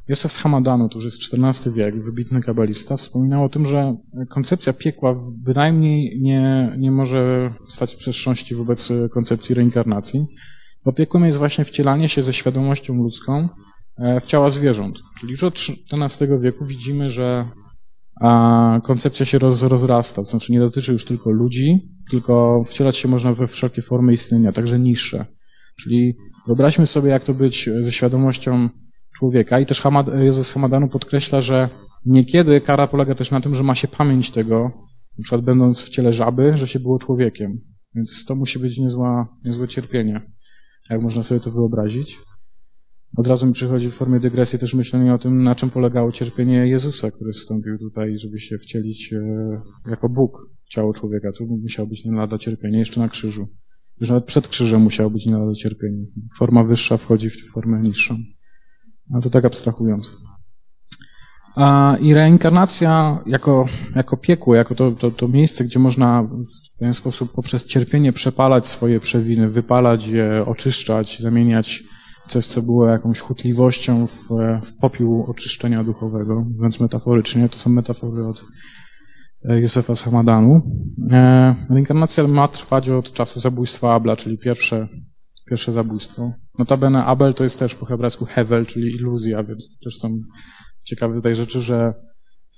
Józef 0.07 0.31
z 0.31 0.37
Hamadanu, 0.37 0.89
to 0.89 0.95
już 0.95 1.05
jest 1.05 1.33
XIV 1.33 1.73
wiek, 1.73 2.03
wybitny 2.03 2.41
kabalista, 2.41 2.97
wspominał 2.97 3.43
o 3.43 3.49
tym, 3.49 3.65
że 3.65 3.95
koncepcja 4.29 4.73
piekła 4.73 5.15
bynajmniej 5.37 6.19
nie, 6.21 6.75
nie 6.79 6.91
może 6.91 7.53
stać 7.67 7.95
w 7.95 7.97
przestrzeni 7.97 8.55
wobec 8.57 8.89
koncepcji 9.11 9.55
reinkarnacji, 9.55 10.25
bo 10.85 10.93
piekłem 10.93 11.25
jest 11.25 11.37
właśnie 11.37 11.65
wcielanie 11.65 12.09
się 12.09 12.23
ze 12.23 12.33
świadomością 12.33 12.95
ludzką 12.95 13.49
e, 13.97 14.19
w 14.19 14.25
ciała 14.25 14.49
zwierząt. 14.49 14.97
Czyli 15.19 15.31
już 15.31 15.43
od 15.43 15.59
XIV 15.93 16.39
wieku 16.41 16.65
widzimy, 16.65 17.09
że 17.09 17.51
koncepcja 18.83 19.25
się 19.25 19.39
roz, 19.39 19.63
rozrasta, 19.63 20.15
to 20.15 20.23
znaczy 20.23 20.51
nie 20.51 20.59
dotyczy 20.59 20.91
już 20.91 21.05
tylko 21.05 21.31
ludzi, 21.31 21.89
tylko 22.09 22.63
wcielać 22.63 22.97
się 22.97 23.07
można 23.07 23.33
we 23.33 23.47
wszelkie 23.47 23.81
formy 23.81 24.13
istnienia, 24.13 24.51
także 24.51 24.79
niższe. 24.79 25.25
Czyli 25.79 26.17
wyobraźmy 26.47 26.87
sobie, 26.87 27.09
jak 27.09 27.23
to 27.23 27.33
być 27.33 27.69
ze 27.83 27.91
świadomością 27.91 28.69
człowieka. 29.13 29.59
I 29.59 29.65
też 29.65 29.81
Hamad, 29.81 30.07
Józef 30.07 30.53
Hamadanu 30.53 30.87
podkreśla, 30.87 31.41
że 31.41 31.69
niekiedy 32.05 32.61
kara 32.61 32.87
polega 32.87 33.15
też 33.15 33.31
na 33.31 33.41
tym, 33.41 33.55
że 33.55 33.63
ma 33.63 33.75
się 33.75 33.87
pamięć 33.87 34.31
tego, 34.31 34.71
na 35.17 35.23
przykład 35.23 35.41
będąc 35.41 35.81
w 35.81 35.89
ciele 35.89 36.13
żaby, 36.13 36.55
że 36.55 36.67
się 36.67 36.79
było 36.79 36.99
człowiekiem. 36.99 37.57
Więc 37.95 38.25
to 38.25 38.35
musi 38.35 38.59
być 38.59 38.77
niezła, 38.77 39.37
niezłe 39.45 39.67
cierpienie, 39.67 40.21
jak 40.89 41.01
można 41.01 41.23
sobie 41.23 41.39
to 41.39 41.51
wyobrazić. 41.51 42.17
Od 43.17 43.27
razu 43.27 43.47
mi 43.47 43.53
przychodzi 43.53 43.89
w 43.89 43.93
formie 43.93 44.19
dygresji 44.19 44.59
też 44.59 44.73
myślenie 44.73 45.13
o 45.13 45.17
tym, 45.17 45.43
na 45.43 45.55
czym 45.55 45.69
polegało 45.69 46.11
cierpienie 46.11 46.67
Jezusa, 46.67 47.11
który 47.11 47.31
wstąpił 47.31 47.77
tutaj, 47.77 48.19
żeby 48.19 48.39
się 48.39 48.57
wcielić 48.57 49.13
e, 49.13 49.21
jako 49.89 50.09
Bóg 50.09 50.49
w 50.63 50.69
ciało 50.69 50.93
człowieka. 50.93 51.31
To 51.31 51.45
musiało 51.45 51.87
być 51.89 52.05
nie 52.05 52.11
lada 52.11 52.37
cierpienie, 52.37 52.77
jeszcze 52.77 52.99
na 52.99 53.09
krzyżu. 53.09 53.47
Już 54.01 54.09
nawet 54.09 54.25
przed 54.25 54.47
krzyżem 54.47 54.81
musiało 54.81 55.09
być 55.09 55.25
nie 55.25 55.37
lada 55.37 55.53
cierpienie. 55.53 56.05
Forma 56.37 56.63
wyższa 56.63 56.97
wchodzi 56.97 57.29
w 57.29 57.51
formę 57.53 57.81
niższą. 57.81 58.15
A 59.13 59.21
to 59.21 59.29
tak 59.29 59.45
abstrahując. 59.45 60.17
I 62.01 62.13
reinkarnacja 62.13 63.19
jako, 63.25 63.65
jako 63.95 64.17
piekło, 64.17 64.55
jako 64.55 64.75
to, 64.75 64.91
to, 64.91 65.11
to 65.11 65.27
miejsce, 65.27 65.63
gdzie 65.63 65.79
można 65.79 66.23
w 66.23 66.79
pewien 66.79 66.93
sposób 66.93 67.31
poprzez 67.31 67.65
cierpienie 67.65 68.13
przepalać 68.13 68.67
swoje 68.67 68.99
przewiny, 68.99 69.49
wypalać 69.49 70.07
je, 70.07 70.45
oczyszczać, 70.45 71.19
zamieniać 71.19 71.83
coś, 72.27 72.45
co 72.45 72.61
było 72.61 72.87
jakąś 72.87 73.19
chutliwością 73.19 74.07
w, 74.07 74.27
w 74.63 74.77
popiół 74.81 75.25
oczyszczenia 75.29 75.83
duchowego, 75.83 76.45
mówiąc 76.55 76.79
metaforycznie, 76.79 77.49
to 77.49 77.57
są 77.57 77.69
metafory 77.69 78.27
od 78.27 78.45
e, 79.45 79.59
Józefa 79.59 79.95
z 79.95 80.01
Hamadanu. 80.01 80.61
E, 81.11 81.55
reinkarnacja 81.69 82.27
ma 82.27 82.47
trwać 82.47 82.89
od 82.89 83.11
czasu 83.11 83.39
zabójstwa 83.39 83.93
Abla, 83.93 84.15
czyli 84.15 84.37
pierwsze, 84.37 84.87
pierwsze 85.51 85.71
zabójstwo. 85.71 86.33
Notabene 86.59 87.05
Abel 87.05 87.33
to 87.33 87.43
jest 87.43 87.59
też 87.59 87.75
po 87.75 87.85
hebrajsku 87.85 88.25
hevel, 88.25 88.65
czyli 88.65 88.95
iluzja, 88.95 89.43
więc 89.43 89.79
też 89.83 89.97
są 89.97 90.19
ciekawe 90.83 91.15
tutaj 91.15 91.35
rzeczy, 91.35 91.61
że 91.61 91.93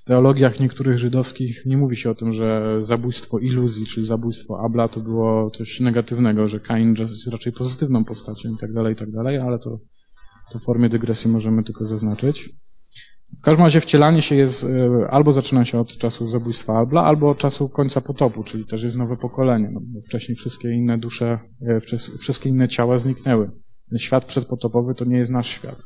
w 0.02 0.04
teologiach 0.04 0.60
niektórych 0.60 0.98
żydowskich 0.98 1.66
nie 1.66 1.76
mówi 1.76 1.96
się 1.96 2.10
o 2.10 2.14
tym, 2.14 2.32
że 2.32 2.78
zabójstwo 2.82 3.38
iluzji, 3.38 3.86
czyli 3.86 4.06
zabójstwo 4.06 4.60
Abla 4.64 4.88
to 4.88 5.00
było 5.00 5.50
coś 5.50 5.80
negatywnego, 5.80 6.48
że 6.48 6.60
Kain 6.60 6.94
jest 6.98 7.32
raczej 7.32 7.52
pozytywną 7.52 8.04
postacią 8.04 8.54
i 8.54 8.58
tak 8.60 8.72
dalej, 8.72 8.92
i 8.92 8.96
tak 8.96 9.10
dalej, 9.10 9.38
ale 9.38 9.58
to, 9.58 9.78
to 10.52 10.58
w 10.58 10.62
formie 10.62 10.88
dygresji 10.88 11.30
możemy 11.30 11.64
tylko 11.64 11.84
zaznaczyć. 11.84 12.50
W 13.38 13.42
każdym 13.42 13.64
razie 13.64 13.80
wcielanie 13.80 14.22
się 14.22 14.34
jest, 14.34 14.64
e, 14.64 15.10
albo 15.10 15.32
zaczyna 15.32 15.64
się 15.64 15.80
od 15.80 15.98
czasu 15.98 16.26
zabójstwa 16.26 16.78
Albla, 16.78 17.04
albo 17.04 17.30
od 17.30 17.38
czasu 17.38 17.68
końca 17.68 18.00
potopu, 18.00 18.44
czyli 18.44 18.64
też 18.66 18.82
jest 18.82 18.96
nowe 18.96 19.16
pokolenie, 19.16 19.70
no, 19.72 19.80
wcześniej 20.06 20.36
wszystkie 20.36 20.72
inne 20.72 20.98
dusze, 20.98 21.38
e, 21.60 21.80
wszystkie 22.18 22.48
inne 22.48 22.68
ciała 22.68 22.98
zniknęły. 22.98 23.50
Świat 23.96 24.24
przedpotopowy 24.24 24.94
to 24.94 25.04
nie 25.04 25.16
jest 25.16 25.30
nasz 25.30 25.46
świat. 25.46 25.78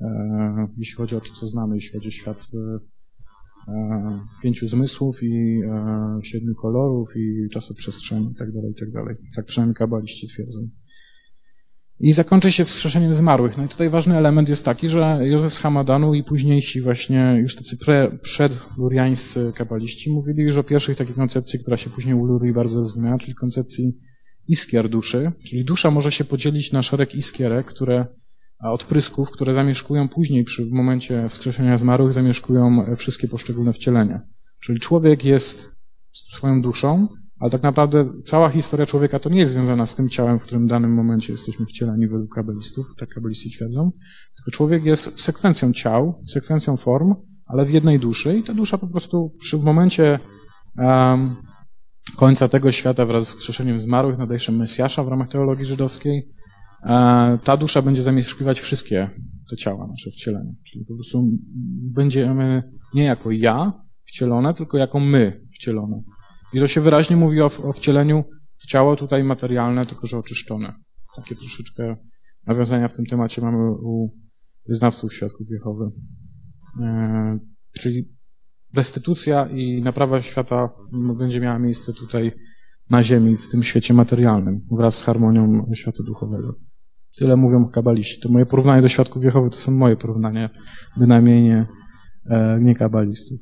E, 0.00 0.68
jeśli 0.76 0.96
chodzi 0.96 1.16
o 1.16 1.20
to, 1.20 1.32
co 1.34 1.46
znamy, 1.46 1.74
jeśli 1.74 1.92
chodzi 1.92 2.08
o 2.08 2.10
świat 2.10 2.50
pięciu 4.42 4.66
zmysłów 4.66 5.22
i 5.22 5.60
siedmiu 6.22 6.54
kolorów 6.54 7.08
i 7.16 7.48
czasoprzestrzeni 7.52 8.30
i 8.32 8.34
tak 8.34 8.52
dalej, 8.52 8.70
i 8.70 8.74
tak. 8.74 8.88
Tak 9.36 9.44
przynajmniej 9.44 9.74
kabaliści 9.74 10.28
twierdzą. 10.28 10.60
I 12.00 12.12
zakończy 12.12 12.52
się 12.52 12.64
wskrzeszeniem 12.64 13.14
zmarłych. 13.14 13.56
No 13.56 13.64
i 13.64 13.68
tutaj 13.68 13.90
ważny 13.90 14.16
element 14.18 14.48
jest 14.48 14.64
taki, 14.64 14.88
że 14.88 15.18
Józef 15.22 15.52
z 15.52 15.58
Hamadanu 15.58 16.14
i 16.14 16.24
późniejsi 16.24 16.80
właśnie 16.80 17.36
już 17.40 17.56
tacy 17.56 17.76
przedluriańscy 18.22 19.52
kabaliści 19.54 20.10
mówili 20.10 20.42
już 20.42 20.58
o 20.58 20.64
pierwszych 20.64 20.96
takiej 20.96 21.14
koncepcji, 21.14 21.58
która 21.58 21.76
się 21.76 21.90
później 21.90 22.14
u 22.14 22.24
Lurii 22.24 22.52
bardzo 22.52 22.78
rozwinęła, 22.78 23.18
czyli 23.18 23.34
koncepcji 23.34 23.98
iskier 24.48 24.88
duszy. 24.88 25.32
Czyli 25.44 25.64
dusza 25.64 25.90
może 25.90 26.12
się 26.12 26.24
podzielić 26.24 26.72
na 26.72 26.82
szereg 26.82 27.14
iskierek, 27.14 27.66
które 27.66 28.06
a 28.58 28.72
odprysków, 28.72 29.30
które 29.30 29.54
zamieszkują 29.54 30.08
później 30.08 30.44
przy 30.44 30.64
w 30.64 30.70
momencie 30.70 31.28
wskrzeszenia 31.28 31.76
zmarłych, 31.76 32.12
zamieszkują 32.12 32.94
wszystkie 32.96 33.28
poszczególne 33.28 33.72
wcielenia. 33.72 34.20
Czyli 34.60 34.80
człowiek 34.80 35.24
jest 35.24 35.76
swoją 36.10 36.62
duszą, 36.62 37.08
ale 37.44 37.50
tak 37.50 37.62
naprawdę 37.62 38.04
cała 38.24 38.50
historia 38.50 38.86
człowieka 38.86 39.18
to 39.18 39.30
nie 39.30 39.40
jest 39.40 39.52
związana 39.52 39.86
z 39.86 39.94
tym 39.94 40.08
ciałem, 40.08 40.38
w 40.38 40.42
którym 40.42 40.66
w 40.66 40.68
danym 40.68 40.94
momencie 40.94 41.32
jesteśmy 41.32 41.66
wcieleni 41.66 42.08
według 42.08 42.34
kabelistów, 42.34 42.86
tak 42.98 43.08
kabeliści 43.08 43.50
twierdzą, 43.50 43.90
tylko 44.36 44.50
człowiek 44.50 44.84
jest 44.84 45.20
sekwencją 45.20 45.72
ciał, 45.72 46.20
sekwencją 46.26 46.76
form, 46.76 47.14
ale 47.46 47.64
w 47.64 47.70
jednej 47.70 47.98
duszy 47.98 48.38
i 48.38 48.42
ta 48.42 48.54
dusza 48.54 48.78
po 48.78 48.86
prostu 48.86 49.36
przy 49.40 49.58
momencie 49.58 50.18
um, 50.78 51.36
końca 52.16 52.48
tego 52.48 52.72
świata 52.72 53.06
wraz 53.06 53.28
z 53.28 53.34
wskrzeszeniem 53.34 53.78
zmarłych, 53.78 54.18
nadejszym 54.18 54.56
Mesjasza 54.56 55.04
w 55.04 55.08
ramach 55.08 55.28
teologii 55.28 55.64
żydowskiej, 55.64 56.28
e, 56.82 57.38
ta 57.44 57.56
dusza 57.56 57.82
będzie 57.82 58.02
zamieszkiwać 58.02 58.60
wszystkie 58.60 59.10
te 59.50 59.56
ciała, 59.56 59.86
nasze 59.86 60.10
wcielenia. 60.10 60.52
Czyli 60.62 60.84
po 60.84 60.94
prostu 60.94 61.24
będziemy 61.94 62.62
nie 62.94 63.04
jako 63.04 63.30
ja 63.30 63.72
wcielone, 64.04 64.54
tylko 64.54 64.78
jako 64.78 65.00
my 65.00 65.46
wcielone. 65.54 66.02
I 66.54 66.60
to 66.60 66.66
się 66.66 66.80
wyraźnie 66.80 67.16
mówi 67.16 67.40
o, 67.40 67.46
o 67.46 67.72
wcieleniu 67.72 68.24
w 68.58 68.66
ciało 68.66 68.96
tutaj 68.96 69.24
materialne, 69.24 69.86
tylko 69.86 70.06
że 70.06 70.18
oczyszczone. 70.18 70.74
Takie 71.16 71.34
troszeczkę 71.34 71.96
nawiązania 72.46 72.88
w 72.88 72.92
tym 72.92 73.06
temacie 73.06 73.42
mamy 73.42 73.70
u 73.70 74.10
wyznawców 74.68 75.14
świadków 75.14 75.46
Jehowy. 75.50 75.90
E, 76.82 77.38
czyli 77.80 78.14
restytucja 78.74 79.46
i 79.46 79.82
naprawa 79.82 80.22
świata 80.22 80.68
będzie 81.18 81.40
miała 81.40 81.58
miejsce 81.58 81.92
tutaj 81.92 82.32
na 82.90 83.02
ziemi, 83.02 83.36
w 83.36 83.50
tym 83.50 83.62
świecie 83.62 83.94
materialnym, 83.94 84.60
wraz 84.70 84.98
z 84.98 85.04
harmonią 85.04 85.70
świata 85.74 86.02
duchowego. 86.06 86.54
Tyle 87.18 87.36
mówią 87.36 87.68
kabaliści. 87.68 88.20
To 88.20 88.28
moje 88.28 88.46
porównanie 88.46 88.82
do 88.82 88.88
świadków 88.88 89.24
Jehowy 89.24 89.50
to 89.50 89.56
są 89.56 89.72
moje 89.72 89.96
porównania, 89.96 90.50
bynajmniej 90.96 91.42
nie, 91.42 91.66
e, 92.30 92.58
nie 92.60 92.74
kabalistów. 92.74 93.40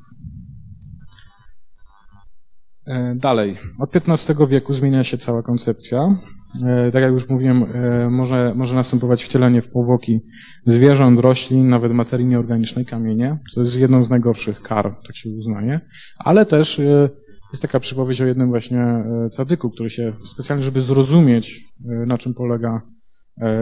E, 2.85 3.15
Dalej. 3.15 3.57
Od 3.79 3.95
XV 3.95 4.47
wieku 4.47 4.73
zmienia 4.73 5.03
się 5.03 5.17
cała 5.17 5.41
koncepcja. 5.41 6.19
E, 6.65 6.91
Tak 6.91 7.01
jak 7.01 7.11
już 7.11 7.29
mówiłem, 7.29 7.63
e, 7.63 8.09
może, 8.09 8.53
może 8.55 8.75
następować 8.75 9.23
wcielenie 9.23 9.61
w 9.61 9.69
powłoki 9.69 10.19
zwierząt, 10.65 11.19
roślin, 11.19 11.69
nawet 11.69 11.91
materii 11.91 12.25
nieorganicznej, 12.25 12.85
kamienie, 12.85 13.39
co 13.53 13.61
jest 13.61 13.79
jedną 13.79 14.05
z 14.05 14.09
najgorszych 14.09 14.61
kar, 14.61 14.95
tak 15.07 15.15
się 15.15 15.29
uznaje. 15.29 15.79
Ale 16.17 16.45
też 16.45 16.81
jest 17.51 17.61
taka 17.61 17.79
przypowieść 17.79 18.21
o 18.21 18.25
jednym 18.25 18.49
właśnie 18.49 19.03
cadyku, 19.31 19.71
który 19.71 19.89
się 19.89 20.13
specjalnie, 20.25 20.63
żeby 20.63 20.81
zrozumieć, 20.81 21.65
na 22.07 22.17
czym 22.17 22.33
polega 22.33 22.81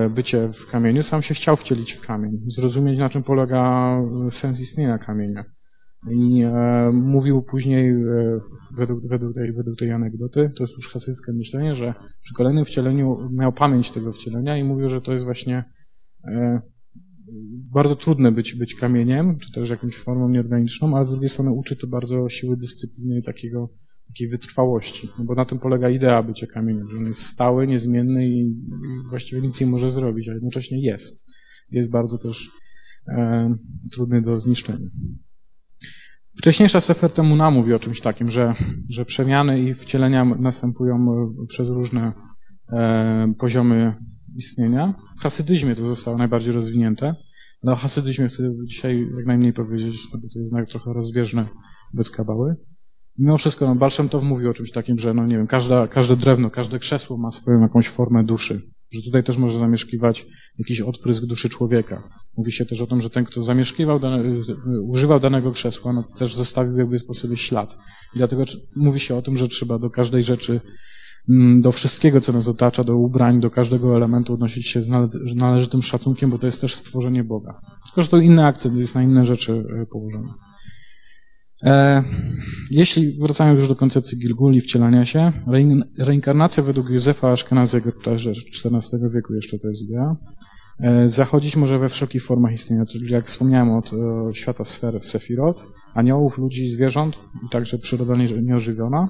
bycie 0.10 0.50
w 0.54 0.68
kamieniu, 0.72 1.04
sam 1.04 1.22
się 1.22 1.34
chciał 1.34 1.56
wcielić 1.56 1.92
w 1.92 2.08
kamień, 2.08 2.32
zrozumieć, 2.48 3.00
na 3.00 3.10
czym 3.10 3.24
polega 3.24 3.96
sens 4.30 4.62
istnienia 4.62 4.98
kamienia. 4.98 5.46
I 6.10 6.42
e, 6.44 6.92
mówił 6.94 7.42
później, 7.42 7.90
e, 7.90 8.40
według, 8.78 9.08
według, 9.08 9.36
tej, 9.36 9.54
według 9.54 9.78
tej 9.78 9.92
anegdoty, 9.92 10.52
to 10.58 10.64
jest 10.64 10.76
już 10.76 10.90
hasyckie 10.90 11.34
myślenie, 11.34 11.76
że 11.76 11.94
przy 12.22 12.34
kolejnym 12.34 12.66
wcieleniu 12.66 13.30
miał 13.32 13.54
pamięć 13.54 13.92
tego 13.92 14.12
wcielenia 14.12 14.58
i 14.58 14.64
mówił, 14.64 14.90
że 14.90 15.02
to 15.02 15.12
jest 15.12 15.24
właśnie 15.24 15.64
e, 16.24 16.62
bardzo 17.72 17.96
trudne 17.96 18.32
być, 18.32 18.56
być 18.56 18.76
kamieniem, 18.76 19.38
czy 19.38 19.52
też 19.52 19.70
jakąś 19.70 19.96
formą 19.96 20.30
nieorganiczną, 20.30 20.96
ale 20.96 21.06
z 21.06 21.12
drugiej 21.12 21.30
strony 21.30 21.52
uczy 21.52 21.76
to 21.76 21.88
bardzo 21.88 22.30
siły 22.30 22.58
dyscypliny 22.58 23.20
i 23.20 23.24
takiego, 23.24 23.70
takiej 24.08 24.30
wytrwałości, 24.30 25.10
no 25.20 25.26
bo 25.26 25.36
na 25.36 25.46
tym 25.46 25.60
polega 25.60 25.90
idea 25.90 26.24
bycia 26.24 26.48
kamieniem, 26.48 26.90
że 26.90 26.98
on 26.98 27.06
jest 27.06 27.22
stały, 27.22 27.68
niezmienny 27.68 28.28
i, 28.28 28.56
właściwie 29.10 29.42
nic 29.42 29.62
nie 29.62 29.68
może 29.68 29.92
zrobić, 29.92 30.30
a 30.30 30.34
jednocześnie 30.34 30.82
jest. 30.82 31.26
Jest 31.72 31.92
bardzo 31.92 32.18
też 32.18 32.50
e, 33.08 33.56
trudny 33.92 34.22
do 34.22 34.40
zniszczenia. 34.40 34.88
Wcześniejsza 36.42 36.82
Sefer 36.82 37.12
Temuna 37.12 37.52
mówi 37.52 37.74
o 37.74 37.80
czymś 37.80 38.02
takim, 38.02 38.32
że, 38.32 38.56
że 38.90 39.06
przemiany 39.06 39.60
i 39.60 39.74
wcielenia 39.74 40.26
następują 40.26 40.96
e, 40.96 41.46
przez 41.48 41.70
różne 41.70 42.14
e, 42.74 43.34
poziomy 43.40 43.96
istnienia. 44.38 44.94
W 45.20 45.24
hasydyzmie 45.24 45.76
to 45.76 45.86
zostało 45.86 46.18
najbardziej 46.18 46.54
rozwinięte. 46.54 47.16
No, 47.64 47.72
o 47.72 47.76
hasydyzmie 47.76 48.28
chcę 48.28 48.44
dzisiaj 48.68 49.08
jak 49.18 49.26
najmniej 49.26 49.54
powiedzieć, 49.54 49.98
no 50.14 50.20
bo 50.20 50.28
to 50.34 50.60
jest 50.60 50.72
trochę 50.72 50.94
rozbieżne 50.94 51.46
bez 51.94 52.12
kabały. 52.12 52.56
Mimo 53.18 53.38
wszystko, 53.38 53.66
no, 53.68 53.76
Baal 53.76 53.92
Shem 53.92 54.10
Tov 54.10 54.26
mówi 54.26 54.48
o 54.48 54.54
czymś 54.54 54.72
takim, 54.72 55.00
że, 55.00 55.14
no 55.14 55.26
nie 55.26 55.38
wiem, 55.38 55.48
każda, 55.48 55.88
każde 55.88 56.16
drewno, 56.16 56.50
każde 56.50 56.80
krzesło 56.80 57.18
ma 57.18 57.30
swoją 57.30 57.62
jakąś 57.62 57.90
formę 57.90 58.24
duszy. 58.24 58.62
Że 58.92 59.02
tutaj 59.02 59.24
też 59.24 59.38
może 59.38 59.60
zamieszkiwać 59.60 60.26
jakiś 60.58 60.82
odprysk 60.82 61.26
duszy 61.26 61.50
człowieka. 61.50 62.21
Mówi 62.38 62.52
się 62.52 62.66
też 62.66 62.82
o 62.82 62.88
tym, 62.88 63.02
że 63.02 63.10
ten, 63.10 63.26
kto 63.26 63.42
zamieszkiwał, 63.42 64.00
dane, 64.00 64.24
używał 64.84 65.20
danego 65.20 65.52
krzesła, 65.52 65.94
no 65.94 66.04
też 66.18 66.36
zostawił 66.36 66.78
jakby 66.78 67.00
po 67.00 67.14
sobie 67.14 67.38
ślad. 67.38 67.78
I 68.16 68.18
dlatego 68.18 68.44
mówi 68.76 69.00
się 69.00 69.16
o 69.16 69.22
tym, 69.22 69.38
że 69.38 69.48
trzeba 69.48 69.80
do 69.80 69.90
każdej 69.90 70.24
rzeczy, 70.24 70.60
mm, 71.30 71.62
do 71.62 71.72
wszystkiego, 71.72 72.22
co 72.22 72.34
nas 72.34 72.48
otacza, 72.48 72.84
do 72.84 72.98
ubrań, 72.98 73.40
do 73.40 73.50
każdego 73.50 73.96
elementu 73.96 74.34
odnosić 74.34 74.68
się 74.68 74.82
z 74.82 74.90
nale- 74.90 75.10
należytym 75.36 75.82
szacunkiem, 75.82 76.30
bo 76.30 76.40
to 76.40 76.46
jest 76.46 76.62
też 76.62 76.76
stworzenie 76.76 77.24
Boga. 77.24 77.60
Tylko, 77.86 78.02
że 78.02 78.08
to 78.08 78.18
inny 78.18 78.46
akcent 78.46 78.78
jest 78.78 78.96
na 78.96 79.04
inne 79.04 79.26
rzeczy 79.26 79.52
e, 79.54 79.86
położony. 79.86 80.28
E, 81.64 82.04
jeśli 82.72 83.18
wracamy 83.20 83.54
już 83.54 83.68
do 83.68 83.76
koncepcji 83.76 84.20
Gilguli, 84.20 84.62
wcielania 84.62 85.06
się, 85.06 85.32
rein, 85.48 85.84
reinkarnacja 85.98 86.64
według 86.64 86.90
Józefa 86.90 87.30
Aszkenaziego, 87.30 87.92
też 87.92 88.28
XIV 88.28 89.00
wieku 89.16 89.34
jeszcze 89.34 89.60
to 89.60 89.68
jest 89.68 89.90
idea, 89.90 90.16
zachodzić 91.06 91.56
może 91.56 91.80
we 91.80 91.90
wszelkich 91.90 92.24
formach 92.24 92.54
istnienia, 92.54 92.86
czyli 92.86 93.12
jak 93.14 93.26
wspomniałem 93.26 93.70
od 93.70 93.94
e, 93.94 93.98
świata 94.34 94.66
sfer 94.66 95.04
Sefirot, 95.04 95.68
aniołów, 95.94 96.38
ludzi, 96.38 96.70
zwierząt 96.70 97.16
i 97.46 97.50
także 97.52 97.78
przyroda 97.78 98.16
nie- 98.16 98.42
nieożywiona, 98.42 99.10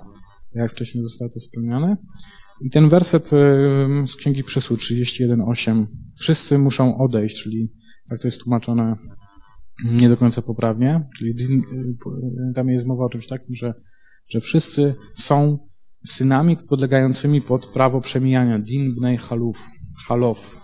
jak 0.54 0.72
wcześniej 0.72 1.04
zostało 1.04 1.32
to 1.32 1.40
wspomniane. 1.40 1.98
I 2.62 2.70
ten 2.70 2.90
werset 2.90 3.34
e, 3.34 3.38
z 4.08 4.16
Księgi 4.16 4.44
Przysłu 4.44 4.78
31.8, 4.78 5.86
wszyscy 6.20 6.58
muszą 6.58 6.98
odejść, 6.98 7.44
czyli 7.44 7.74
tak 8.10 8.20
to 8.22 8.28
jest 8.28 8.42
tłumaczone 8.42 8.96
nie 9.86 10.10
do 10.10 10.18
końca 10.18 10.42
poprawnie, 10.42 11.10
czyli 11.18 11.36
tam 12.56 12.68
jest 12.70 12.86
mowa 12.86 13.06
o 13.06 13.10
czymś 13.10 13.28
takim, 13.28 13.56
że, 13.56 13.74
że 14.30 14.40
wszyscy 14.40 14.96
są 15.16 15.58
synami 16.08 16.58
podlegającymi 16.70 17.42
pod 17.42 17.68
prawo 17.68 18.02
przemijania, 18.02 18.60
din 18.60 18.96
bnei 18.96 19.18
haluf, 19.18 19.68
halof. 20.08 20.61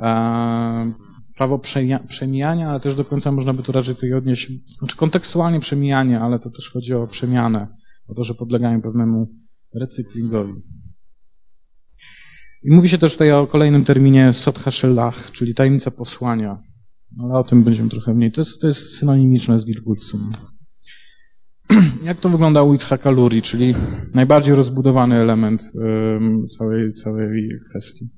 E, 0.00 0.92
prawo 1.36 1.58
przemija- 1.58 2.06
przemijania, 2.06 2.70
ale 2.70 2.80
też 2.80 2.94
do 2.94 3.04
końca 3.04 3.32
można 3.32 3.52
by 3.52 3.62
to 3.62 3.72
raczej 3.72 3.94
tutaj 3.94 4.12
odnieść, 4.12 4.50
znaczy 4.78 4.96
kontekstualnie 4.96 5.60
przemijanie, 5.60 6.20
ale 6.20 6.38
to 6.38 6.50
też 6.50 6.70
chodzi 6.70 6.94
o 6.94 7.06
przemianę, 7.06 7.68
o 8.08 8.14
to, 8.14 8.24
że 8.24 8.34
podlegają 8.34 8.82
pewnemu 8.82 9.28
recyklingowi. 9.74 10.52
I 12.62 12.70
mówi 12.72 12.88
się 12.88 12.98
też 12.98 13.12
tutaj 13.12 13.32
o 13.32 13.46
kolejnym 13.46 13.84
terminie 13.84 14.32
Shellach, 14.70 15.30
czyli 15.30 15.54
tajemnica 15.54 15.90
posłania. 15.90 16.62
Ale 17.24 17.34
o 17.34 17.44
tym 17.44 17.64
będziemy 17.64 17.88
trochę 17.90 18.14
mniej. 18.14 18.32
To 18.32 18.40
jest, 18.40 18.60
to 18.60 18.66
jest 18.66 18.96
synonimiczne 18.96 19.58
z 19.58 19.66
Gilgulcem. 19.66 20.30
Jak 22.04 22.20
to 22.20 22.28
wygląda 22.28 22.62
u 22.62 22.74
Itzhaka 22.74 23.10
Luri, 23.10 23.42
czyli 23.42 23.74
najbardziej 24.14 24.54
rozbudowany 24.54 25.16
element 25.16 25.62
całej, 26.58 26.92
całej 26.94 27.50
kwestii. 27.70 28.08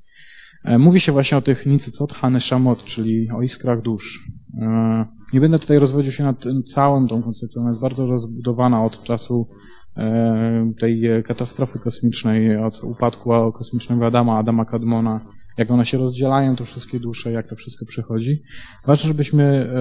E, 0.65 0.79
Mówi 0.79 1.01
się 1.01 1.13
właśnie 1.13 1.39
o 1.39 1.41
tych 1.41 1.67
nicycot 1.67 2.13
haneshamot, 2.13 2.85
czyli 2.85 3.31
o 3.31 3.43
iskrach 3.43 3.83
dusz. 3.83 4.29
E, 4.61 5.07
Nie 5.33 5.41
będę 5.41 5.59
tutaj 5.59 5.79
rozwodził 5.79 6.13
się 6.13 6.25
nad 6.25 6.45
całą 6.75 7.09
tą 7.09 7.23
koncepcją, 7.23 7.61
ona 7.61 7.71
jest 7.71 7.81
bardzo 7.81 8.07
rozbudowana 8.07 8.85
od 8.85 9.03
czasu 9.03 9.49
e, 9.97 10.73
tej 10.81 11.03
katastrofy 11.25 11.79
kosmicznej, 11.79 12.57
od 12.57 12.85
upadku 12.85 13.31
kosmicznego 13.53 14.07
Adama, 14.07 14.39
Adama 14.39 14.65
Kadmona, 14.65 15.21
jak 15.59 15.71
one 15.71 15.85
się 15.85 15.99
rozdzielają, 15.99 16.57
te 16.57 16.65
wszystkie 16.65 17.01
dusze, 17.01 17.33
jak 17.33 17.49
to 17.49 17.55
wszystko 17.55 17.87
przechodzi. 17.87 18.43
Ważne, 18.87 19.09
żebyśmy 19.09 19.73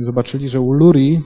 zobaczyli, 0.00 0.48
że 0.48 0.60
u 0.60 0.72
Luri 0.72 1.22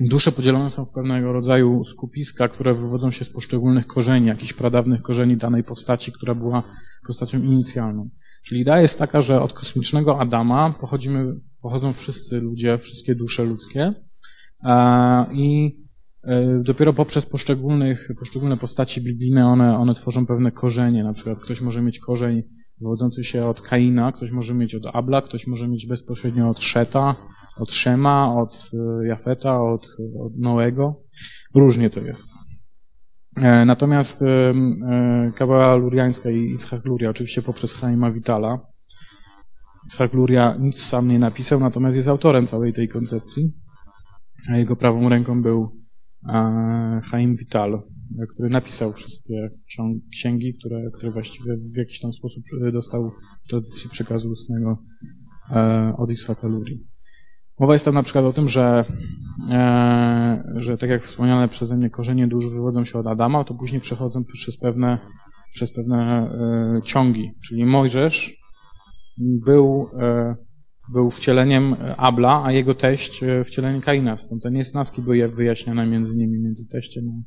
dusze 0.00 0.32
podzielone 0.32 0.68
są 0.68 0.84
w 0.84 0.92
pewnego 0.92 1.32
rodzaju 1.32 1.84
skupiska, 1.84 2.48
które 2.48 2.74
wywodzą 2.74 3.10
się 3.10 3.24
z 3.24 3.30
poszczególnych 3.30 3.86
korzeni, 3.86 4.26
jakichś 4.26 4.52
pradawnych 4.52 5.00
korzeni 5.00 5.36
danej 5.36 5.64
postaci, 5.64 6.12
która 6.12 6.34
była 6.34 6.62
postacią 7.06 7.38
inicjalną. 7.38 8.10
Czyli 8.44 8.60
idea 8.60 8.80
jest 8.80 8.98
taka, 8.98 9.20
że 9.20 9.42
od 9.42 9.52
kosmicznego 9.52 10.20
Adama 10.20 10.74
pochodzimy, 10.80 11.24
pochodzą 11.62 11.92
wszyscy 11.92 12.40
ludzie, 12.40 12.78
wszystkie 12.78 13.14
dusze 13.14 13.44
ludzkie 13.44 13.94
e, 14.64 15.26
i 15.32 15.78
e, 16.24 16.62
dopiero 16.64 16.92
poprzez 16.92 17.26
poszczególnych, 17.26 18.08
poszczególne 18.18 18.56
postaci 18.56 19.00
biblijne 19.00 19.46
one, 19.46 19.78
one 19.78 19.94
tworzą 19.94 20.26
pewne 20.26 20.52
korzenie. 20.52 21.04
Na 21.04 21.12
przykład 21.12 21.38
ktoś 21.38 21.60
może 21.60 21.82
mieć 21.82 21.98
korzeń 21.98 22.42
wywodzący 22.80 23.24
się 23.24 23.46
od 23.46 23.60
Kaina, 23.60 24.12
ktoś 24.12 24.30
może 24.30 24.54
mieć 24.54 24.74
od 24.74 24.82
Abla, 24.92 25.22
ktoś 25.22 25.46
może 25.46 25.68
mieć 25.68 25.86
bezpośrednio 25.86 26.50
od 26.50 26.60
Szeta, 26.60 27.16
od 27.60 27.72
Szema, 27.72 28.34
od 28.34 28.70
e, 28.74 29.06
Jafeta, 29.06 29.62
od, 29.62 29.86
od 30.20 30.38
Noego. 30.38 31.02
Różnie 31.54 31.90
to 31.90 32.00
jest. 32.00 32.30
E, 33.36 33.64
natomiast 33.64 34.22
e, 34.22 34.54
Kabala 35.36 35.74
Luriańska 35.74 36.30
i 36.30 36.52
Itzhak 36.52 36.84
Luria, 36.84 37.10
oczywiście 37.10 37.42
poprzez 37.42 37.74
Chaima 37.74 38.10
Vitala. 38.10 38.58
Itzhak 39.86 40.12
Luria 40.12 40.56
nic 40.60 40.82
sam 40.82 41.08
nie 41.08 41.18
napisał, 41.18 41.60
natomiast 41.60 41.96
jest 41.96 42.08
autorem 42.08 42.46
całej 42.46 42.72
tej 42.72 42.88
koncepcji, 42.88 43.56
jego 44.48 44.76
prawą 44.76 45.08
ręką 45.08 45.42
był 45.42 45.80
Chaim 47.10 47.34
Vital, 47.34 47.82
który 48.34 48.48
napisał 48.48 48.92
wszystkie 48.92 49.50
księgi, 50.12 50.54
które, 50.58 50.90
które 50.96 51.12
właściwie 51.12 51.56
w 51.56 51.78
jakiś 51.78 52.00
tam 52.00 52.12
sposób 52.12 52.44
dostał 52.72 53.10
w 53.44 53.48
tradycji 53.48 53.90
przekazu 53.90 54.30
ustnego 54.30 54.78
od 55.98 56.10
Ishaka 56.10 56.48
Luri. 56.48 56.89
Mowa 57.60 57.72
jest 57.72 57.84
tam 57.84 57.94
na 57.94 58.02
przykład 58.02 58.24
o 58.24 58.32
tym, 58.32 58.48
że, 58.48 58.84
e, 59.52 60.42
że 60.56 60.78
tak 60.78 60.90
jak 60.90 61.02
wspomniane 61.02 61.48
przeze 61.48 61.76
mnie 61.76 61.90
korzenie 61.90 62.26
dusz 62.26 62.54
wywodzą 62.54 62.84
się 62.84 62.98
od 62.98 63.06
Adama, 63.06 63.44
to 63.44 63.54
później 63.54 63.80
przechodzą 63.80 64.24
przez 64.24 64.60
pewne, 64.60 64.98
przez 65.54 65.74
pewne 65.74 65.96
e, 65.98 66.82
ciągi. 66.82 67.30
Czyli 67.46 67.66
Mojżesz 67.66 68.36
był, 69.18 69.90
e, 70.00 70.36
był 70.92 71.10
wcieleniem 71.10 71.76
Abla, 71.96 72.42
a 72.44 72.52
jego 72.52 72.74
teść 72.74 73.24
wcieleniem 73.44 73.80
Kaina. 73.80 74.18
Stąd 74.18 74.42
te 74.42 74.50
niesnaski 74.50 75.02
były 75.02 75.28
wyjaśnione 75.28 75.86
między 75.86 76.16
nimi, 76.16 76.38
między 76.38 76.68
teściem 76.72 77.24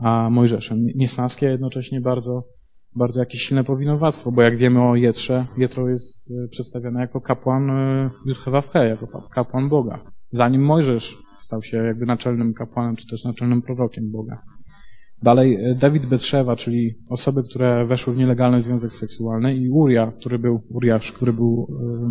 a 0.00 0.30
Mojżeszem. 0.30 0.86
Niesnaskie 0.94 1.46
jednocześnie 1.46 2.00
bardzo 2.00 2.48
bardzo 2.96 3.20
jakieś 3.20 3.40
silne 3.40 3.64
powinowactwo, 3.64 4.32
bo 4.32 4.42
jak 4.42 4.56
wiemy 4.56 4.82
o 4.82 4.96
Jetrze, 4.96 5.46
Jetro 5.56 5.88
jest 5.88 6.30
e, 6.30 6.46
przedstawiony 6.50 7.00
jako 7.00 7.20
kapłan 7.20 7.70
e, 7.70 8.10
Jutchewawche, 8.26 8.88
jako 8.88 9.28
kapłan 9.34 9.68
Boga. 9.68 10.04
Zanim 10.28 10.64
Mojżesz 10.64 11.18
stał 11.38 11.62
się 11.62 11.76
jakby 11.76 12.06
naczelnym 12.06 12.54
kapłanem, 12.54 12.96
czy 12.96 13.06
też 13.06 13.24
naczelnym 13.24 13.62
prorokiem 13.62 14.10
Boga. 14.10 14.38
Dalej 15.22 15.54
e, 15.54 15.74
Dawid 15.74 16.06
Betrzewa, 16.06 16.56
czyli 16.56 16.94
osoby, 17.10 17.42
które 17.42 17.86
weszły 17.86 18.14
w 18.14 18.18
nielegalny 18.18 18.60
związek 18.60 18.92
seksualny 18.92 19.56
i 19.56 19.70
Uria, 19.70 20.12
który 20.20 20.38
był, 20.38 20.62
Uriasz, 20.70 21.12
który 21.12 21.32
był 21.32 21.66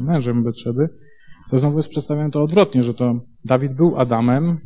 mężem 0.06 0.44
Betrzeby, 0.44 0.90
to 1.52 1.60
znowu 1.60 1.78
jest 1.78 1.90
przedstawione 1.90 2.32
to 2.32 2.44
odwrotnie, 2.44 2.84
że 2.84 2.94
to 2.94 3.14
Dawid 3.46 3.74
był 3.74 4.00
Adamem, 4.00 4.58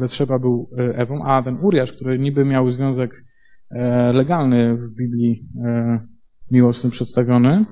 Betrzeba 0.00 0.38
był 0.38 0.70
Ewą, 0.76 1.24
a 1.24 1.42
ten 1.42 1.58
Uriasz, 1.62 1.92
który 1.92 2.18
niby 2.18 2.44
miał 2.44 2.70
związek 2.70 3.24
legalny 4.12 4.76
w 4.76 4.94
Biblii 4.94 5.48
e, 5.64 6.00
miłosny 6.50 6.90
przedstawiony, 6.90 7.66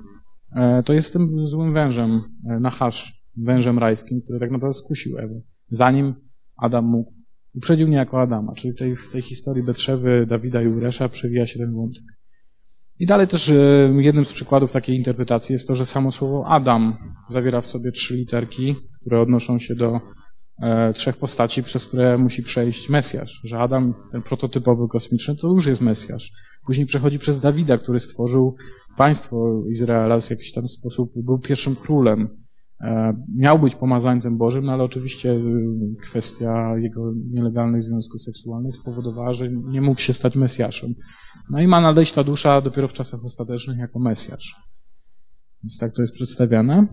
e, 0.57 0.82
to 0.82 0.92
jest 0.92 1.12
tym 1.12 1.46
złym 1.46 1.72
wężem, 1.72 2.22
Nahasz, 2.61 3.22
wężem 3.36 3.78
rajskim, 3.78 4.20
który 4.20 4.40
tak 4.40 4.51
naprawdę 4.51 4.72
skusił 4.72 5.18
Ewę, 5.18 5.40
zanim 5.68 6.14
Adam 6.57 6.84
mógł. 6.84 7.12
Uprzedził 7.55 7.88
niejako 7.88 8.20
Adama, 8.20 8.53
czyli 8.53 8.74
w 8.74 8.76
tej, 8.76 8.96
w 8.96 9.12
tej 9.12 9.22
historii 9.22 9.62
Betrzewy, 9.62 10.26
Dawida 10.28 10.62
i 10.62 10.68
Uresza 10.68 11.09
przewija 11.09 11.46
się 11.46 11.59
ten 11.59 11.74
wątek. 11.74 12.03
I 12.99 13.07
dalej 13.07 13.28
też 13.28 13.53
jednym 13.99 14.24
z 14.24 14.32
przykładów 14.32 14.72
takiej 14.72 14.96
interpretacji 14.96 15.53
jest 15.53 15.68
to, 15.68 15.74
że 15.74 15.86
samo 15.86 16.11
słowo 16.11 16.46
Adam 16.49 16.96
zawiera 17.30 17.61
w 17.61 17.66
sobie 17.66 17.92
trzy 17.92 18.16
literki, 18.16 18.76
które 19.01 19.20
odnoszą 19.20 19.59
się 19.59 19.74
do 19.74 19.96
e, 19.96 20.01
trzech 20.94 21.16
postaci, 21.16 21.62
przez 21.62 21.86
które 21.86 22.18
musi 22.18 22.42
przejść 22.42 22.88
Mesjasz. 22.88 23.40
Że 23.44 23.59
Adam, 23.59 23.94
ten 24.12 24.22
prototypowy 24.22 24.88
kosmiczny, 24.88 25.36
to 25.36 25.48
już 25.48 25.66
jest 25.66 25.80
Mesjasz. 25.80 26.32
Później 26.66 26.86
przechodzi 26.86 27.18
przez 27.18 27.40
Dawida, 27.40 27.78
który 27.78 28.00
stworzył 28.00 28.56
państwo 28.96 29.62
Izraela 29.68 30.20
w 30.20 30.30
jakiś 30.30 30.52
tam 30.52 30.68
sposób, 30.68 31.11
był 31.16 31.38
pierwszym 31.38 31.76
królem. 31.76 32.28
E, 32.80 33.22
miał 33.38 33.59
być 33.59 33.74
pomazańcem 33.74 34.38
Bożym, 34.38 34.64
no 34.64 34.72
ale 34.72 34.84
oczywiście 34.84 35.32
e, 35.32 35.40
kwestia 36.00 36.78
jego 36.78 37.12
nielegalnych 37.30 37.82
związków 37.82 38.22
seksualnych 38.22 38.76
spowodowała, 38.76 39.32
że 39.32 39.50
nie 39.50 39.80
mógł 39.80 40.00
się 40.00 40.12
stać 40.12 40.36
Mesjaszem. 40.36 40.94
No 41.50 41.61
i 41.61 41.66
ma 41.66 41.80
nadejść 41.80 42.12
ta 42.12 42.24
dusza 42.24 42.61
dopiero 42.61 42.88
w 42.88 42.92
czasach 42.92 43.24
ostatecznych 43.24 43.78
jako 43.78 43.98
Mesjasz. 43.98 44.56
Więc 45.62 45.78
tak 45.78 45.94
to 45.94 46.02
jest 46.02 46.14
przedstawiane. 46.14 46.86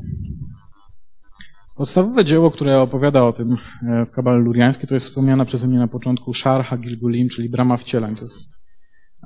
Podstawowe 1.76 2.23
dzieło, 2.23 2.51
które 2.51 2.82
opowiada 2.82 3.23
o 3.23 3.34
tym 3.34 3.57
e, 3.88 4.05
w 4.05 4.11
Kabale 4.11 4.39
Luriańskiej, 4.39 4.88
to 4.88 4.93
jest 4.93 5.07
wspomniana 5.07 5.45
przeze 5.45 5.67
mnie 5.67 5.78
na 5.78 5.88
początku 5.88 6.34
Sharha 6.34 6.78
Gilgulim, 6.78 7.30
czyli 7.30 7.49
Brama 7.49 7.78
Wcieleń. 7.78 8.15
To 8.15 8.21
jest 8.21 8.51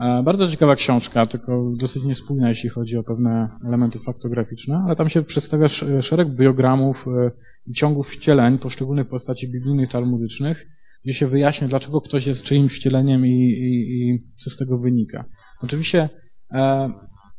e, 0.01 0.23
bardzo 0.23 0.47
ciekawa 0.47 0.75
książka, 0.75 1.25
tylko 1.25 1.71
dosyć 1.79 2.03
niespójna, 2.03 2.49
jeśli 2.49 2.69
chodzi 2.69 2.97
o 2.97 3.03
pewne 3.03 3.49
elementy 3.67 3.99
faktograficzne, 3.99 4.83
ale 4.85 4.95
tam 4.95 5.09
się 5.09 5.23
przedstawia 5.23 5.67
szereg 6.01 6.29
biogramów 6.29 7.07
e, 7.07 7.31
i 7.65 7.73
ciągów 7.73 8.09
wcieleń 8.09 8.57
poszczególnych 8.57 9.07
postaci 9.07 9.51
biblijnych, 9.51 9.89
talmudycznych, 9.89 10.67
gdzie 11.05 11.13
się 11.13 11.27
wyjaśnia, 11.27 11.67
dlaczego 11.67 12.01
ktoś 12.01 12.27
jest 12.27 12.43
czyimś 12.43 12.75
wcieleniem 12.75 13.25
i, 13.25 13.29
i, 13.29 14.09
i 14.09 14.23
co 14.35 14.49
z 14.49 14.57
tego 14.57 14.77
wynika. 14.77 15.25
Oczywiście 15.61 16.09
e, 16.51 16.89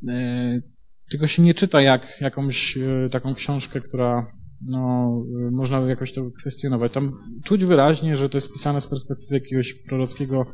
e, 0.08 0.60
tego 1.10 1.26
się 1.26 1.42
nie 1.42 1.54
czyta 1.54 1.80
jak 1.80 2.20
jakąś 2.20 2.76
e, 2.76 3.08
taką 3.10 3.34
książkę, 3.34 3.80
która 3.80 4.39
no, 4.60 5.12
y, 5.48 5.50
można 5.50 5.80
jakoś 5.80 6.12
to 6.12 6.30
kwestionować. 6.30 6.92
Tam 6.92 7.12
czuć 7.44 7.64
wyraźnie, 7.64 8.16
że 8.16 8.28
to 8.28 8.36
jest 8.36 8.52
pisane 8.52 8.80
z 8.80 8.86
perspektywy 8.86 9.34
jakiegoś 9.34 9.74
prorockiego 9.88 10.46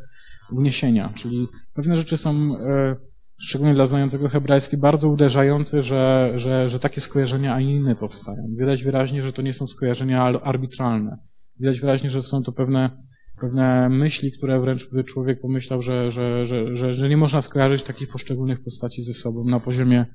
uniesienia, 0.52 1.12
czyli 1.14 1.48
pewne 1.74 1.96
rzeczy 1.96 2.16
są, 2.16 2.56
e, 2.56 2.96
szczególnie 3.40 3.74
dla 3.74 3.84
znającego 3.84 4.28
hebrajski, 4.28 4.76
bardzo 4.76 5.08
uderzające, 5.08 5.82
że, 5.82 6.32
że, 6.34 6.68
że 6.68 6.80
takie 6.80 7.00
skojarzenia, 7.00 7.54
a 7.54 7.60
inne 7.60 7.96
powstają. 7.96 8.42
Widać 8.58 8.84
wyraźnie, 8.84 9.22
że 9.22 9.32
to 9.32 9.42
nie 9.42 9.52
są 9.52 9.66
skojarzenia 9.66 10.22
arbitralne. 10.22 11.18
Widać 11.60 11.80
wyraźnie, 11.80 12.10
że 12.10 12.22
są 12.22 12.42
to 12.42 12.52
pewne, 12.52 13.02
pewne 13.40 13.88
myśli, 13.88 14.32
które 14.32 14.60
wręcz 14.60 14.90
by 14.92 15.04
człowiek 15.04 15.40
pomyślał, 15.40 15.80
że, 15.80 16.10
że, 16.10 16.46
że, 16.46 16.76
że, 16.76 16.92
że 16.92 17.08
nie 17.08 17.16
można 17.16 17.42
skojarzyć 17.42 17.82
takich 17.82 18.08
poszczególnych 18.08 18.62
postaci 18.62 19.02
ze 19.02 19.12
sobą 19.12 19.44
na 19.44 19.60
poziomie, 19.60 20.06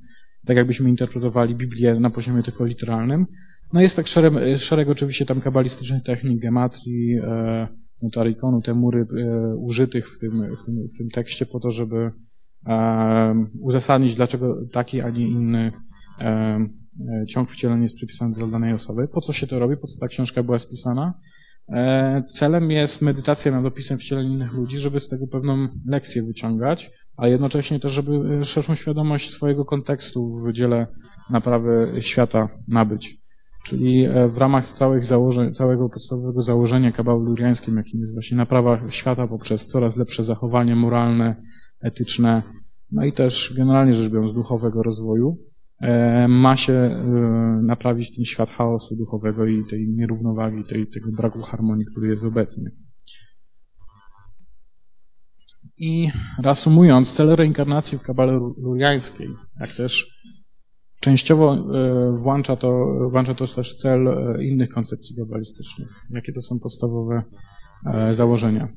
tak 0.45 0.57
jakbyśmy 0.57 0.89
interpretowali 0.89 1.55
Biblię 1.55 1.99
na 1.99 2.09
poziomie 2.09 2.43
tylko 2.43 2.65
literalnym, 2.65 3.25
no 3.73 3.81
jest 3.81 3.95
tak 3.95 4.07
szereg, 4.07 4.33
szereg 4.57 4.89
oczywiście 4.89 5.25
tam 5.25 5.41
kabalistycznych 5.41 6.03
technik, 6.03 6.41
gematrii, 6.41 7.17
e, 7.23 7.67
notarikonu, 8.01 8.61
temury 8.61 9.07
e, 9.17 9.55
użytych 9.55 10.09
w 10.09 10.19
tym, 10.19 10.31
w, 10.31 10.65
tym, 10.65 10.75
w 10.95 10.97
tym 10.97 11.09
tekście 11.09 11.45
po 11.45 11.59
to, 11.59 11.69
żeby 11.69 12.11
e, 12.67 13.45
uzasadnić, 13.59 14.15
dlaczego 14.15 14.55
taki, 14.71 15.01
a 15.01 15.09
nie 15.09 15.27
inny 15.27 15.71
e, 16.19 16.25
e, 16.25 17.25
ciąg 17.25 17.49
wcieleń 17.51 17.81
jest 17.81 17.95
przypisany 17.95 18.33
dla 18.33 18.47
danej 18.47 18.73
osoby. 18.73 19.07
Po 19.07 19.21
co 19.21 19.33
się 19.33 19.47
to 19.47 19.59
robi? 19.59 19.77
Po 19.77 19.87
co 19.87 19.99
ta 19.99 20.07
książka 20.07 20.43
była 20.43 20.57
spisana? 20.57 21.13
E, 21.69 22.23
celem 22.27 22.71
jest 22.71 23.01
medytacja 23.01 23.51
nad 23.51 23.65
opisem 23.65 23.97
wcieleń 23.97 24.31
innych 24.31 24.53
ludzi, 24.53 24.79
żeby 24.79 24.99
z 24.99 25.09
tego 25.09 25.27
pewną 25.27 25.67
lekcję 25.85 26.23
wyciągać, 26.23 26.91
a 27.17 27.27
jednocześnie 27.27 27.79
też, 27.79 27.91
żeby 27.91 28.45
szerszą 28.45 28.75
świadomość 28.75 29.29
swojego 29.29 29.65
kontekstu 29.65 30.31
w 30.33 30.53
dziele 30.53 30.87
naprawy 31.29 31.93
świata 31.99 32.49
nabyć. 32.67 33.20
Czyli 33.63 34.05
e, 34.05 34.27
w 34.27 34.37
ramach 34.37 34.67
całych 34.67 35.05
założeń, 35.05 35.53
całego 35.53 35.89
podstawowego 35.89 36.41
założenia 36.41 36.91
kabały 36.91 37.25
luriańskim, 37.25 37.77
jakim 37.77 38.01
jest 38.01 38.13
właśnie 38.13 38.37
naprawa 38.37 38.89
świata 38.89 39.27
poprzez 39.27 39.65
coraz 39.65 39.97
lepsze 39.97 40.23
zachowanie 40.23 40.75
moralne, 40.75 41.41
etyczne, 41.81 42.43
no 42.91 43.05
i 43.05 43.13
też 43.13 43.53
generalnie 43.57 43.93
rzecz 43.93 44.11
biorąc 44.11 44.33
duchowego 44.33 44.83
rozwoju, 44.83 45.37
e, 45.81 46.27
ma 46.27 46.55
się 46.55 46.73
e, 46.73 46.99
naprawić 47.63 48.15
ten 48.15 48.25
świat 48.25 48.49
chaosu 48.49 48.95
duchowego 48.95 49.45
i 49.45 49.65
tej 49.69 49.87
nierównowagi, 49.87 50.63
tej, 50.63 50.87
tego 50.87 51.11
braku 51.11 51.41
harmonii, 51.41 51.85
który 51.85 52.07
jest 52.07 52.25
obecny. 52.25 52.71
I 55.77 56.07
reasumując, 56.43 57.13
cel 57.13 57.35
reinkarnacji 57.35 57.97
w 57.97 58.01
kabale 58.01 58.39
luriańskiej, 58.57 59.29
jak 59.59 59.75
też 59.75 60.20
Częściowo 61.01 61.53
e, 61.53 62.15
włącza 62.17 62.55
to, 62.55 62.85
włącza 63.11 63.33
to 63.33 63.45
też 63.47 63.75
cel 63.75 64.07
e, 64.07 64.43
innych 64.43 64.69
koncepcji 64.69 65.15
globalistycznych. 65.15 65.89
Jakie 66.09 66.33
to 66.33 66.41
są 66.41 66.59
podstawowe 66.59 67.23
e, 67.85 68.13
założenia? 68.13 68.67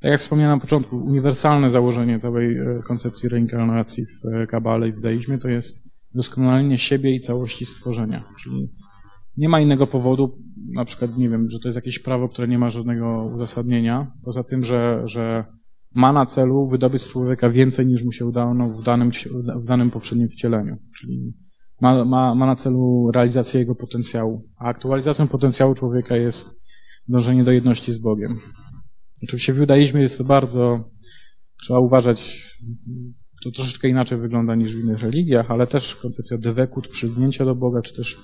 Tak 0.00 0.10
jak 0.10 0.20
wspomniałem 0.20 0.56
na 0.56 0.60
początku, 0.60 0.96
uniwersalne 0.96 1.70
założenie 1.70 2.18
całej 2.18 2.56
koncepcji 2.86 3.28
reinkarnacji 3.28 4.06
w 4.06 4.46
Kabale 4.46 4.88
i 4.88 4.92
w 4.92 5.00
Deizmie 5.00 5.38
to 5.38 5.48
jest 5.48 5.88
doskonalenie 6.14 6.78
siebie 6.78 7.14
i 7.14 7.20
całości 7.20 7.66
stworzenia. 7.66 8.24
Czyli 8.40 8.72
Nie 9.36 9.48
ma 9.48 9.60
innego 9.60 9.86
powodu, 9.86 10.38
na 10.74 10.84
przykład, 10.84 11.16
nie 11.16 11.28
wiem, 11.28 11.50
że 11.50 11.58
to 11.58 11.68
jest 11.68 11.76
jakieś 11.76 11.98
prawo, 11.98 12.28
które 12.28 12.48
nie 12.48 12.58
ma 12.58 12.68
żadnego 12.68 13.30
uzasadnienia, 13.34 14.12
poza 14.24 14.44
tym, 14.44 14.62
że, 14.62 15.00
że 15.04 15.44
ma 15.94 16.12
na 16.12 16.26
celu 16.26 16.66
wydobyć 16.66 17.02
z 17.02 17.08
człowieka 17.08 17.50
więcej 17.50 17.86
niż 17.86 18.04
mu 18.04 18.12
się 18.12 18.26
udało 18.26 18.54
no, 18.54 18.68
w, 18.68 18.82
danym, 18.82 19.10
w 19.56 19.64
danym 19.64 19.90
poprzednim 19.90 20.28
wcieleniu. 20.28 20.76
Czyli 20.98 21.34
ma, 21.80 22.04
ma, 22.04 22.34
ma 22.34 22.46
na 22.46 22.56
celu 22.56 23.10
realizację 23.14 23.60
jego 23.60 23.74
potencjału. 23.74 24.48
A 24.58 24.64
aktualizacją 24.64 25.28
potencjału 25.28 25.74
człowieka 25.74 26.16
jest 26.16 26.64
dążenie 27.08 27.44
do 27.44 27.50
jedności 27.50 27.92
z 27.92 27.98
Bogiem. 27.98 28.38
Oczywiście 29.22 29.52
w 29.52 29.56
judaizmie 29.56 30.00
jest 30.00 30.18
to 30.18 30.24
bardzo, 30.24 30.90
trzeba 31.62 31.80
uważać, 31.80 32.50
to 33.44 33.50
troszeczkę 33.50 33.88
inaczej 33.88 34.18
wygląda 34.18 34.54
niż 34.54 34.76
w 34.76 34.84
innych 34.84 35.02
religiach, 35.02 35.50
ale 35.50 35.66
też 35.66 35.96
koncepcja 35.96 36.38
dewekut, 36.38 36.88
przygnięcia 36.88 37.44
do 37.44 37.54
Boga, 37.54 37.80
czy 37.80 37.96
też 37.96 38.22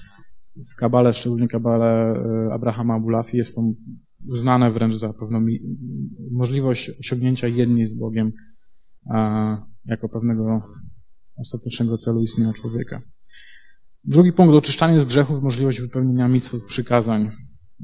w 0.73 0.77
kabale, 0.77 1.13
szczególnie 1.13 1.49
kabale 1.49 1.87
e, 1.87 2.53
Abrahama 2.53 2.95
Abulafi 2.95 3.37
jest 3.37 3.55
to 3.55 3.63
uznane 4.29 4.71
wręcz 4.71 4.95
za 4.95 5.13
pewną 5.13 5.47
możliwość 6.31 6.91
osiągnięcia 7.01 7.49
jedni 7.49 7.87
z 7.87 7.95
Bogiem 7.95 8.33
jako 9.85 10.09
pewnego 10.09 10.63
ostatecznego 11.37 11.99
celu 11.99 12.23
istnienia 12.23 12.53
człowieka. 12.53 13.03
Drugi 14.05 14.33
punkt, 14.33 14.55
oczyszczanie 14.55 15.01
z 15.01 15.05
grzechów, 15.05 15.43
możliwość 15.43 15.81
wypełnienia 15.81 16.29
mitw 16.29 16.65
przykazań. 16.67 17.31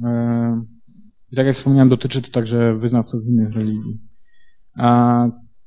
E, 0.04 0.62
I 1.32 1.36
tak 1.36 1.46
jak 1.46 1.54
wspomniałem, 1.54 1.88
dotyczy 1.88 2.22
to 2.22 2.30
także 2.30 2.76
wyznawców 2.76 3.24
innych 3.26 3.54
religii. 3.54 4.00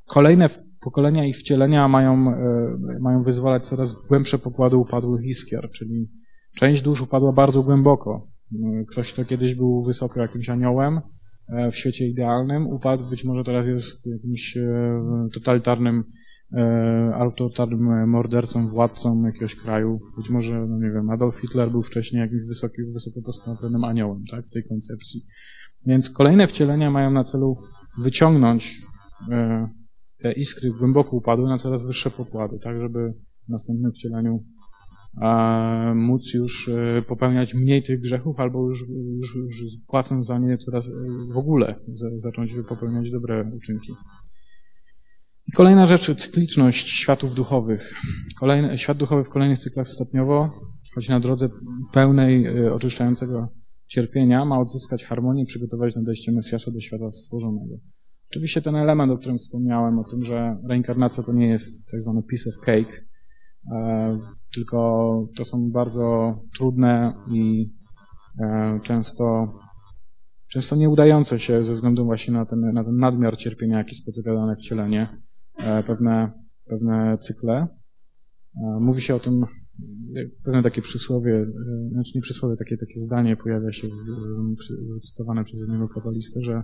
Kolejne 0.05 0.49
pokolenia 0.82 1.26
i 1.26 1.34
wcielenia 1.34 1.88
mają, 1.88 2.32
e, 2.32 2.78
mają 3.01 3.24
wyzwalać 3.24 3.67
coraz 3.67 4.07
głębsze 4.07 4.39
pokłady 4.39 4.78
upadłych 4.78 5.26
iskier, 5.26 5.70
czyli 5.70 6.09
część 6.55 6.82
dusz 6.82 7.01
upadła 7.01 7.34
bardzo 7.34 7.63
głęboko. 7.63 8.28
E, 8.53 8.85
ktoś, 8.91 9.13
kto 9.13 9.25
kiedyś 9.25 9.55
był 9.55 9.83
wysoko 9.83 10.19
jakimś 10.19 10.49
aniołem 10.49 10.99
w 11.71 11.75
świecie 11.75 12.07
idealnym, 12.07 12.67
upadł, 12.67 13.09
być 13.09 13.25
może 13.25 13.43
teraz 13.43 13.67
jest 13.67 14.07
jakimś 14.07 14.57
totalitarnym 15.33 16.03
E, 16.53 17.11
autorytarnym 17.15 18.09
mordercą, 18.09 18.67
władcą 18.67 19.25
jakiegoś 19.25 19.55
kraju. 19.55 19.99
Być 20.17 20.29
może, 20.29 20.65
no 20.67 20.77
nie 20.77 20.91
wiem, 20.91 21.09
Adolf 21.09 21.35
Hitler 21.35 21.71
był 21.71 21.81
wcześniej 21.81 22.21
jakimś 22.21 22.47
wysoki, 22.47 22.83
wysoko 22.93 23.21
postawionym 23.21 23.83
aniołem, 23.83 24.23
tak, 24.31 24.45
w 24.45 24.51
tej 24.51 24.63
koncepcji. 24.63 25.25
Więc 25.85 26.09
kolejne 26.09 26.47
wcielenia 26.47 26.91
mają 26.91 27.11
na 27.11 27.23
celu 27.23 27.57
wyciągnąć 28.03 28.81
e, 29.31 29.69
te 30.21 30.31
iskry 30.31 30.69
głęboko 30.79 31.17
upadły 31.17 31.49
na 31.49 31.57
coraz 31.57 31.85
wyższe 31.85 32.09
pokłady, 32.09 32.59
tak, 32.63 32.81
żeby 32.81 33.13
w 33.47 33.49
następnym 33.49 33.91
wcieleniu 33.91 34.43
móc 35.95 36.34
już 36.34 36.70
e, 36.70 37.01
popełniać 37.01 37.53
mniej 37.53 37.84
tych 37.84 37.99
grzechów, 37.99 38.39
albo 38.39 38.67
już, 38.67 38.89
już, 39.17 39.36
już 39.36 39.72
płacąc 39.88 40.26
za 40.26 40.39
nie 40.39 40.57
coraz 40.57 40.91
w 41.34 41.38
ogóle 41.38 41.80
zacząć 42.17 42.55
popełniać 42.70 43.11
dobre 43.11 43.51
uczynki. 43.55 43.93
I 45.47 45.51
kolejna 45.51 45.86
rzecz, 45.86 46.15
cykliczność 46.15 46.89
światów 46.89 47.36
duchowych. 47.36 47.93
Kolejny, 48.39 48.78
świat 48.78 48.97
duchowy 48.97 49.24
w 49.24 49.30
kolejnych 49.30 49.59
cyklach 49.59 49.88
stopniowo, 49.88 50.51
choć 50.95 51.09
na 51.09 51.20
drodze 51.20 51.49
pełnej 51.93 52.47
y, 52.47 52.74
oczyszczającego 52.74 53.47
cierpienia, 53.88 54.45
ma 54.45 54.59
odzyskać 54.59 55.05
harmonię 55.05 55.43
i 55.43 55.45
przygotować 55.45 55.95
nadejście 55.95 56.32
Mesjasza 56.32 56.72
do 56.72 56.80
świata 56.80 57.11
stworzonego. 57.11 57.76
Oczywiście 58.32 58.61
ten 58.61 58.76
element, 58.76 59.11
o 59.11 59.17
którym 59.17 59.38
wspomniałem, 59.38 59.99
o 59.99 60.03
tym, 60.03 60.24
że 60.24 60.57
reinkarnacja 60.70 61.24
to 61.24 61.34
nie 61.34 61.47
jest 61.47 61.91
tak 61.91 62.01
zwany 62.01 62.24
piece 62.24 62.49
of 62.49 62.55
cake, 62.65 62.93
e, 62.93 63.09
tylko 64.55 65.28
to 65.38 65.45
są 65.45 65.72
bardzo 65.72 66.36
trudne 66.57 67.14
i 67.32 67.74
e, 68.41 68.80
często, 68.84 69.53
często 70.51 70.76
nieudające 70.76 71.39
się 71.39 71.66
ze 71.66 71.74
względu 71.74 72.05
właśnie 72.05 72.34
na 72.34 72.45
ten, 72.45 72.60
na 72.74 72.84
ten 72.84 72.95
nadmiar 72.95 73.38
cierpienia, 73.38 73.78
jaki 73.78 73.95
spotyka 73.95 74.34
dane 74.36 74.55
wcielenie 74.55 75.22
E, 75.64 75.84
pewne, 75.84 76.32
pewne 76.66 77.18
cykle. 77.18 77.68
E, 78.55 78.80
mówi 78.80 79.01
się 79.01 79.16
o 79.16 79.20
tym, 79.20 79.45
pewne 80.43 80.64
takie 80.64 80.82
przysłowie, 80.82 81.34
e, 81.34 81.89
znaczy 81.91 82.12
nie 82.16 82.22
przysłowie, 82.22 82.55
takie, 82.57 82.78
takie 82.78 82.99
zdanie 82.99 83.38
pojawia 83.38 83.72
się 83.72 83.88
cytowane 85.10 85.43
przez 85.43 85.60
jednego 85.60 85.89
kabalistę, 85.89 86.41
że 86.41 86.64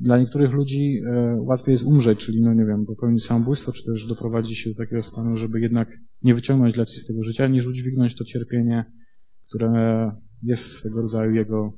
dla 0.00 0.18
niektórych 0.18 0.52
ludzi 0.52 1.00
łatwiej 1.38 1.72
jest 1.72 1.84
umrzeć, 1.84 2.18
czyli, 2.18 2.42
no 2.42 2.54
nie 2.54 2.64
wiem, 2.64 2.86
popełnić 2.86 3.24
samobójstwo, 3.24 3.72
czy 3.72 3.84
też 3.84 4.06
doprowadzić 4.06 4.58
się 4.58 4.70
do 4.70 4.76
takiego 4.76 5.02
stanu, 5.02 5.36
żeby 5.36 5.60
jednak 5.60 5.88
nie 6.22 6.34
wyciągnąć 6.34 6.76
lekcji 6.76 7.00
z 7.00 7.06
tego 7.06 7.22
życia, 7.22 7.46
niż 7.46 7.66
udźwignąć 7.66 8.16
to 8.16 8.24
cierpienie, 8.24 8.84
które 9.48 10.10
jest 10.42 10.66
swego 10.66 11.02
rodzaju 11.02 11.32
jego, 11.32 11.72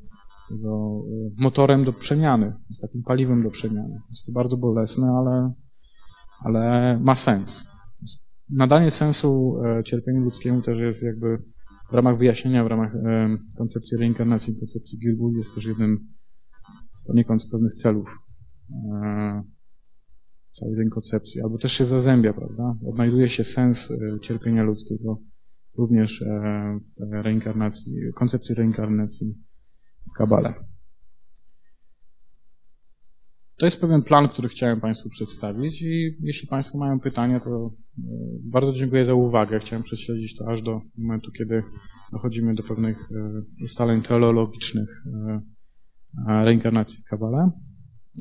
jego 0.51 1.03
motorem 1.37 1.85
do 1.85 1.93
przemiany, 1.93 2.53
jest 2.71 2.83
takim 2.83 3.03
paliwem 3.03 3.43
do 3.43 3.51
przemiany. 3.51 4.01
Jest 4.11 4.27
to 4.27 4.33
bardzo 4.33 4.57
bolesne, 4.57 5.07
ale 5.07 5.53
ale 6.41 6.99
ma 6.99 7.15
sens. 7.15 7.73
Nadanie 8.51 8.91
sensu 8.91 9.61
e, 9.65 9.83
cierpieniu 9.83 10.21
ludzkiemu 10.21 10.63
też 10.63 10.79
jest 10.79 11.03
jakby 11.03 11.39
w 11.91 11.95
ramach 11.95 12.19
wyjaśnienia, 12.19 12.65
w 12.65 12.67
ramach 12.67 12.95
e, 12.95 13.37
koncepcji 13.59 13.99
reinkarnacji, 13.99 14.59
koncepcji 14.59 14.99
Gilgul 14.99 15.37
jest 15.37 15.55
też 15.55 15.67
jednym 15.67 16.09
poniekąd 17.07 17.43
z 17.43 17.51
pewnych 17.51 17.75
celów 17.75 18.09
e, 18.71 19.43
całej 20.53 20.77
tej 20.77 20.89
koncepcji, 20.91 21.43
albo 21.43 21.59
też 21.59 21.73
się 21.73 21.85
zazębia, 21.85 22.33
prawda? 22.33 22.77
Odnajduje 22.87 23.29
się 23.29 23.45
sens 23.45 23.93
cierpienia 24.23 24.63
ludzkiego 24.63 25.21
również 25.79 26.25
w 26.99 27.23
reinkarnacji, 27.23 27.93
koncepcji 28.15 28.55
reinkarnacji 28.55 29.35
w 30.11 30.19
Kabale. 30.19 30.55
To 33.59 33.67
jest 33.67 33.81
pewien 33.81 34.03
plan, 34.03 34.29
który 34.29 34.49
chciałem 34.49 34.81
Państwu 34.81 35.09
przedstawić 35.09 35.83
i 35.83 36.17
jeśli 36.21 36.49
Państwo 36.49 36.79
mają 36.79 37.01
pytania, 37.01 37.41
to 37.41 37.51
e, 37.51 38.03
bardzo 38.43 38.73
dziękuję 38.73 39.05
za 39.05 39.15
uwagę. 39.15 39.59
Chciałem 39.59 39.83
prześledzić 39.83 40.37
to 40.37 40.49
aż 40.49 40.63
do 40.63 40.81
momentu, 40.99 41.33
kiedy 41.33 41.63
dochodzimy 42.13 42.55
do 42.55 42.63
pewnych 42.63 42.99
e, 43.13 43.43
ustaleń 43.65 44.03
teologicznych 44.03 44.89
e, 45.07 45.41
reinkarnacji 46.27 46.99
w 47.03 47.05
Kabale. 47.05 47.51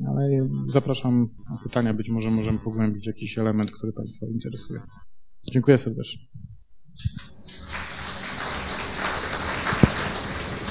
Ale 0.08 0.48
zapraszam 0.66 1.28
na 1.50 1.58
pytania, 1.62 1.94
być 1.94 2.10
może 2.10 2.30
możemy 2.30 2.58
pogłębić 2.58 3.06
jakiś 3.06 3.38
element, 3.38 3.70
który 3.70 3.92
Państwa 3.92 4.26
interesuje. 4.26 4.80
Dziękuję 5.52 5.78
serdecznie. 5.78 6.26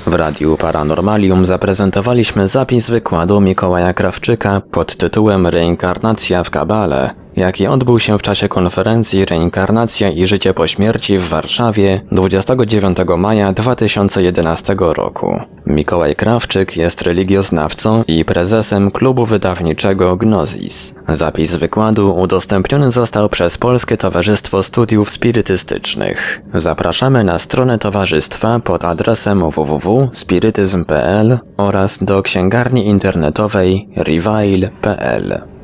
W 0.05 0.13
Radiu 0.13 0.57
Paranormalium 0.57 1.45
zaprezentowaliśmy 1.45 2.47
zapis 2.47 2.89
wykładu 2.89 3.41
Mikołaja 3.41 3.93
Krawczyka 3.93 4.61
pod 4.61 4.97
tytułem 4.97 5.47
Reinkarnacja 5.47 6.43
w 6.43 6.49
Kabale 6.49 7.24
jaki 7.35 7.67
odbył 7.67 7.99
się 7.99 8.17
w 8.17 8.21
czasie 8.21 8.47
konferencji 8.47 9.25
Reinkarnacja 9.25 10.09
i 10.09 10.27
życie 10.27 10.53
po 10.53 10.67
śmierci 10.67 11.17
w 11.17 11.29
Warszawie 11.29 12.01
29 12.11 12.97
maja 13.17 13.53
2011 13.53 14.75
roku. 14.79 15.39
Mikołaj 15.67 16.15
Krawczyk 16.15 16.77
jest 16.77 17.01
religioznawcą 17.01 18.03
i 18.07 18.25
prezesem 18.25 18.91
klubu 18.91 19.25
wydawniczego 19.25 20.17
Gnosis. 20.17 20.95
Zapis 21.07 21.55
wykładu 21.55 22.15
udostępniony 22.15 22.91
został 22.91 23.29
przez 23.29 23.57
Polskie 23.57 23.97
Towarzystwo 23.97 24.63
Studiów 24.63 25.11
Spirytystycznych. 25.11 26.41
Zapraszamy 26.53 27.23
na 27.23 27.39
stronę 27.39 27.79
towarzystwa 27.79 28.59
pod 28.59 28.85
adresem 28.85 29.51
www.spirytyzm.pl 29.51 31.39
oraz 31.57 32.03
do 32.03 32.21
księgarni 32.21 32.87
internetowej 32.87 33.89
reveil.pl. 33.95 35.54